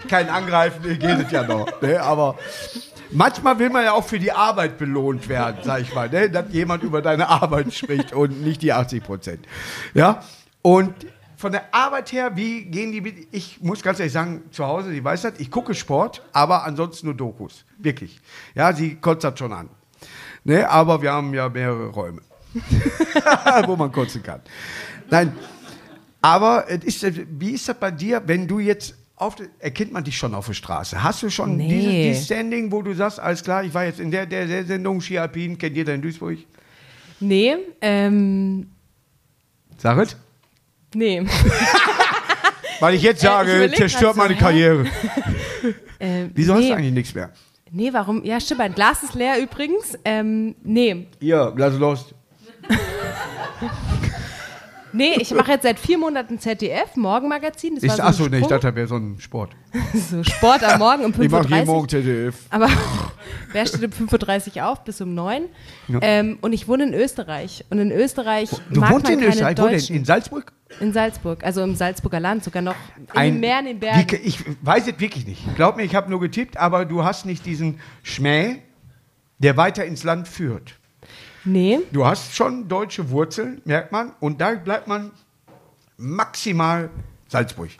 kein 0.08 0.28
Angreifen, 0.28 0.82
geht 0.82 1.02
es 1.04 1.30
ja 1.30 1.42
noch. 1.42 1.80
Ne? 1.80 2.00
Aber 2.00 2.36
manchmal 3.10 3.58
will 3.58 3.70
man 3.70 3.84
ja 3.84 3.92
auch 3.92 4.04
für 4.04 4.18
die 4.18 4.32
Arbeit 4.32 4.78
belohnt 4.78 5.28
werden, 5.28 5.58
sag 5.62 5.82
ich 5.82 5.94
mal, 5.94 6.08
ne? 6.08 6.30
dass 6.30 6.46
jemand 6.52 6.82
über 6.82 7.02
deine 7.02 7.28
Arbeit 7.28 7.72
spricht 7.74 8.12
und 8.12 8.42
nicht 8.42 8.62
die 8.62 8.72
80 8.72 9.02
Prozent. 9.02 9.46
Ja? 9.94 10.22
Und 10.62 10.94
von 11.36 11.52
der 11.52 11.74
Arbeit 11.74 12.12
her, 12.12 12.34
wie 12.34 12.64
gehen 12.64 12.92
die 12.92 13.00
mit? 13.00 13.28
Ich 13.30 13.60
muss 13.60 13.82
ganz 13.82 13.98
ehrlich 13.98 14.12
sagen, 14.12 14.44
zu 14.50 14.66
Hause, 14.66 14.90
sie 14.90 15.04
weiß 15.04 15.22
das, 15.22 15.34
ich 15.38 15.50
gucke 15.50 15.74
Sport, 15.74 16.22
aber 16.32 16.64
ansonsten 16.64 17.06
nur 17.06 17.14
Dokus. 17.14 17.64
Wirklich. 17.78 18.20
Ja, 18.54 18.72
sie 18.72 18.96
kotzt 18.96 19.24
das 19.24 19.38
schon 19.38 19.52
an. 19.52 19.68
Ne? 20.44 20.68
Aber 20.68 21.02
wir 21.02 21.12
haben 21.12 21.34
ja 21.34 21.48
mehrere 21.48 21.88
Räume, 21.88 22.22
wo 23.66 23.76
man 23.76 23.92
kotzen 23.92 24.22
kann. 24.22 24.40
Nein, 25.10 25.36
aber 26.26 26.68
ist, 26.68 27.04
wie 27.40 27.50
ist 27.50 27.68
das 27.68 27.78
bei 27.78 27.90
dir, 27.90 28.22
wenn 28.26 28.46
du 28.48 28.58
jetzt 28.58 28.94
auf, 29.16 29.36
der- 29.36 29.46
erkennt 29.60 29.92
man 29.92 30.02
dich 30.04 30.16
schon 30.18 30.34
auf 30.34 30.46
der 30.46 30.54
Straße? 30.54 31.02
Hast 31.02 31.22
du 31.22 31.30
schon 31.30 31.56
Nee. 31.56 31.68
dieses, 31.68 31.90
dieses 31.92 32.24
Standing, 32.26 32.70
wo 32.72 32.82
du 32.82 32.94
sagst, 32.94 33.20
alles 33.20 33.42
klar, 33.42 33.62
ich 33.64 33.72
war 33.72 33.84
jetzt 33.84 34.00
in 34.00 34.10
der, 34.10 34.26
der, 34.26 34.46
der 34.46 34.64
Sendung 34.64 35.00
Ski 35.00 35.18
Alpin, 35.18 35.56
kennt 35.56 35.76
jeder 35.76 35.94
in 35.94 36.02
Duisburg? 36.02 36.38
Nee, 37.20 37.56
ähm, 37.80 38.68
Sag 39.78 39.98
es. 39.98 40.16
nee. 40.94 41.22
Weil 42.80 42.94
ich 42.94 43.02
jetzt 43.02 43.22
Äh, 43.24 43.26
ich 43.26 43.30
sage, 43.32 43.72
zerstört 43.74 44.14
so, 44.16 44.20
meine? 44.20 44.36
Karriere. 44.36 44.86
Äh, 45.98 46.28
Wieso 46.34 46.52
hast 46.52 46.60
nee. 46.60 46.68
du 46.68 46.74
eigentlich 46.76 46.92
nichts 46.92 47.14
mehr? 47.14 47.30
Nee, 47.70 47.90
warum? 47.90 48.22
Ja, 48.22 48.38
stimmt, 48.38 48.58
mein 48.58 48.74
Glas 48.74 49.02
ist 49.02 49.14
leer 49.14 49.40
übrigens. 49.42 49.98
Ähm, 50.04 50.54
nee. 50.62 51.06
Hier, 51.20 51.54
lass 51.56 51.74
los. 51.78 52.14
Nee, 54.96 55.14
ich 55.18 55.32
mache 55.34 55.52
jetzt 55.52 55.64
seit 55.64 55.78
vier 55.78 55.98
Monaten 55.98 56.38
ZDF, 56.38 56.96
Morgenmagazin. 56.96 57.74
Das 57.74 57.84
Ich, 57.84 57.92
so 57.92 58.02
achso, 58.02 58.26
nee, 58.28 58.38
ich 58.38 58.46
dachte, 58.46 58.68
das 58.68 58.74
wäre 58.74 58.86
so 58.86 58.96
ein 58.96 59.16
Sport. 59.20 59.52
so 59.94 60.22
Sport 60.24 60.64
am 60.64 60.78
Morgen 60.78 61.04
um 61.04 61.10
Ich 61.20 61.30
mache 61.30 61.48
jeden 61.48 61.54
5.30 61.60 61.64
Morgen 61.66 61.80
Uhr. 61.82 61.88
ZDF. 61.88 62.34
Aber 62.50 62.68
wer 63.52 63.66
steht 63.66 63.84
um 63.84 64.08
5.30 64.08 64.56
Uhr 64.56 64.66
auf 64.68 64.84
bis 64.84 65.00
um 65.00 65.14
9 65.14 65.44
Ja. 65.88 65.98
ähm, 66.02 66.38
Und 66.40 66.52
ich 66.54 66.66
wohne 66.66 66.84
in 66.84 66.94
Österreich. 66.94 67.64
Und 67.70 67.78
in 67.78 67.92
Österreich 67.92 68.50
Du 68.70 68.80
mag 68.80 68.90
wohnst 68.92 69.04
man 69.04 69.18
in 69.18 69.24
Österreich, 69.24 69.58
wo 69.58 69.68
denn? 69.68 69.80
In 69.94 70.04
Salzburg? 70.04 70.52
In 70.80 70.92
Salzburg, 70.92 71.44
also 71.44 71.62
im 71.62 71.76
Salzburger 71.76 72.18
Land, 72.18 72.42
sogar 72.42 72.62
noch 72.62 72.74
den 73.14 73.38
Meer, 73.38 73.60
in 73.60 73.66
den 73.66 73.78
Bergen. 73.78 74.10
Wie, 74.10 74.16
ich 74.16 74.40
weiß 74.62 74.88
es 74.88 74.98
wirklich 74.98 75.26
nicht. 75.26 75.42
Glaub 75.54 75.76
mir, 75.76 75.84
ich 75.84 75.94
habe 75.94 76.10
nur 76.10 76.20
getippt, 76.20 76.56
aber 76.56 76.84
du 76.84 77.04
hast 77.04 77.24
nicht 77.24 77.46
diesen 77.46 77.78
Schmäh, 78.02 78.56
der 79.38 79.56
weiter 79.56 79.84
ins 79.84 80.02
Land 80.02 80.26
führt. 80.26 80.74
Nee, 81.46 81.78
Du 81.92 82.04
hast 82.04 82.34
schon 82.34 82.68
deutsche 82.68 83.08
Wurzeln, 83.10 83.62
merkt 83.64 83.92
man, 83.92 84.12
und 84.20 84.40
da 84.40 84.52
bleibt 84.54 84.86
man 84.88 85.12
maximal 85.96 86.90
Salzburg. 87.28 87.70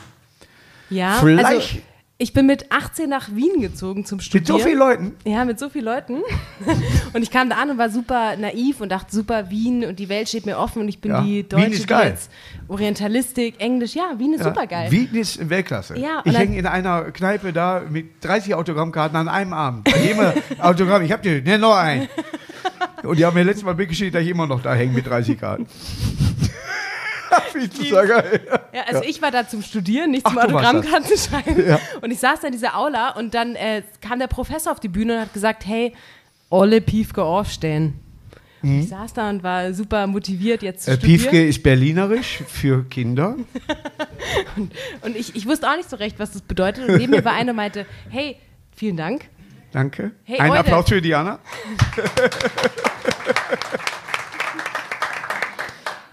ja. 0.91 1.19
Vielleicht- 1.21 1.45
Also, 1.47 1.79
ich 2.19 2.33
bin 2.33 2.47
mit 2.47 2.73
18 2.73 3.11
nach 3.11 3.29
Wien 3.35 3.61
gezogen 3.61 4.07
zum 4.07 4.21
Studieren. 4.21 4.55
Mit 4.57 4.63
so 4.63 4.67
vielen 4.67 4.79
Leuten. 4.79 5.17
Ja, 5.27 5.45
mit 5.45 5.59
so 5.59 5.69
vielen 5.69 5.85
Leuten. 5.85 6.23
und 7.13 7.23
ich 7.23 7.31
kam 7.31 7.51
da 7.51 7.57
an 7.57 7.69
und 7.69 7.77
war 7.77 7.91
super 7.91 8.37
naiv 8.39 8.81
und 8.81 8.89
dachte, 8.91 9.15
super, 9.15 9.51
Wien 9.51 9.85
und 9.85 9.99
die 9.99 10.09
Welt 10.09 10.27
steht 10.31 10.47
mir 10.47 10.57
offen 10.59 10.81
und 10.81 10.89
ich 10.89 10.99
bin 11.03 11.11
Ja, 11.11 11.21
die 11.21 11.41
Wien 11.43 11.49
Deutsche, 11.51 11.67
ist 11.73 11.83
die 11.83 11.87
geil. 11.87 12.17
Orientalistik, 12.69 13.57
Englisch, 13.61 13.95
ja, 13.95 14.15
Wien 14.17 14.33
ist 14.33 14.45
super 14.45 14.67
geil. 14.67 14.91
Wien 14.91 15.15
ist 15.15 15.47
Weltklasse. 15.51 15.99
Ja, 15.99 16.23
ich 16.25 16.37
hänge 16.39 16.57
in 16.59 16.67
einer 16.67 17.03
Kneipe 17.11 17.53
da 17.53 17.83
mit 17.87 18.25
30 18.25 18.55
Autogrammkarten 18.55 19.17
an 19.19 19.29
einem 19.29 19.53
Abend. 19.53 19.85
Bei 19.85 19.99
jedem 20.03 20.33
Autogramm, 20.61 21.03
ich 21.03 21.13
hab 21.13 21.21
dir, 21.23 21.43
ne, 21.43 21.59
noch 21.59 21.77
einen. 21.77 22.09
Und 23.07 23.19
die 23.19 23.25
haben 23.25 23.35
mir 23.35 23.43
letztes 23.45 23.65
Mal 23.65 23.75
mitgeschickt, 23.75 24.15
dass 24.15 24.23
ich 24.23 24.29
immer 24.29 24.47
noch 24.47 24.63
da 24.63 24.75
hänge 24.75 24.93
mit 24.93 25.07
30 25.07 25.39
Karten. 25.39 25.67
Wie 27.55 27.69
total 27.69 28.07
geil. 28.07 28.41
Ja, 28.73 28.83
also 28.87 29.03
ich 29.03 29.21
war 29.21 29.31
da 29.31 29.49
zum 29.49 29.63
Studieren, 29.63 30.11
nicht 30.11 30.27
zum 30.27 30.39
Autogrammkarten 30.39 31.17
schreiben. 31.19 31.67
Ja. 31.67 31.81
Und 32.01 32.11
ich 32.11 32.19
saß 32.19 32.41
da 32.41 32.47
in 32.49 32.53
dieser 32.53 32.77
Aula 32.77 33.11
und 33.17 33.35
dann 33.35 33.55
äh, 33.57 33.83
kam 34.01 34.19
der 34.19 34.27
Professor 34.27 34.73
auf 34.73 34.81
die 34.81 34.89
Bühne 34.89 35.15
und 35.15 35.21
hat 35.23 35.33
gesagt, 35.35 35.67
hey, 35.67 35.93
alle 36.51 36.81
Piefke 36.81 37.23
aufstehen. 37.23 37.95
Und 38.63 38.81
Ich 38.81 38.89
saß 38.89 39.13
da 39.15 39.29
und 39.31 39.43
war 39.43 39.73
super 39.75 40.07
motiviert 40.07 40.63
jetzt 40.63 40.85
zu 40.85 40.91
Mhm. 40.91 40.95
Äh, 40.95 40.99
studieren. 40.99 41.21
Piefke 41.21 41.47
ist 41.47 41.63
berlinerisch 41.63 42.41
für 42.47 42.85
Kinder. 42.89 43.37
Und 45.03 45.17
ich, 45.17 45.35
ich 45.37 45.47
wusste 45.47 45.71
auch 45.71 45.77
nicht 45.77 45.89
so 45.91 45.97
recht, 45.97 46.19
was 46.19 46.33
das 46.33 46.43
bedeutet. 46.43 46.89
Und 46.89 46.97
neben 46.97 47.11
mir 47.13 47.25
war 47.25 47.35
einer 47.35 47.51
und 47.51 47.57
meinte, 47.57 47.87
hey, 48.09 48.37
vielen 48.75 48.97
Dank. 48.97 49.27
Danke. 49.73 50.13
Hey, 50.25 50.39
Ein. 50.39 50.53
Applaus 50.53 50.89
für 50.89 51.03
Diana. 51.03 51.39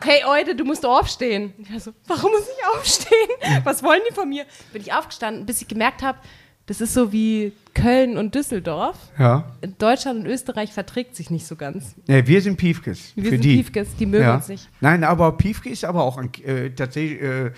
Hey, 0.06 0.24
Eude, 0.28 0.54
du 0.54 0.66
musst 0.66 0.86
aufstehen. 0.86 1.54
Ich 1.60 1.72
war 1.72 1.80
so, 1.80 1.93
warum 2.08 2.32
muss 2.32 2.41
ich 2.41 2.78
aufstehen? 2.78 3.64
Was 3.64 3.82
wollen 3.84 4.01
die 4.10 4.14
von 4.14 4.28
mir? 4.28 4.43
Bin 4.74 4.82
ich 4.82 4.91
aufgestanden, 4.91 5.45
bis 5.45 5.62
ich 5.62 5.68
gemerkt 5.70 6.04
habe, 6.04 6.18
das 6.66 6.80
ist 6.80 6.93
so 6.93 7.12
wie 7.12 7.51
Köln 7.74 8.18
und 8.18 8.36
Düsseldorf. 8.36 8.97
Ja. 9.20 9.51
Deutschland 9.80 10.22
und 10.22 10.26
Österreich 10.26 10.72
verträgt 10.72 11.16
sich 11.16 11.30
nicht 11.30 11.45
so 11.45 11.58
ganz. 11.58 11.95
Nee, 12.08 12.26
wir 12.26 12.41
sind 12.41 12.56
Piefkes. 12.56 13.12
Wir 13.16 13.32
sind 13.32 13.43
die. 13.43 13.56
Piefkes, 13.58 13.95
die 13.97 14.06
mögen 14.06 14.24
ja. 14.24 14.36
uns 14.36 14.47
nicht. 14.47 14.70
Nein, 14.80 15.04
aber 15.04 15.34
Piefke 15.34 15.70
ist 15.70 15.84
aber 15.84 16.04
auch 16.04 16.18
ein, 16.18 16.32
äh, 16.45 16.70
tatsächlich 16.70 17.22
äh, 17.22 17.51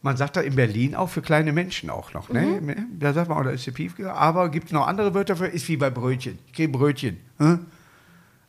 Man 0.00 0.16
sagt 0.16 0.36
da 0.36 0.40
in 0.40 0.54
Berlin 0.54 0.94
auch 0.94 1.08
für 1.08 1.22
kleine 1.22 1.52
Menschen 1.52 1.90
auch 1.90 2.14
noch. 2.14 2.28
Ne? 2.28 2.86
Da 2.98 3.12
sagt 3.12 3.28
man, 3.28 3.38
oh, 3.38 3.42
da 3.42 3.50
ist 3.50 3.66
der 3.66 3.72
Piefke. 3.72 4.12
Aber 4.12 4.48
gibt 4.48 4.66
es 4.66 4.72
noch 4.72 4.86
andere 4.86 5.12
Wörter 5.12 5.34
für? 5.34 5.46
Ist 5.46 5.68
wie 5.68 5.76
bei 5.76 5.90
Brötchen. 5.90 6.38
Ich 6.46 6.52
kriege 6.52 6.68
Brötchen. 6.68 7.18
Hm? 7.38 7.66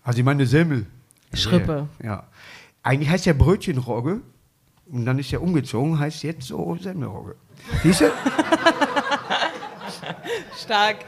Also 0.04 0.20
ich 0.20 0.26
meine 0.26 0.46
Semmel. 0.46 0.86
Schrippe. 1.34 1.88
Ja. 2.04 2.28
Eigentlich 2.84 3.10
heißt 3.10 3.26
ja 3.26 3.34
Brötchenrogge. 3.34 4.22
Und 4.92 5.06
dann 5.06 5.20
ist 5.20 5.32
er 5.34 5.42
umgezogen, 5.42 6.00
heißt 6.00 6.24
jetzt 6.24 6.48
so 6.48 6.76
Semmelrogge. 6.80 7.36
Siehst 7.84 8.02
du? 8.02 8.06
Stark. 10.58 11.06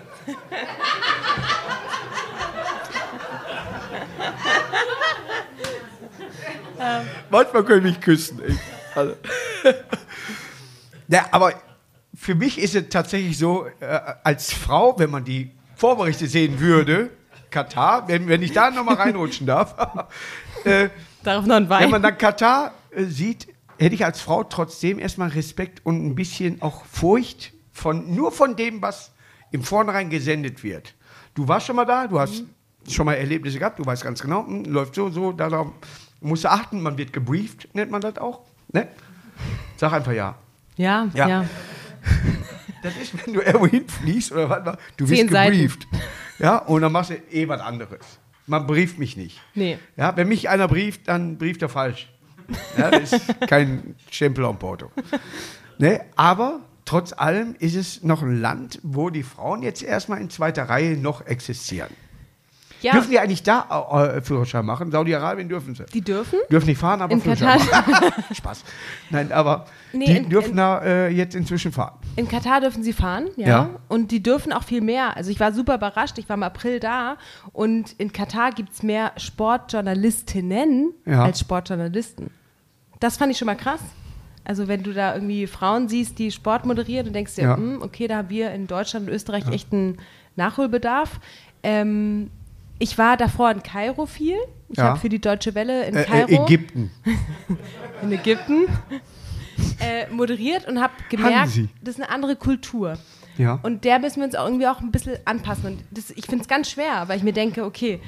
Manchmal 7.30 7.64
können 7.64 7.84
mich 7.84 8.02
küssen. 8.02 8.42
Echt. 8.44 8.60
Also. 8.96 9.16
ja, 11.08 11.26
aber 11.32 11.54
für 12.14 12.36
mich 12.36 12.60
ist 12.60 12.76
es 12.76 12.89
tatsächlich 12.89 13.38
so, 13.38 13.66
äh, 13.80 14.00
als 14.24 14.54
Frau, 14.54 14.98
wenn 15.00 15.10
man 15.10 15.24
die 15.24 15.52
Vorberichte 15.76 16.28
sehen 16.28 16.60
würde, 16.60 17.10
Katar, 17.50 18.08
wenn, 18.08 18.28
wenn 18.28 18.42
ich 18.42 18.54
da 18.54 18.72
nochmal 18.72 18.96
reinrutschen 18.96 19.48
darf, 19.48 19.76
äh, 20.64 20.89
Darauf 21.24 21.46
noch 21.46 21.56
ein 21.56 21.70
Wein. 21.70 21.84
wenn 21.84 21.89
man 21.92 22.02
dann 22.02 22.18
Katar 22.18 22.74
äh, 22.92 23.04
sieht, 23.04 23.48
hätte 23.78 23.96
ich 23.96 24.06
als 24.06 24.22
Frau 24.22 24.44
trotzdem 24.44 25.00
erstmal 25.00 25.30
Respekt 25.30 25.86
und 25.86 26.06
ein 26.06 26.16
bisschen 26.16 26.62
auch 26.62 26.86
Furcht 26.86 27.54
von 27.72 28.14
nur 28.14 28.32
von 28.32 28.56
dem, 28.56 28.82
was 28.82 29.12
im 29.52 29.64
Vornherein 29.64 30.10
gesendet 30.10 30.64
wird. 30.64 30.96
Du 31.34 31.48
warst 31.48 31.68
schon 31.68 31.76
mal 31.76 31.86
da, 31.86 32.08
du 32.08 32.20
hast 32.20 32.44
schon 32.88 33.06
mal 33.06 33.14
Erlebnisse 33.14 33.60
gehabt, 33.60 33.80
du 33.80 33.86
weißt 33.86 34.04
ganz 34.04 34.22
genau, 34.22 34.46
hm, 34.46 34.66
läuft 34.66 34.96
so, 34.96 35.10
so, 35.10 35.32
da, 35.32 35.50
da 35.50 35.72
musst 36.20 36.44
du 36.44 36.52
achten, 36.52 36.82
man 36.82 36.98
wird 36.98 37.14
gebrieft, 37.14 37.68
nennt 37.74 37.92
man 37.92 38.02
das 38.02 38.18
auch. 38.18 38.42
Ne? 38.74 38.88
Sag 39.78 39.93
einfach 39.93 40.11
ja. 40.13 40.36
ja, 40.78 41.07
Ja. 41.13 41.28
ja, 41.28 41.45
Das 42.84 42.95
ist, 42.97 43.13
wenn 43.26 43.34
du 43.36 43.41
irgendwo 43.41 43.67
hinfliegst 43.67 44.32
oder 44.32 44.49
was, 44.49 44.78
du 44.97 45.07
wirst 45.07 45.30
Seiten. 45.30 45.51
gebrieft. 45.53 45.88
Ja, 46.39 46.57
und 46.57 46.82
dann 46.82 46.91
machst 46.91 47.11
du 47.11 47.15
eh 47.32 47.47
was 47.47 47.61
anderes. 47.61 47.99
Man 48.47 48.65
brieft 48.65 48.97
mich 48.97 49.15
nicht. 49.15 49.39
Nee. 49.53 49.78
Ja, 49.97 50.15
wenn 50.17 50.28
mich 50.28 50.49
einer 50.49 50.67
brieft, 50.67 51.07
dann 51.07 51.38
brieft 51.38 51.61
er 51.61 51.69
falsch. 51.69 52.09
Ja, 52.78 52.89
das 52.89 53.13
ist 53.13 53.36
kein 53.47 53.95
Stempel 54.09 54.45
am 54.45 54.57
Porto. 54.57 54.91
Ne? 55.78 56.01
Aber 56.15 56.61
trotz 56.86 57.13
allem 57.13 57.55
ist 57.59 57.76
es 57.76 58.03
noch 58.03 58.24
ein 58.24 58.41
Land, 58.41 58.80
wo 58.82 59.11
die 59.11 59.24
Frauen 59.24 59.61
jetzt 59.61 59.84
erstmal 59.84 60.19
in 60.19 60.30
zweiter 60.32 60.63
Reihe 60.63 60.97
noch 60.97 61.26
existieren. 61.28 61.91
Ja, 62.82 62.94
Dürfen 62.94 63.12
die 63.12 63.20
eigentlich 63.20 63.44
da 63.44 64.16
äh, 64.16 64.22
Führerschein 64.22 64.66
machen? 64.66 64.92
Saudi-Arabien 64.92 65.48
dürfen 65.48 65.76
sie. 65.76 65.86
die 65.94 66.02
dürfen. 66.02 66.40
Dürfen 66.52 66.66
nicht 66.68 66.80
fahren, 66.80 67.02
aber 67.02 67.14
In 67.14 67.22
Führerschein 67.22 67.60
Katar. 67.60 67.90
machen. 67.90 68.14
Spaß. 68.36 68.64
Nein, 69.12 69.32
aber 69.32 69.66
Nee, 69.94 70.06
die 70.06 70.18
in- 70.18 70.30
dürfen 70.30 70.52
in- 70.52 70.58
da 70.58 70.80
äh, 70.82 71.10
jetzt 71.10 71.36
inzwischen 71.36 71.72
fahren. 71.72 71.94
In 72.16 72.28
Katar 72.28 72.60
dürfen 72.62 72.82
sie 72.84 72.94
fahren, 72.94 73.28
ja. 73.38 73.48
Ja. 73.48 73.70
Und 73.88 74.12
die 74.12 74.24
dürfen 74.24 74.52
auch 74.52 74.64
viel 74.64 74.82
mehr. 74.82 75.16
Also 75.16 75.30
ich 75.32 75.40
war 75.40 75.54
super 75.54 75.76
überrascht, 75.76 76.18
ich 76.18 76.28
war 76.28 76.36
im 76.36 76.44
April 76.44 76.80
da 76.80 77.18
und 77.54 77.94
in 78.00 78.12
Katar 78.12 78.52
gibt 78.52 78.74
es 78.74 78.82
mehr 78.84 79.12
Sportjournalistinnen 79.96 80.94
Ja. 81.06 81.24
als 81.24 81.40
Sportjournalisten. 81.40 82.32
Das 83.00 83.18
fand 83.18 83.32
ich 83.32 83.38
schon 83.38 83.46
mal 83.48 83.56
krass. 83.56 83.82
Also 84.44 84.68
wenn 84.68 84.82
du 84.84 84.92
da 84.94 85.14
irgendwie 85.14 85.46
Frauen 85.48 85.88
siehst, 85.88 86.18
die 86.20 86.32
Sport 86.32 86.66
moderieren 86.66 87.08
und 87.08 87.14
denkst 87.14 87.36
dir, 87.36 87.44
Ja. 87.44 87.58
hm, 87.58 87.82
okay, 87.82 88.08
da 88.08 88.18
haben 88.18 88.30
wir 88.30 88.52
in 88.52 88.68
Deutschland 88.68 89.08
und 89.08 89.14
Österreich 89.14 89.48
echt 89.52 89.72
einen 89.72 89.98
Nachholbedarf. 90.36 91.20
Ähm, 91.64 92.32
ich 92.82 92.98
war 92.98 93.16
davor 93.18 93.52
in 93.52 93.62
Kairo 93.64 94.06
viel. 94.06 94.38
Ich 94.70 94.78
Ja. 94.78 94.86
habe 94.86 95.00
für 95.00 95.10
die 95.10 95.20
Deutsche 95.20 95.54
Welle 95.56 95.86
in 95.86 95.96
Äh, 95.96 96.04
Kairo 96.04 96.28
äh, 96.30 96.36
Ägypten. 96.44 96.92
in 98.02 98.12
Ägypten 98.12 98.66
äh, 99.80 100.12
moderiert 100.12 100.68
und 100.68 100.82
habe 100.82 100.94
gemerkt, 101.10 101.60
das 101.82 101.96
ist 101.96 102.02
eine 102.02 102.10
andere 102.10 102.36
Kultur. 102.36 102.98
Ja. 103.38 103.60
Und 103.64 103.86
der 103.86 104.00
müssen 104.00 104.18
wir 104.18 104.26
uns 104.26 104.36
auch 104.36 104.46
irgendwie 104.46 104.68
auch 104.68 104.82
ein 104.82 104.92
bisschen 104.92 105.18
anpassen. 105.26 105.66
Und 105.66 105.84
das, 105.92 106.10
ich 106.12 106.26
finde 106.26 106.42
es 106.44 106.48
ganz 106.48 106.70
schwer, 106.70 107.08
weil 107.08 107.18
ich 107.18 107.24
mir 107.24 107.34
denke, 107.34 107.64
okay, 107.66 108.00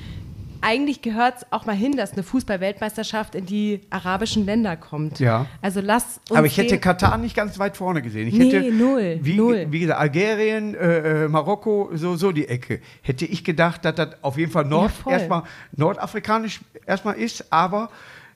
eigentlich 0.63 1.01
gehört 1.01 1.37
es 1.37 1.45
auch 1.51 1.65
mal 1.65 1.75
hin, 1.75 1.97
dass 1.97 2.13
eine 2.13 2.23
Fußball-Weltmeisterschaft 2.23 3.35
in 3.35 3.45
die 3.45 3.81
arabischen 3.89 4.45
Länder 4.45 4.77
kommt. 4.77 5.19
Ja. 5.19 5.45
Also 5.61 5.81
lass 5.81 6.19
uns. 6.29 6.37
Aber 6.37 6.47
ich 6.47 6.57
hätte 6.57 6.79
Katar 6.79 7.17
nicht 7.17 7.35
ganz 7.35 7.59
weit 7.59 7.75
vorne 7.77 8.01
gesehen. 8.01 8.27
Ich 8.27 8.33
Nee, 8.33 8.51
hätte, 8.51 8.71
null, 8.71 9.19
Wie, 9.21 9.35
null. 9.35 9.67
wie 9.69 9.79
gesagt, 9.81 9.99
Algerien, 9.99 10.73
äh, 10.75 11.25
äh, 11.25 11.27
Marokko, 11.27 11.89
so, 11.93 12.15
so 12.15 12.31
die 12.31 12.47
Ecke. 12.47 12.79
Hätte 13.01 13.25
ich 13.25 13.43
gedacht, 13.43 13.83
dass 13.85 13.95
das 13.95 14.09
auf 14.23 14.37
jeden 14.37 14.51
Fall 14.51 14.65
Nord, 14.65 14.91
voll. 14.91 15.13
erstmal 15.13 15.43
nordafrikanisch 15.75 16.61
erstmal 16.85 17.15
ist, 17.15 17.51
aber 17.51 17.89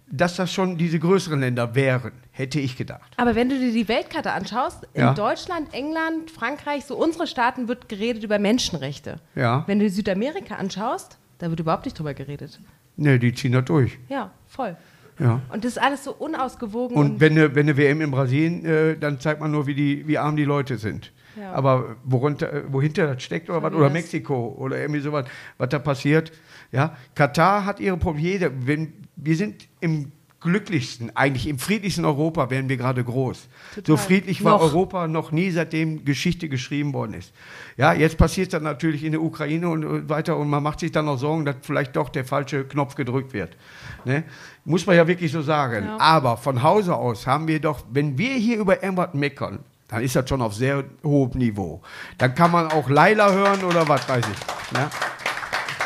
dass 0.10 0.38
das 0.38 0.54
schon 0.54 0.78
diese 0.78 1.00
größeren 1.00 1.40
Länder 1.42 1.76
wären, 1.76 2.14
hätte 2.32 2.60
ich 2.62 2.78
gedacht. 2.78 3.12
Aber 3.18 3.36
wenn 3.36 3.50
du 3.50 3.60
dir 3.60 3.74
die 3.74 3.88
Weltkarte 3.90 4.32
anschaust, 4.32 4.88
Ja. 4.94 5.10
in 5.10 5.16
Deutschland, 5.16 5.74
England, 5.74 6.32
Frankreich, 6.32 6.86
so 6.86 6.96
unsere 6.96 7.28
Staaten 7.28 7.68
wird 7.68 7.90
geredet 7.90 8.24
über 8.24 8.40
Menschenrechte. 8.40 9.18
Ja. 9.36 9.64
Wenn 9.68 9.80
du 9.80 9.90
Südamerika 9.90 10.56
anschaust, 10.56 11.18
da 11.38 11.50
wird 11.50 11.60
überhaupt 11.60 11.86
nicht 11.86 11.98
drüber 11.98 12.14
geredet. 12.14 12.60
Ne, 12.96 13.20
die 13.20 13.34
ziehen 13.34 13.52
das 13.52 13.66
durch. 13.66 13.98
Ja, 14.10 14.32
voll. 14.48 14.76
Ja. 15.20 15.42
Und 15.50 15.64
das 15.64 15.74
ist 15.74 15.82
alles 15.82 16.04
so 16.04 16.14
unausgewogen. 16.14 16.96
Und 16.96 17.20
wenn 17.20 17.34
eine, 17.34 17.56
wenn 17.56 17.68
eine 17.68 17.78
WM 17.78 18.02
in 18.02 18.12
Brasilien, 18.12 18.66
äh, 18.66 18.98
dann 18.98 19.20
zeigt 19.20 19.42
man 19.42 19.52
nur, 19.52 19.66
wie, 19.68 19.74
die, 19.74 20.08
wie 20.08 20.18
arm 20.18 20.36
die 20.36 20.44
Leute 20.44 20.78
sind. 20.78 21.12
Ja. 21.40 21.54
Aber 21.54 21.96
worunter, 22.04 22.52
äh, 22.52 22.64
wohinter 22.72 23.14
das 23.14 23.24
steckt 23.24 23.50
oder 23.50 23.62
was, 23.62 23.74
oder 23.74 23.90
Mexiko 23.90 24.56
oder 24.60 24.80
irgendwie 24.80 25.02
sowas, 25.02 25.26
was 25.58 25.70
da 25.70 25.80
passiert. 25.80 26.32
Ja, 26.72 26.96
Katar 27.16 27.66
hat 27.66 27.80
ihre 27.80 27.98
Probleme. 27.98 28.52
Wenn, 28.66 28.94
wir 29.16 29.36
sind 29.36 29.68
im 29.80 30.12
glücklichsten, 30.40 31.16
eigentlich 31.16 31.48
im 31.48 31.58
friedlichsten 31.58 32.06
Europa 32.06 32.50
werden 32.50 32.70
wir 32.70 32.78
gerade 32.78 33.04
groß. 33.04 33.48
So 33.76 33.82
Total. 33.82 33.98
friedlich 33.98 34.44
war 34.44 34.54
Noch. 34.54 34.62
Europa 34.62 35.08
noch 35.08 35.32
nie, 35.32 35.50
seitdem 35.50 36.06
Geschichte 36.06 36.48
geschrieben 36.48 36.94
worden 36.94 37.16
ist. 37.16 37.34
Ja, 37.76 37.94
jetzt 37.94 38.18
passiert 38.18 38.54
das 38.54 38.62
natürlich 38.62 39.04
in 39.04 39.14
der 39.14 39.22
Ukraine 39.22 39.68
und 39.68 40.10
weiter 40.10 40.38
und 40.38 40.50
man 40.50 40.62
macht 40.62 40.80
sich 40.80 40.92
dann 40.92 41.06
noch 41.06 41.18
Sorgen, 41.18 41.44
dass 41.44 41.56
vielleicht 41.62 41.96
doch 41.96 42.10
der 42.10 42.24
falsche 42.24 42.66
Knopf 42.66 42.94
gedrückt 42.96 43.34
wird. 43.34 43.58
Ne? 44.06 44.24
Muss 44.64 44.86
man 44.86 44.96
ja 44.96 45.08
wirklich 45.08 45.32
so 45.32 45.42
sagen. 45.42 45.86
Ja. 45.86 45.98
Aber 46.00 46.38
von 46.38 46.62
Hause 46.62 46.96
aus 46.96 47.26
haben 47.26 47.48
wir 47.48 47.60
doch, 47.60 47.84
wenn 47.90 48.18
wir 48.18 48.36
hier 48.36 48.60
über 48.60 48.84
irgendwas 48.84 49.14
meckern, 49.14 49.60
dann 49.88 50.04
ist 50.04 50.16
das 50.16 50.30
schon 50.30 50.42
auf 50.42 50.54
sehr 50.54 50.84
hohem 51.04 51.32
Niveau. 51.38 51.82
Dann 52.18 52.36
kann 52.36 52.52
man 52.52 52.68
auch 52.72 52.90
Laila 52.90 53.32
hören 53.32 53.64
oder 53.64 53.88
was 53.88 54.08
weiß 54.08 54.26
ich. 54.26 54.74
Ne? 54.74 54.90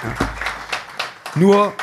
Ja. 0.04 0.16
Nur, 1.36 1.74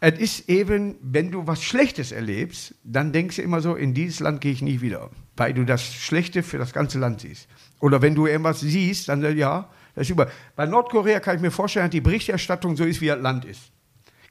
es 0.00 0.18
ist 0.18 0.48
eben, 0.48 0.96
wenn 1.00 1.30
du 1.30 1.46
was 1.46 1.62
Schlechtes 1.62 2.12
erlebst, 2.12 2.74
dann 2.84 3.12
denkst 3.12 3.36
du 3.36 3.42
immer 3.42 3.60
so, 3.60 3.74
in 3.74 3.94
dieses 3.94 4.20
Land 4.20 4.40
gehe 4.40 4.52
ich 4.52 4.62
nie 4.62 4.80
wieder, 4.80 5.10
weil 5.36 5.54
du 5.54 5.64
das 5.64 5.82
Schlechte 5.82 6.42
für 6.42 6.58
das 6.58 6.72
ganze 6.72 6.98
Land 6.98 7.20
siehst. 7.20 7.48
Oder 7.80 8.00
wenn 8.02 8.14
du 8.14 8.26
irgendwas 8.26 8.60
siehst, 8.60 9.08
dann 9.08 9.22
ja, 9.36 9.68
das 9.94 10.06
ist 10.06 10.10
über. 10.10 10.30
Bei 10.54 10.66
Nordkorea 10.66 11.18
kann 11.20 11.36
ich 11.36 11.42
mir 11.42 11.50
vorstellen, 11.50 11.86
dass 11.86 11.90
die 11.90 12.00
Berichterstattung 12.00 12.76
so 12.76 12.84
ist, 12.84 13.00
wie 13.00 13.08
das 13.08 13.20
Land 13.20 13.44
ist. 13.44 13.72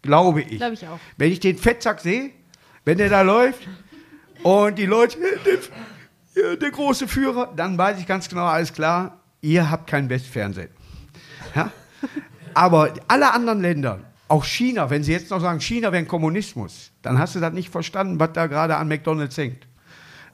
Glaube 0.01 0.41
ich. 0.41 0.57
Glaube 0.57 0.73
ich 0.73 0.87
auch. 0.87 0.99
Wenn 1.17 1.31
ich 1.31 1.39
den 1.41 1.57
Fettsack 1.57 1.99
sehe, 1.99 2.31
wenn 2.85 2.97
der 2.97 3.09
da 3.09 3.21
läuft 3.21 3.67
und 4.43 4.77
die 4.77 4.85
Leute, 4.85 5.17
der, 6.35 6.55
der 6.55 6.71
große 6.71 7.07
Führer, 7.07 7.51
dann 7.55 7.77
weiß 7.77 7.99
ich 7.99 8.07
ganz 8.07 8.29
genau, 8.29 8.45
alles 8.45 8.71
klar, 8.71 9.21
ihr 9.41 9.69
habt 9.69 9.89
kein 9.89 10.09
Westfernsehen. 10.09 10.69
Ja? 11.53 11.71
Aber 12.53 12.93
alle 13.07 13.33
anderen 13.33 13.61
Länder, 13.61 13.99
auch 14.27 14.43
China, 14.45 14.89
wenn 14.89 15.03
sie 15.03 15.11
jetzt 15.13 15.31
noch 15.31 15.39
sagen, 15.41 15.59
China 15.61 15.91
wäre 15.91 16.03
ein 16.03 16.07
Kommunismus, 16.07 16.91
dann 17.01 17.17
hast 17.19 17.35
du 17.35 17.39
das 17.39 17.53
nicht 17.53 17.69
verstanden, 17.69 18.19
was 18.19 18.33
da 18.33 18.47
gerade 18.47 18.75
an 18.77 18.87
McDonalds 18.87 19.37
hängt. 19.37 19.67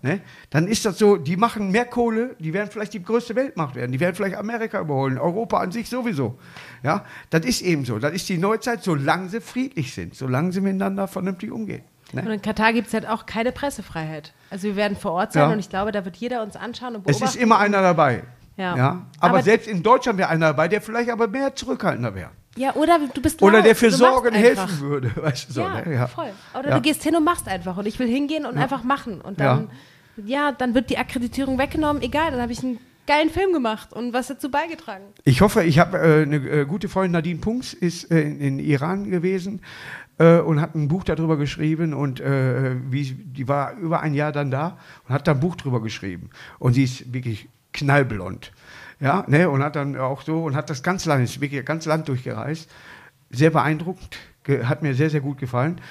Ne? 0.01 0.19
Dann 0.49 0.67
ist 0.67 0.83
das 0.85 0.97
so, 0.97 1.15
die 1.15 1.37
machen 1.37 1.71
mehr 1.71 1.85
Kohle, 1.85 2.35
die 2.39 2.51
werden 2.53 2.69
vielleicht 2.69 2.93
die 2.93 3.01
größte 3.01 3.35
Weltmacht 3.35 3.75
werden, 3.75 3.91
die 3.93 3.99
werden 4.01 4.15
vielleicht 4.15 4.35
Amerika 4.35 4.81
überholen, 4.81 5.17
Europa 5.17 5.59
an 5.59 5.71
sich 5.71 5.87
sowieso. 5.89 6.37
Ja? 6.83 7.05
Das 7.29 7.45
ist 7.45 7.61
eben 7.61 7.85
so, 7.85 7.99
das 7.99 8.11
ist 8.13 8.27
die 8.27 8.37
Neuzeit, 8.37 8.83
solange 8.83 9.29
sie 9.29 9.39
friedlich 9.39 9.93
sind, 9.93 10.13
solange 10.15 10.51
sie 10.51 10.59
miteinander 10.59 11.07
vernünftig 11.07 11.51
umgehen. 11.51 11.83
Und 12.11 12.25
Ne? 12.25 12.33
in 12.35 12.41
Katar 12.41 12.73
gibt 12.73 12.87
es 12.89 12.93
halt 12.93 13.07
auch 13.07 13.25
keine 13.25 13.51
Pressefreiheit. 13.53 14.33
Also 14.49 14.67
wir 14.67 14.75
werden 14.75 14.97
vor 14.97 15.13
Ort 15.13 15.31
sein 15.33 15.47
Ja. 15.47 15.53
und 15.53 15.59
ich 15.59 15.69
glaube, 15.69 15.91
da 15.93 16.03
wird 16.05 16.17
jeder 16.17 16.43
uns 16.43 16.55
anschauen 16.57 16.95
und 16.95 17.09
Es 17.09 17.17
beobachten. 17.17 17.37
ist 17.37 17.41
immer 17.41 17.59
einer 17.59 17.81
dabei. 17.81 18.23
Ja. 18.57 18.73
Aber, 18.73 19.05
Aber- 19.19 19.41
selbst 19.41 19.67
in 19.69 19.81
Deutschland 19.83 20.19
wäre 20.19 20.29
einer 20.29 20.47
dabei, 20.47 20.67
der 20.67 20.81
vielleicht 20.81 21.09
aber 21.09 21.27
mehr 21.27 21.55
zurückhaltender 21.55 22.13
wäre. 22.13 22.29
Ja, 22.57 22.75
oder 22.75 22.99
du 23.13 23.21
bist 23.21 23.41
Oder 23.41 23.57
laut, 23.57 23.65
der 23.65 23.75
für 23.75 23.91
Sorgen 23.91 24.33
helfen 24.35 24.79
würde. 24.79 25.11
Weißt 25.15 25.49
du, 25.49 25.53
so, 25.53 25.61
ja, 25.61 25.81
ne? 25.81 26.07
voll. 26.07 26.31
Oder 26.57 26.69
Ja. 26.69 26.75
du 26.75 26.81
gehst 26.81 27.03
hin 27.03 27.15
und 27.15 27.23
machst 27.23 27.47
einfach. 27.47 27.77
Und 27.77 27.87
ich 27.87 27.97
will 27.99 28.07
hingehen 28.07 28.45
und 28.45 28.57
einfach 28.57 28.83
machen. 28.83 29.21
Und 29.21 29.39
dann, 29.39 29.69
ja. 30.23 30.51
dann 30.51 30.75
wird 30.75 30.89
die 30.89 30.97
Akkreditierung 30.97 31.57
weggenommen. 31.57 32.01
Egal, 32.03 32.31
dann 32.31 32.41
habe 32.41 32.51
ich 32.51 32.63
einen 32.63 32.79
geilen 33.07 33.29
Film 33.29 33.51
gemacht 33.53 33.91
und 33.91 34.13
was 34.13 34.27
dazu 34.27 34.49
beigetragen. 34.49 35.03
Ich 35.25 35.41
hoffe, 35.41 35.63
ich 35.63 35.79
habe 35.79 35.97
äh, 35.97 36.21
eine 36.23 36.37
äh, 36.37 36.65
gute 36.65 36.87
Freundin, 36.87 37.13
Nadine 37.13 37.39
Punks, 37.39 37.73
ist 37.73 38.09
äh, 38.11 38.21
in, 38.21 38.39
in 38.39 38.59
Iran 38.59 39.09
gewesen 39.09 39.61
äh, 40.19 40.37
und 40.37 40.61
hat 40.61 40.75
ein 40.75 40.87
Buch 40.87 41.03
darüber 41.03 41.35
geschrieben 41.37 41.93
und 41.93 42.21
äh, 42.21 42.75
wie, 42.89 43.11
die 43.11 43.47
war 43.47 43.75
über 43.77 43.99
ein 44.01 44.13
Jahr 44.13 44.31
dann 44.31 44.51
da 44.51 44.77
und 45.07 45.13
hat 45.13 45.27
da 45.27 45.33
ein 45.33 45.39
Buch 45.41 45.57
drüber 45.57 45.81
geschrieben. 45.81 46.29
Und 46.59 46.73
sie 46.73 46.85
ist 46.85 47.13
wirklich 47.13 47.49
knallblond. 47.73 48.52
Ja, 49.03 49.25
ne, 49.27 49.49
und 49.49 49.61
hat 49.61 49.75
dann 49.75 49.97
auch 49.97 50.21
so 50.21 50.45
und 50.45 50.55
hat 50.55 50.69
das 50.69 50.81
ganze 50.81 51.09
Land, 51.09 51.25
ist 51.25 51.41
wirklich 51.41 51.59
das 51.59 51.67
ganze 51.67 51.89
Land 51.89 52.07
durchgereist. 52.07 52.71
Sehr 53.29 53.49
beeindruckend, 53.49 54.17
hat 54.63 54.81
mir 54.81 54.95
sehr, 54.95 55.09
sehr 55.09 55.19
gut 55.19 55.39
gefallen. 55.39 55.81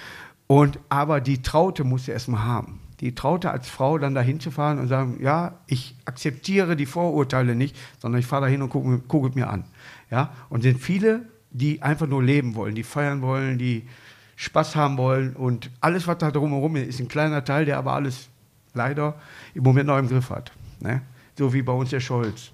Und 0.46 0.78
aber 0.88 1.20
die 1.20 1.42
Traute 1.42 1.84
musste 1.84 2.12
erst 2.12 2.28
mal 2.28 2.42
haben. 2.42 2.80
die 3.00 3.16
traute 3.16 3.50
als 3.50 3.68
Frau 3.68 3.98
dann 3.98 4.14
dahin 4.14 4.38
zu 4.38 4.52
fahren 4.52 4.78
und 4.78 4.86
sagen, 4.86 5.18
ja, 5.20 5.58
ich 5.66 5.96
akzeptiere 6.04 6.76
die 6.76 6.86
Vorurteile 6.86 7.56
nicht, 7.56 7.76
sondern 7.98 8.20
ich 8.20 8.26
fahre 8.26 8.42
dahin 8.42 8.62
und 8.62 8.70
gucke 8.70 9.02
guck 9.08 9.34
mir 9.34 9.50
an. 9.50 9.64
Ja? 10.08 10.32
Und 10.48 10.62
sind 10.62 10.80
viele, 10.80 11.26
die 11.50 11.82
einfach 11.82 12.06
nur 12.06 12.22
leben 12.22 12.54
wollen, 12.54 12.76
die 12.76 12.84
feiern 12.84 13.20
wollen, 13.20 13.58
die 13.58 13.88
Spaß 14.36 14.76
haben 14.76 14.98
wollen 14.98 15.34
und 15.34 15.70
alles, 15.80 16.06
was 16.06 16.18
da 16.18 16.30
drumherum 16.30 16.76
ist, 16.76 16.88
ist 16.88 17.00
ein 17.00 17.08
kleiner 17.08 17.44
Teil, 17.44 17.64
der 17.64 17.76
aber 17.76 17.92
alles 17.92 18.28
leider 18.72 19.16
im 19.52 19.64
Moment 19.64 19.88
noch 19.88 19.98
im 19.98 20.08
Griff 20.08 20.30
hat. 20.30 20.52
Ne? 20.80 21.02
So 21.42 21.52
wie 21.52 21.62
bei 21.62 21.72
uns 21.72 21.90
der 21.90 21.98
Scholz. 21.98 22.52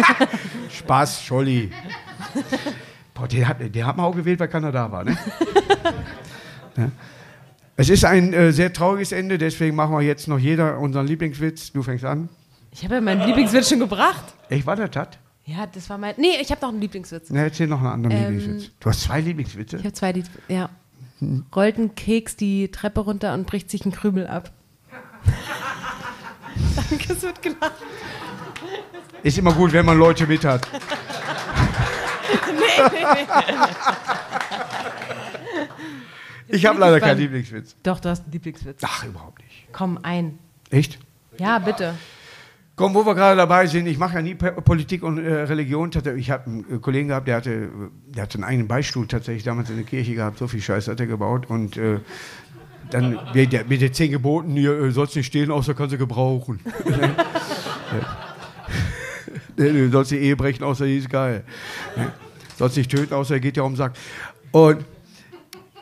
Spaß, 0.70 1.22
Scholli. 1.22 1.70
Boah, 3.12 3.28
der 3.28 3.46
hat, 3.46 3.74
der 3.74 3.86
hat 3.86 3.98
man 3.98 4.06
auch 4.06 4.16
gewählt, 4.16 4.40
weil 4.40 4.48
keiner 4.48 4.72
da 4.72 4.90
war. 4.90 5.04
Ne? 5.04 5.18
ja. 6.78 6.90
Es 7.76 7.90
ist 7.90 8.06
ein 8.06 8.32
äh, 8.32 8.50
sehr 8.50 8.72
trauriges 8.72 9.12
Ende, 9.12 9.36
deswegen 9.36 9.76
machen 9.76 9.92
wir 9.94 10.00
jetzt 10.00 10.28
noch 10.28 10.38
jeder 10.38 10.78
unseren 10.78 11.06
Lieblingswitz. 11.06 11.72
Du 11.72 11.82
fängst 11.82 12.06
an. 12.06 12.30
Ich 12.70 12.82
habe 12.84 12.94
ja 12.94 13.00
meinen 13.02 13.26
Lieblingswitz 13.26 13.68
schon 13.68 13.80
gebracht. 13.80 14.24
Ich 14.48 14.64
war 14.64 14.76
der 14.76 14.90
Tat. 14.90 15.18
Ja, 15.44 15.66
das 15.66 15.90
war 15.90 15.98
mein. 15.98 16.14
Nee, 16.16 16.40
ich 16.40 16.50
habe 16.50 16.62
noch 16.62 16.70
einen 16.70 16.80
Lieblingswitz. 16.80 17.28
Na, 17.28 17.42
erzähl 17.42 17.66
noch 17.66 17.80
einen 17.80 17.88
anderen 17.88 18.16
Ähm, 18.16 18.38
Lieblingswitz. 18.38 18.70
Du 18.80 18.88
hast 18.88 19.02
zwei 19.02 19.20
Lieblingswitze? 19.20 19.76
Ich 19.76 19.84
habe 19.84 19.92
zwei, 19.92 20.14
die. 20.14 20.22
Ja. 20.48 20.70
Rollt 21.54 21.76
ein 21.76 21.94
Keks 21.94 22.36
die 22.36 22.70
Treppe 22.70 23.00
runter 23.00 23.34
und 23.34 23.46
bricht 23.46 23.68
sich 23.68 23.82
einen 23.82 23.92
Krümel 23.92 24.26
ab. 24.26 24.50
Danke, 26.76 27.12
es 27.12 27.22
wird 27.22 27.42
gelacht. 27.42 27.72
Ist 29.22 29.38
immer 29.38 29.52
gut, 29.52 29.72
wenn 29.72 29.86
man 29.86 29.98
Leute 29.98 30.26
mit 30.26 30.44
hat. 30.44 30.66
Ich 36.48 36.66
habe 36.66 36.78
leider 36.78 37.00
keinen 37.00 37.18
Lieblingswitz. 37.18 37.76
Doch, 37.82 38.00
du 38.00 38.10
hast 38.10 38.24
einen 38.24 38.32
Lieblingswitz. 38.32 38.80
Ach, 38.84 39.04
überhaupt 39.04 39.38
nicht. 39.38 39.68
Komm, 39.72 39.98
ein. 40.02 40.38
Echt? 40.70 40.98
Ja, 41.38 41.58
bitte. 41.58 41.94
Komm, 42.74 42.94
wo 42.94 43.04
wir 43.04 43.14
gerade 43.14 43.36
dabei 43.36 43.66
sind, 43.66 43.86
ich 43.86 43.98
mache 43.98 44.16
ja 44.16 44.22
nie 44.22 44.34
Politik 44.34 45.02
und 45.02 45.18
äh, 45.18 45.42
Religion. 45.42 45.90
Ich 46.16 46.30
habe 46.30 46.46
einen 46.46 46.76
äh, 46.76 46.78
Kollegen 46.78 47.08
gehabt, 47.08 47.28
der 47.28 47.36
hatte, 47.36 47.68
der 48.06 48.22
hatte 48.22 48.38
einen 48.38 48.44
eigenen 48.44 48.68
Beistuhl 48.68 49.06
tatsächlich 49.06 49.44
damals 49.44 49.70
in 49.70 49.76
der 49.76 49.84
Kirche 49.84 50.14
gehabt. 50.14 50.38
So 50.38 50.48
viel 50.48 50.60
Scheiß 50.60 50.88
hat 50.88 50.98
er 50.98 51.06
gebaut. 51.06 51.46
Und 51.48 51.76
äh, 51.76 52.00
dann 52.92 53.18
mit 53.34 53.52
den 53.52 53.92
zehn 53.92 54.10
Geboten, 54.10 54.52
hier 54.52 54.78
äh, 54.78 54.90
sollst 54.90 55.16
nicht 55.16 55.26
stehen, 55.26 55.50
außer 55.50 55.74
kannst 55.74 55.94
du 55.94 55.98
gebrauchen. 55.98 56.60
Du 59.54 59.90
sollst 59.90 60.10
die 60.10 60.16
Ehe 60.16 60.34
brechen, 60.34 60.64
außer 60.64 60.86
die 60.86 60.96
ist 60.96 61.10
geil. 61.10 61.44
Sollst 62.56 62.78
nicht 62.78 62.90
töten, 62.90 63.12
außer 63.12 63.34
er 63.34 63.40
geht 63.40 63.58
ja 63.58 63.62
um 63.62 63.72
den 63.72 63.76
Sack. 63.76 63.92
Und 64.50 64.84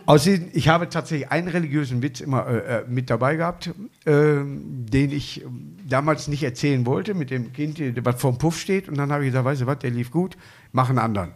aus 0.06 0.24
diesem, 0.24 0.48
ich 0.52 0.68
habe 0.68 0.88
tatsächlich 0.88 1.30
einen 1.30 1.46
religiösen 1.46 2.02
Witz 2.02 2.20
immer 2.20 2.46
äh, 2.46 2.78
äh, 2.78 2.84
mit 2.88 3.10
dabei 3.10 3.36
gehabt, 3.36 3.70
ähm, 4.06 4.86
den 4.90 5.12
ich 5.12 5.44
ähm, 5.44 5.76
damals 5.88 6.26
nicht 6.26 6.42
erzählen 6.42 6.84
wollte, 6.84 7.14
mit 7.14 7.30
dem 7.30 7.52
Kind, 7.52 7.78
äh, 7.78 7.94
was 8.04 8.20
vorm 8.20 8.36
Puff 8.36 8.58
steht. 8.58 8.88
Und 8.88 8.98
dann 8.98 9.12
habe 9.12 9.24
ich 9.24 9.30
gesagt, 9.30 9.44
weißt 9.44 9.62
du 9.62 9.66
was, 9.66 9.78
der 9.78 9.90
lief 9.90 10.10
gut, 10.10 10.36
mach 10.72 10.88
einen 10.88 10.98
anderen. 10.98 11.30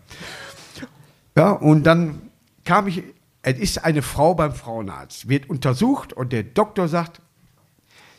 Ja, 1.37 1.53
und 1.53 1.85
dann 1.85 2.23
kam 2.65 2.89
ich, 2.89 3.05
es 3.45 3.59
ist 3.59 3.85
eine 3.85 4.03
Frau 4.03 4.35
beim 4.35 4.53
Frauenarzt, 4.53 5.29
wird 5.29 5.51
untersucht 5.51 6.13
und 6.13 6.33
der 6.33 6.43
Doktor 6.43 6.89
sagt, 6.89 7.21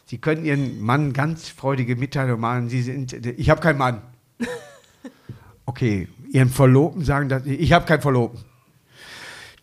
Sie 0.08 0.20
können 0.20 0.46
Ihren 0.46 0.82
Mann 0.82 1.14
ganz 1.14 1.50
freudige 1.50 1.96
Mitteilung 1.96 2.40
machen. 2.40 2.70
Sie 2.70 2.84
sind, 2.84 3.12
ich 3.14 3.50
habe 3.50 3.62
keinen 3.62 3.78
Mann. 3.78 4.02
Okay, 5.68 6.08
Ihren 6.32 6.50
Verlobten 6.50 7.04
sagen, 7.04 7.28
dass, 7.28 7.44
ich 7.48 7.74
habe 7.74 7.88
keinen 7.88 8.02
Verlobten. 8.02 8.46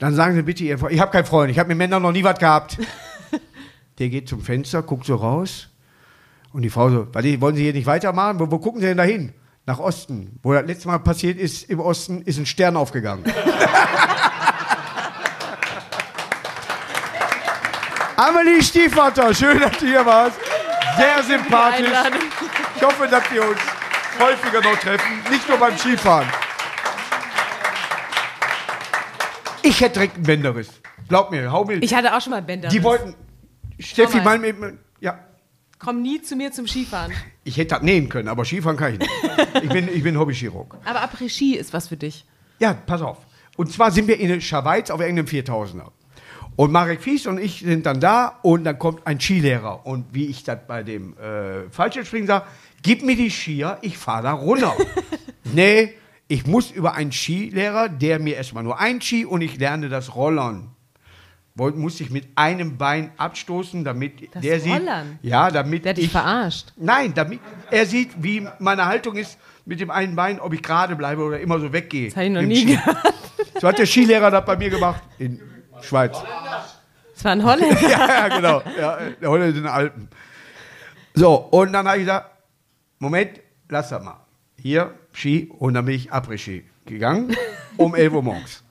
Dann 0.01 0.17
sagen 0.17 0.35
Sie 0.35 0.43
bitte 0.43 0.65
ich 0.65 1.01
habe 1.01 1.13
keinen 1.13 1.27
Freund, 1.27 1.53
ich 1.53 1.61
habe 1.61 1.69
mit 1.69 1.79
Männern 1.79 2.03
noch 2.03 2.11
nie 2.11 2.25
was 2.25 2.41
gehabt. 2.41 2.77
Der 3.99 4.09
geht 4.09 4.29
zum 4.29 4.41
Fenster, 4.41 4.83
guckt 4.83 5.07
so 5.07 5.15
raus 5.15 5.69
und 6.53 6.63
die 6.63 6.71
Frau 6.71 6.91
so, 6.91 7.07
"Warte, 7.15 7.41
wollen 7.41 7.55
Sie 7.55 7.63
hier 7.63 7.73
nicht 7.73 7.87
weitermachen? 7.87 8.41
Wo, 8.41 8.51
wo 8.51 8.59
gucken 8.59 8.81
Sie 8.81 8.89
denn 8.89 8.97
da 8.97 9.05
hin? 9.05 9.33
Nach 9.65 9.79
Osten. 9.79 10.41
Wo 10.43 10.53
das 10.53 10.67
letzte 10.67 10.89
Mal 10.89 10.99
passiert 10.99 11.39
ist, 11.39 11.71
im 11.71 11.79
Osten 11.79 12.23
ist 12.23 12.39
ein 12.39 12.47
Stern 12.47 12.77
aufgegangen. 12.77 13.25
Amelie 18.17 18.63
Stiefvater, 18.63 19.35
schön, 19.35 19.59
dass 19.61 19.79
du 19.79 19.87
hier 19.87 20.05
warst. 20.05 20.39
Sehr 20.97 21.23
sympathisch. 21.23 21.89
Ich 22.77 22.83
hoffe, 22.83 23.09
dass 23.09 23.31
wir 23.33 23.49
uns 23.49 23.59
häufiger 24.19 24.61
noch 24.61 24.79
treffen, 24.79 25.23
nicht 25.31 25.49
nur 25.49 25.59
beim 25.59 25.77
Skifahren. 25.79 26.29
Ich 29.63 29.81
hätte 29.81 29.95
direkt 29.95 30.17
einen 30.17 30.25
Bänderriss. 30.25 30.69
Glaub 31.09 31.31
mir, 31.31 31.51
hau 31.51 31.65
mir. 31.65 31.83
Ich 31.83 31.95
hatte 31.95 32.15
auch 32.15 32.21
schon 32.21 32.33
mal 32.33 32.43
Bänder. 32.43 32.69
die 32.69 32.83
wollten. 32.83 33.15
Steffi, 33.79 34.21
mal. 34.21 34.39
mein, 34.39 34.79
ja, 35.01 35.19
Komm 35.79 36.03
nie 36.03 36.23
zu 36.23 36.37
mir 36.37 36.53
zum 36.53 36.69
Skifahren. 36.69 37.13
ich 37.43 37.57
hätte 37.57 37.75
das 37.75 37.83
nähen 37.83 38.09
können, 38.09 38.29
aber 38.29 38.45
Skifahren 38.45 38.77
kann 38.77 38.93
ich 38.95 38.99
nicht. 39.01 39.11
Ich 39.63 39.69
bin, 39.69 39.89
ich 39.93 40.03
bin 40.03 40.17
Hobbychirurg. 40.19 40.77
Aber 40.85 41.03
Après-Ski 41.03 41.57
ist 41.57 41.73
was 41.73 41.89
für 41.89 41.97
dich. 41.97 42.25
Ja, 42.61 42.75
pass 42.75 43.03
auf. 43.03 43.19
Und 43.57 43.73
zwar 43.73 43.91
sind 43.91 44.07
wir 44.07 44.19
in 44.21 44.29
der 44.29 44.41
Schweiz 44.41 44.91
auf 44.91 45.01
irgendeinem 45.01 45.27
4000er. 45.27 45.91
Und 46.57 46.71
Marek 46.71 47.01
Fies 47.01 47.27
und 47.27 47.39
ich 47.39 47.61
sind 47.61 47.87
dann 47.87 47.99
da 48.01 48.39
und 48.43 48.65
dann 48.65 48.79
kommt 48.79 49.07
ein 49.07 49.19
Skilehrer. 49.19 49.87
Und 49.87 50.07
wie 50.13 50.27
ich 50.27 50.45
das 50.45 50.59
bei 50.67 50.83
dem 50.83 51.17
äh, 51.19 51.71
Fallschirmspringen 51.71 52.27
sage, 52.27 52.45
gib 52.83 53.03
mir 53.03 53.17
die 53.17 53.31
Skier, 53.31 53.79
ich 53.81 53.97
fahre 53.97 54.23
da 54.25 54.33
runter. 54.33 54.75
nee, 55.45 55.95
ich 56.29 56.47
muss 56.47 56.71
über 56.71 56.95
einen 56.95 57.11
Skilehrer, 57.13 57.89
der 57.89 58.19
mir 58.19 58.37
erstmal 58.37 58.65
nur 58.65 58.79
ein 58.79 59.01
Ski 59.01 59.25
und 59.25 59.41
ich 59.41 59.59
lerne 59.59 59.89
das 59.89 60.15
Rollern. 60.15 60.69
Woll- 61.55 61.73
Muss 61.73 62.01
ich 62.01 62.11
mit 62.11 62.29
einem 62.35 62.79
Bein 62.79 63.13
abstoßen, 63.19 63.85
damit 63.85 64.35
Das 64.35 64.43
der 64.43 64.61
sieht. 64.61 64.73
Rollern? 64.73 65.19
Ja, 65.23 65.51
damit 65.51 65.85
Der 65.85 65.91
hat 65.91 65.97
dich 65.99 66.07
ich, 66.07 66.11
verarscht. 66.11 66.73
Nein, 66.77 67.13
damit 67.15 67.41
er 67.71 67.85
sieht, 67.87 68.11
wie 68.23 68.47
meine 68.59 68.87
Haltung 68.87 69.17
ist 69.17 69.37
mit 69.67 69.79
dem 69.81 69.91
einen 69.91 70.17
Bein, 70.17 70.41
ob 70.41 70.53
ich 70.55 70.63
gerade 70.63 70.97
bleibe 70.97 71.23
oder 71.23 71.41
immer 71.41 71.59
so 71.61 71.73
weggehe. 71.73 72.07
Das 72.09 72.17
habe 72.17 72.27
ich 72.27 72.33
noch 72.33 72.43
nie 72.43 72.57
Ski. 72.57 72.77
gehört. 72.77 72.97
So 73.61 73.69
hat 73.69 73.79
der 73.79 73.87
Skilehrer 73.87 74.31
das 74.31 74.45
bei 74.47 74.57
mir 74.57 74.71
gemacht 74.71 75.03
in 75.19 75.41
Schweiz. 75.83 76.17
Das 77.15 77.25
war 77.25 77.33
ein 77.33 77.45
Holländer. 77.45 77.81
ja, 77.89 78.07
ja, 78.09 78.29
genau. 78.29 78.63
Ja, 78.79 78.99
der 79.21 79.29
Holländer 79.29 79.57
in 79.57 79.63
den 79.65 79.67
Alpen. 79.73 80.09
So, 81.15 81.35
und 81.35 81.73
dann 81.73 81.87
habe 81.87 81.99
ich 81.99 82.05
gesagt, 82.05 82.31
Moment, 82.99 83.41
lass 83.69 83.91
das 83.91 84.03
mal. 84.03 84.25
Hier, 84.57 84.95
Ski, 85.13 85.53
und 85.59 85.75
dann 85.75 85.85
bin 85.85 85.95
ich 85.95 86.13
Après-Ski 86.13 86.65
gegangen, 86.87 87.37
um 87.77 87.95
11 87.97 88.13
Uhr 88.13 88.23
morgens. 88.23 88.63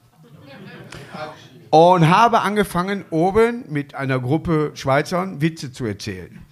Und 1.69 2.09
habe 2.09 2.41
angefangen, 2.41 3.05
oben 3.11 3.65
mit 3.69 3.95
einer 3.95 4.19
Gruppe 4.19 4.71
Schweizern 4.73 5.41
Witze 5.41 5.71
zu 5.71 5.85
erzählen. 5.85 6.45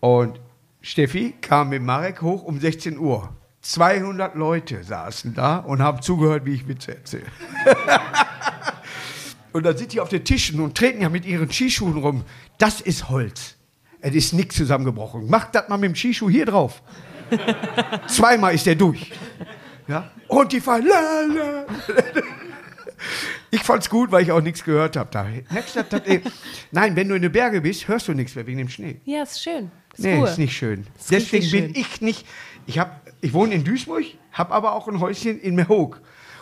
Und 0.00 0.40
Steffi 0.80 1.34
kam 1.40 1.68
mit 1.68 1.82
Marek 1.82 2.22
hoch 2.22 2.42
um 2.42 2.58
16 2.58 2.98
Uhr. 2.98 3.28
200 3.62 4.34
Leute 4.34 4.82
saßen 4.82 5.34
da 5.34 5.58
und 5.58 5.82
haben 5.82 6.00
zugehört, 6.00 6.46
wie 6.46 6.54
ich 6.54 6.66
Witze 6.66 6.96
erzähle. 6.96 7.26
Und 9.52 9.64
dann 9.64 9.76
sind 9.76 9.92
die 9.92 10.00
auf 10.00 10.08
den 10.08 10.24
Tischen 10.24 10.60
und 10.60 10.76
treten 10.76 11.02
ja 11.02 11.08
mit 11.08 11.24
ihren 11.26 11.50
Skischuhen 11.50 11.96
rum. 11.98 12.24
Das 12.58 12.80
ist 12.80 13.08
Holz. 13.08 13.56
Es 14.00 14.14
ist 14.14 14.32
nichts 14.32 14.56
zusammengebrochen. 14.56 15.28
Macht 15.28 15.54
das 15.54 15.68
mal 15.68 15.76
mit 15.76 15.90
dem 15.90 15.94
Skischuh 15.94 16.30
hier 16.30 16.46
drauf. 16.46 16.82
Zweimal 18.08 18.54
ist 18.54 18.66
der 18.66 18.74
durch. 18.74 19.12
Ja? 19.88 20.10
Und 20.28 20.52
die 20.52 20.60
fallen. 20.60 20.86
La, 20.86 21.20
la. 21.34 21.66
Ich 23.50 23.62
fand's 23.62 23.88
gut, 23.90 24.12
weil 24.12 24.22
ich 24.22 24.32
auch 24.32 24.40
nichts 24.40 24.62
gehört 24.62 24.96
habe. 24.96 25.10
Da 25.10 25.26
Nein, 26.70 26.96
wenn 26.96 27.08
du 27.08 27.14
in 27.14 27.22
den 27.22 27.32
Berge 27.32 27.60
bist, 27.60 27.88
hörst 27.88 28.08
du 28.08 28.12
nichts 28.12 28.34
mehr 28.34 28.46
wegen 28.46 28.58
dem 28.58 28.68
Schnee. 28.68 29.00
Ja, 29.04 29.22
ist 29.22 29.42
schön. 29.42 29.70
Ist 29.92 30.04
Nee, 30.04 30.16
Ruhe. 30.16 30.28
ist 30.28 30.38
nicht 30.38 30.56
schön. 30.56 30.86
Ist 30.98 31.10
Deswegen 31.10 31.50
bin 31.50 31.64
schön. 31.74 31.74
ich 31.74 32.00
nicht. 32.00 32.26
Ich, 32.66 32.78
hab, 32.78 33.00
ich 33.20 33.32
wohne 33.32 33.54
in 33.54 33.64
Duisburg, 33.64 34.04
habe 34.32 34.54
aber 34.54 34.74
auch 34.74 34.86
ein 34.86 35.00
Häuschen 35.00 35.40
in 35.40 35.54
Mehoog. 35.56 36.00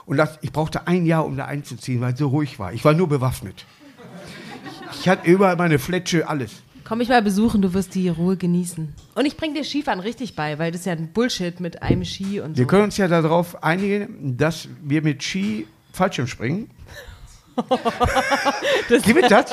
Und 0.08 0.16
das, 0.16 0.38
ich 0.40 0.52
brauchte 0.52 0.86
ein 0.86 1.04
Jahr, 1.04 1.26
um 1.26 1.36
da 1.36 1.44
einzuziehen, 1.44 2.00
weil 2.00 2.14
es 2.14 2.18
so 2.18 2.28
ruhig 2.28 2.58
war. 2.58 2.72
Ich 2.72 2.82
war 2.82 2.94
nur 2.94 3.08
bewaffnet. 3.08 3.66
Ich 4.98 5.06
hatte 5.06 5.30
überall 5.30 5.56
meine 5.56 5.78
Fletsche, 5.78 6.26
alles. 6.26 6.62
Komm 6.84 6.98
mich 6.98 7.10
mal 7.10 7.20
besuchen, 7.20 7.60
du 7.60 7.74
wirst 7.74 7.94
die 7.94 8.08
Ruhe 8.08 8.38
genießen. 8.38 8.94
Und 9.14 9.26
ich 9.26 9.36
bring 9.36 9.52
dir 9.52 9.62
Skifahren 9.64 10.00
richtig 10.00 10.34
bei, 10.34 10.58
weil 10.58 10.72
das 10.72 10.80
ist 10.80 10.86
ja 10.86 10.94
ein 10.94 11.12
Bullshit 11.12 11.60
mit 11.60 11.82
einem 11.82 12.06
Ski 12.06 12.40
und 12.40 12.54
so. 12.54 12.58
Wir 12.58 12.66
können 12.66 12.84
uns 12.84 12.96
ja 12.96 13.06
darauf 13.06 13.62
einigen, 13.62 14.38
dass 14.38 14.68
wir 14.82 15.02
mit 15.02 15.22
Ski 15.22 15.66
Fallschirm 15.92 16.26
springen. 16.26 16.70
Gibt 18.88 19.22
es 19.22 19.28
das? 19.28 19.50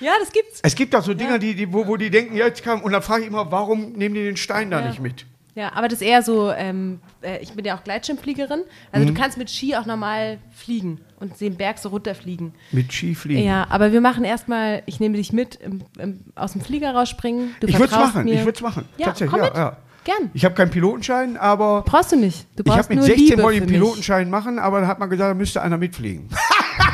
Ja, 0.00 0.12
das 0.20 0.32
gibt's. 0.32 0.60
Es 0.62 0.74
gibt 0.74 0.94
auch 0.96 1.02
so 1.02 1.12
Dinger, 1.12 1.38
die, 1.38 1.54
die, 1.54 1.70
wo, 1.70 1.86
wo 1.86 1.96
die 1.96 2.08
denken, 2.08 2.34
ja, 2.36 2.46
jetzt 2.46 2.62
kam. 2.62 2.80
Und 2.80 2.92
dann 2.92 3.02
frage 3.02 3.22
ich 3.22 3.28
immer, 3.28 3.50
warum 3.52 3.92
nehmen 3.92 4.14
die 4.14 4.22
den 4.24 4.36
Stein 4.38 4.70
da 4.70 4.80
Ja. 4.80 4.88
nicht 4.88 5.00
mit? 5.00 5.26
Ja, 5.58 5.72
aber 5.74 5.88
das 5.88 6.00
ist 6.00 6.06
eher 6.06 6.22
so, 6.22 6.52
ähm, 6.52 7.00
äh, 7.20 7.38
ich 7.42 7.52
bin 7.52 7.64
ja 7.64 7.76
auch 7.76 7.82
Gleitschirmfliegerin. 7.82 8.60
Also 8.92 9.04
Mhm. 9.08 9.12
du 9.14 9.20
kannst 9.20 9.38
mit 9.38 9.50
Ski 9.50 9.74
auch 9.74 9.86
normal 9.86 10.38
fliegen 10.52 11.00
und 11.18 11.40
den 11.40 11.56
Berg 11.56 11.78
so 11.78 11.88
runterfliegen. 11.88 12.54
Mit 12.70 12.92
Ski 12.92 13.16
fliegen. 13.16 13.42
Ja, 13.42 13.66
aber 13.68 13.90
wir 13.90 14.00
machen 14.00 14.22
erstmal, 14.22 14.84
ich 14.86 15.00
nehme 15.00 15.16
dich 15.16 15.32
mit, 15.32 15.56
im, 15.56 15.82
im, 15.98 16.20
aus 16.36 16.52
dem 16.52 16.60
Flieger 16.60 16.92
rausspringen. 16.94 17.56
Du 17.58 17.66
ich 17.66 17.74
würde 17.76 17.92
es 17.92 17.98
machen, 17.98 18.24
mir. 18.24 18.34
ich 18.34 18.44
würde 18.44 18.52
es 18.54 18.62
machen. 18.62 18.84
Ja, 18.98 19.06
Tatsächlich, 19.06 19.30
komm 19.32 19.40
ja, 19.40 19.46
mit. 19.46 19.56
ja. 19.56 19.76
Gern. 20.04 20.30
Ich 20.32 20.44
habe 20.44 20.54
keinen 20.54 20.70
Pilotenschein, 20.70 21.36
aber 21.36 21.82
Brauchst 21.82 22.12
du 22.12 22.16
nicht. 22.16 22.46
Du 22.54 22.62
ich 22.62 22.64
brauchst 22.64 22.84
habe 22.84 22.90
mit 22.90 22.98
nur 22.98 23.06
16 23.06 23.26
Liebe 23.26 23.42
wollte 23.42 23.56
ich 23.56 23.62
einen 23.62 23.70
mich. 23.72 23.80
Pilotenschein 23.80 24.30
machen, 24.30 24.60
aber 24.60 24.80
da 24.82 24.86
hat 24.86 25.00
man 25.00 25.10
gesagt, 25.10 25.28
da 25.30 25.34
müsste 25.34 25.60
einer 25.60 25.76
mitfliegen. 25.76 26.28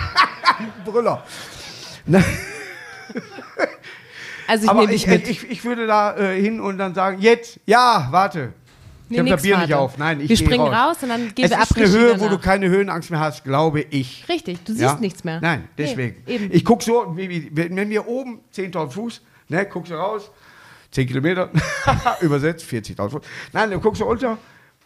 Brüller. 0.87 1.23
Also 4.47 4.65
ich 4.65 4.71
Aber 4.71 4.91
ich, 4.91 5.07
mit. 5.07 5.29
ich, 5.29 5.51
ich 5.51 5.65
würde 5.65 5.87
da 5.87 6.17
äh, 6.17 6.41
hin 6.41 6.61
und 6.61 6.79
dann 6.79 6.95
sagen, 6.95 7.21
jetzt, 7.21 7.61
ja, 7.67 8.09
warte. 8.11 8.53
Nee, 9.09 9.17
ich 9.17 9.21
habe 9.21 9.31
das 9.31 9.37
nix, 9.37 9.43
Bier 9.43 9.59
nicht 9.59 9.71
warte. 9.71 9.79
auf. 9.79 9.99
Nein, 9.99 10.21
ich 10.21 10.29
Wir 10.31 10.37
springen 10.37 10.61
raus. 10.67 10.97
raus 10.97 11.03
und 11.03 11.09
dann 11.11 11.35
gehen 11.35 11.45
Es 11.45 11.51
wir 11.51 11.63
ist 11.63 11.77
eine 11.77 11.89
Höhe, 11.91 12.15
wo 12.15 12.25
danach. 12.25 12.31
du 12.31 12.39
keine 12.39 12.69
Höhenangst 12.69 13.11
mehr 13.11 13.21
hast, 13.21 13.45
glaube 13.45 13.83
ich. 13.83 14.25
Richtig, 14.29 14.65
du 14.65 14.73
siehst 14.73 14.83
Ja? 14.83 14.97
nichts 15.01 15.25
mehr. 15.25 15.41
Nein, 15.41 15.61
Nee, 15.77 15.85
deswegen. 15.85 16.23
eben. 16.27 16.49
Ich 16.53 16.65
gucke 16.65 16.83
so, 16.83 17.13
wie, 17.17 17.51
wenn 17.55 17.91
wir 17.91 18.09
oben 18.09 18.41
10.000 18.55 18.91
Fuß, 18.91 19.23
ne, 19.49 19.67
guckst 19.67 19.91
du 19.93 19.95
raus, 19.97 20.31
10 20.91 21.07
Kilometer, 21.07 21.51
übersetzt, 22.23 22.65
40.000 22.67 23.11
Fuß. 23.11 23.23
Nein, 23.53 23.71
dann 23.71 23.81
guckst 23.81 24.01
du 24.01 24.07
unter 24.07 24.39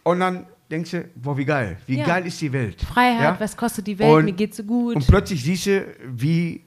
und 0.03 0.19
dann 0.19 0.45
denkst 0.69 0.91
du, 0.91 1.05
boah, 1.15 1.37
wie 1.37 1.45
geil, 1.45 1.77
wie 1.87 1.97
Ja. 1.99 2.05
geil 2.05 2.27
ist 2.27 2.39
die 2.41 2.51
Welt. 2.51 2.81
Freiheit, 2.81 3.21
Ja? 3.21 3.35
was 3.39 3.55
kostet 3.55 3.87
die 3.87 3.97
Welt, 3.97 4.11
Und- 4.11 4.25
mir 4.25 4.33
geht's 4.33 4.57
so 4.57 4.63
gut. 4.63 4.95
Und 4.97 5.07
plötzlich 5.07 5.41
siehst 5.41 5.65
du, 5.67 5.85
wie 6.05 6.61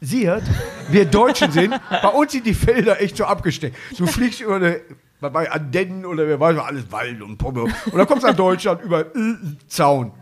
katalogisiert 0.00 0.42
wir 0.90 1.04
Deutschen 1.04 1.52
sind. 1.52 1.74
Bei 1.90 2.08
uns 2.08 2.32
sind 2.32 2.46
die 2.46 2.54
Felder 2.54 3.00
echt 3.00 3.16
so 3.16 3.24
abgesteckt. 3.24 3.76
Du 3.96 4.06
fliegst 4.06 4.40
über 4.40 4.56
eine, 4.56 4.80
bei 5.20 5.50
Andennen 5.50 6.06
oder 6.06 6.26
wer 6.26 6.40
weiß, 6.40 6.58
alles 6.58 6.90
Wald 6.90 7.20
und 7.22 7.36
Pombe. 7.36 7.62
Und 7.62 7.94
dann 7.94 8.06
kommst 8.06 8.22
du 8.24 8.28
nach 8.28 8.36
Deutschland 8.36 8.82
über 8.82 9.00
äh, 9.00 9.34
Zaun. 9.66 10.12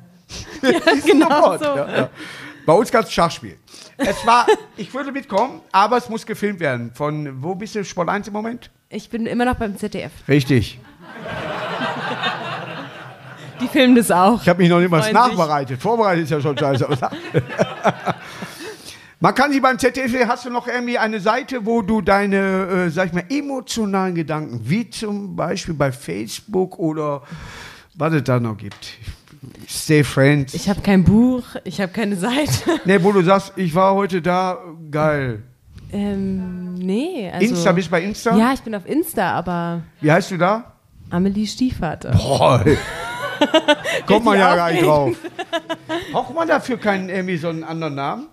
genau 1.07 1.29
Sofort, 1.29 1.61
so. 1.61 1.66
ja, 1.66 1.97
ja. 1.97 2.11
Bei 2.64 2.72
uns 2.72 2.93
es 2.93 3.12
Schachspiel. 3.12 3.59
Es 3.97 4.27
war, 4.27 4.47
ich 4.77 4.93
würde 4.93 5.12
mitkommen, 5.12 5.61
aber 5.70 5.99
es 5.99 6.09
muss 6.09 6.27
gefilmt 6.27 6.59
werden. 6.59 6.91
Von, 6.93 7.43
wo 7.43 7.55
bist 7.55 7.77
du, 7.77 7.85
Sport 7.85 8.09
1 8.09 8.27
im 8.27 8.33
Moment? 8.33 8.70
Ich 8.89 9.09
bin 9.09 9.27
immer 9.27 9.45
noch 9.45 9.55
beim 9.55 9.77
ZDF. 9.77 10.11
Richtig. 10.27 10.81
Die 13.61 13.68
filmen 13.68 13.95
das 13.95 14.11
auch. 14.11 14.43
Ich 14.43 14.49
habe 14.49 14.61
mich 14.61 14.68
noch 14.68 14.81
nicht 14.81 14.91
mal 14.91 15.12
nachbereitet. 15.12 15.81
Vorbereitet 15.81 16.24
ist 16.24 16.31
ja 16.31 16.41
schon 16.41 16.59
scheiße. 16.59 16.89
Man 19.19 19.35
kann 19.35 19.51
sie 19.51 19.61
beim 19.61 19.79
ZDF, 19.79 20.29
hast 20.29 20.45
du 20.45 20.51
noch 20.51 20.69
irgendwie 20.69 20.99
eine 20.99 21.21
Seite, 21.21 21.64
wo 21.64 21.81
du 21.81 22.03
deine, 22.03 22.87
äh, 22.87 22.91
sag 22.91 23.07
ich 23.07 23.12
mal, 23.14 23.25
emotionalen 23.31 24.14
Gedanken, 24.14 24.61
wie 24.64 24.91
zum 24.91 25.35
Beispiel 25.35 25.73
bei 25.73 25.91
Facebook 25.91 26.79
oder 26.79 27.23
was 27.95 28.12
es 28.12 28.25
da 28.25 28.39
noch 28.39 28.59
gibt. 28.59 28.93
Stay 29.67 30.05
Friends. 30.05 30.53
Ich 30.53 30.69
habe 30.69 30.83
kein 30.83 31.03
Buch, 31.03 31.45
ich 31.64 31.81
habe 31.81 31.93
keine 31.93 32.17
Seite. 32.17 32.53
Ne, 32.85 33.03
wo 33.03 33.11
du 33.12 33.23
sagst, 33.23 33.55
ich 33.57 33.75
war 33.75 33.95
heute 33.95 34.21
da, 34.21 34.59
geil. 34.91 35.43
ähm, 35.93 36.75
nee, 36.75 37.31
also. 37.33 37.55
Insta, 37.55 37.73
bist 37.73 37.87
du 37.89 37.93
bei 37.93 38.03
Insta? 38.03 38.37
Ja, 38.37 38.53
ich 38.53 38.61
bin 38.61 38.75
auf 38.75 38.87
Insta, 38.87 39.33
aber 39.33 39.83
Wie 40.03 40.12
heißt 40.12 40.31
du 40.33 40.37
da? 40.37 40.73
Amelie 41.09 41.47
Stiefvater. 41.47 42.11
Boah, 42.11 42.62
kommt 44.07 44.25
man 44.27 44.39
ja 44.39 44.55
gar 44.57 44.73
nicht 44.73 44.85
drauf. 44.85 45.17
Braucht 46.12 46.35
man 46.35 46.49
dafür 46.49 46.77
keinen 46.77 47.09
irgendwie 47.09 47.39
so 47.39 47.49
einen 47.49 47.64
anderen 47.64 47.95
Namen? 47.95 48.27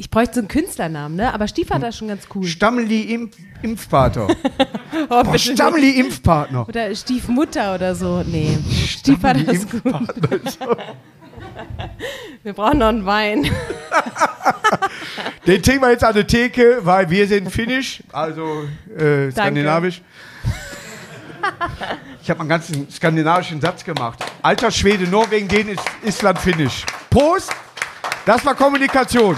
Ich 0.00 0.10
bräuchte 0.10 0.34
so 0.34 0.40
einen 0.42 0.46
Künstlernamen, 0.48 1.16
ne? 1.16 1.34
Aber 1.34 1.48
Stiefvater 1.48 1.88
ist 1.88 1.96
schon 1.98 2.06
ganz 2.06 2.22
cool. 2.32 2.44
Stammli 2.44 3.12
Impf 3.12 3.36
Impfpater. 3.62 4.28
Oh, 5.00 5.06
Boah, 5.08 5.22
bitte 5.24 5.32
nicht. 5.32 5.52
Stammli 5.52 5.90
Impfpartner. 6.00 6.66
Oder 6.68 6.94
Stiefmutter 6.94 7.74
oder 7.74 7.94
so. 7.94 8.22
Nee, 8.24 8.56
Stiefvater 8.86 9.52
ist 9.52 9.70
gut. 9.70 9.82
Wir 12.42 12.52
brauchen 12.52 12.78
noch 12.78 12.88
einen 12.88 13.04
Wein. 13.04 13.44
Den 15.46 15.62
wir 15.64 15.90
jetzt 15.90 16.04
an 16.04 16.14
der 16.14 16.26
Theke, 16.26 16.78
weil 16.82 17.08
wir 17.10 17.26
sind 17.26 17.50
finnisch, 17.50 18.02
also 18.12 18.64
äh, 18.96 19.30
skandinavisch. 19.30 20.02
Ich 22.22 22.30
habe 22.30 22.40
einen 22.40 22.48
ganzen 22.48 22.90
skandinavischen 22.90 23.60
Satz 23.60 23.84
gemacht. 23.84 24.18
Alter 24.42 24.70
Schwede, 24.70 25.04
Norwegen, 25.08 25.48
Dänen, 25.48 25.74
Is- 25.74 25.80
Island, 26.16 26.38
Finnisch. 26.38 26.84
Prost! 27.10 27.50
Das 28.26 28.44
war 28.44 28.54
Kommunikation. 28.54 29.36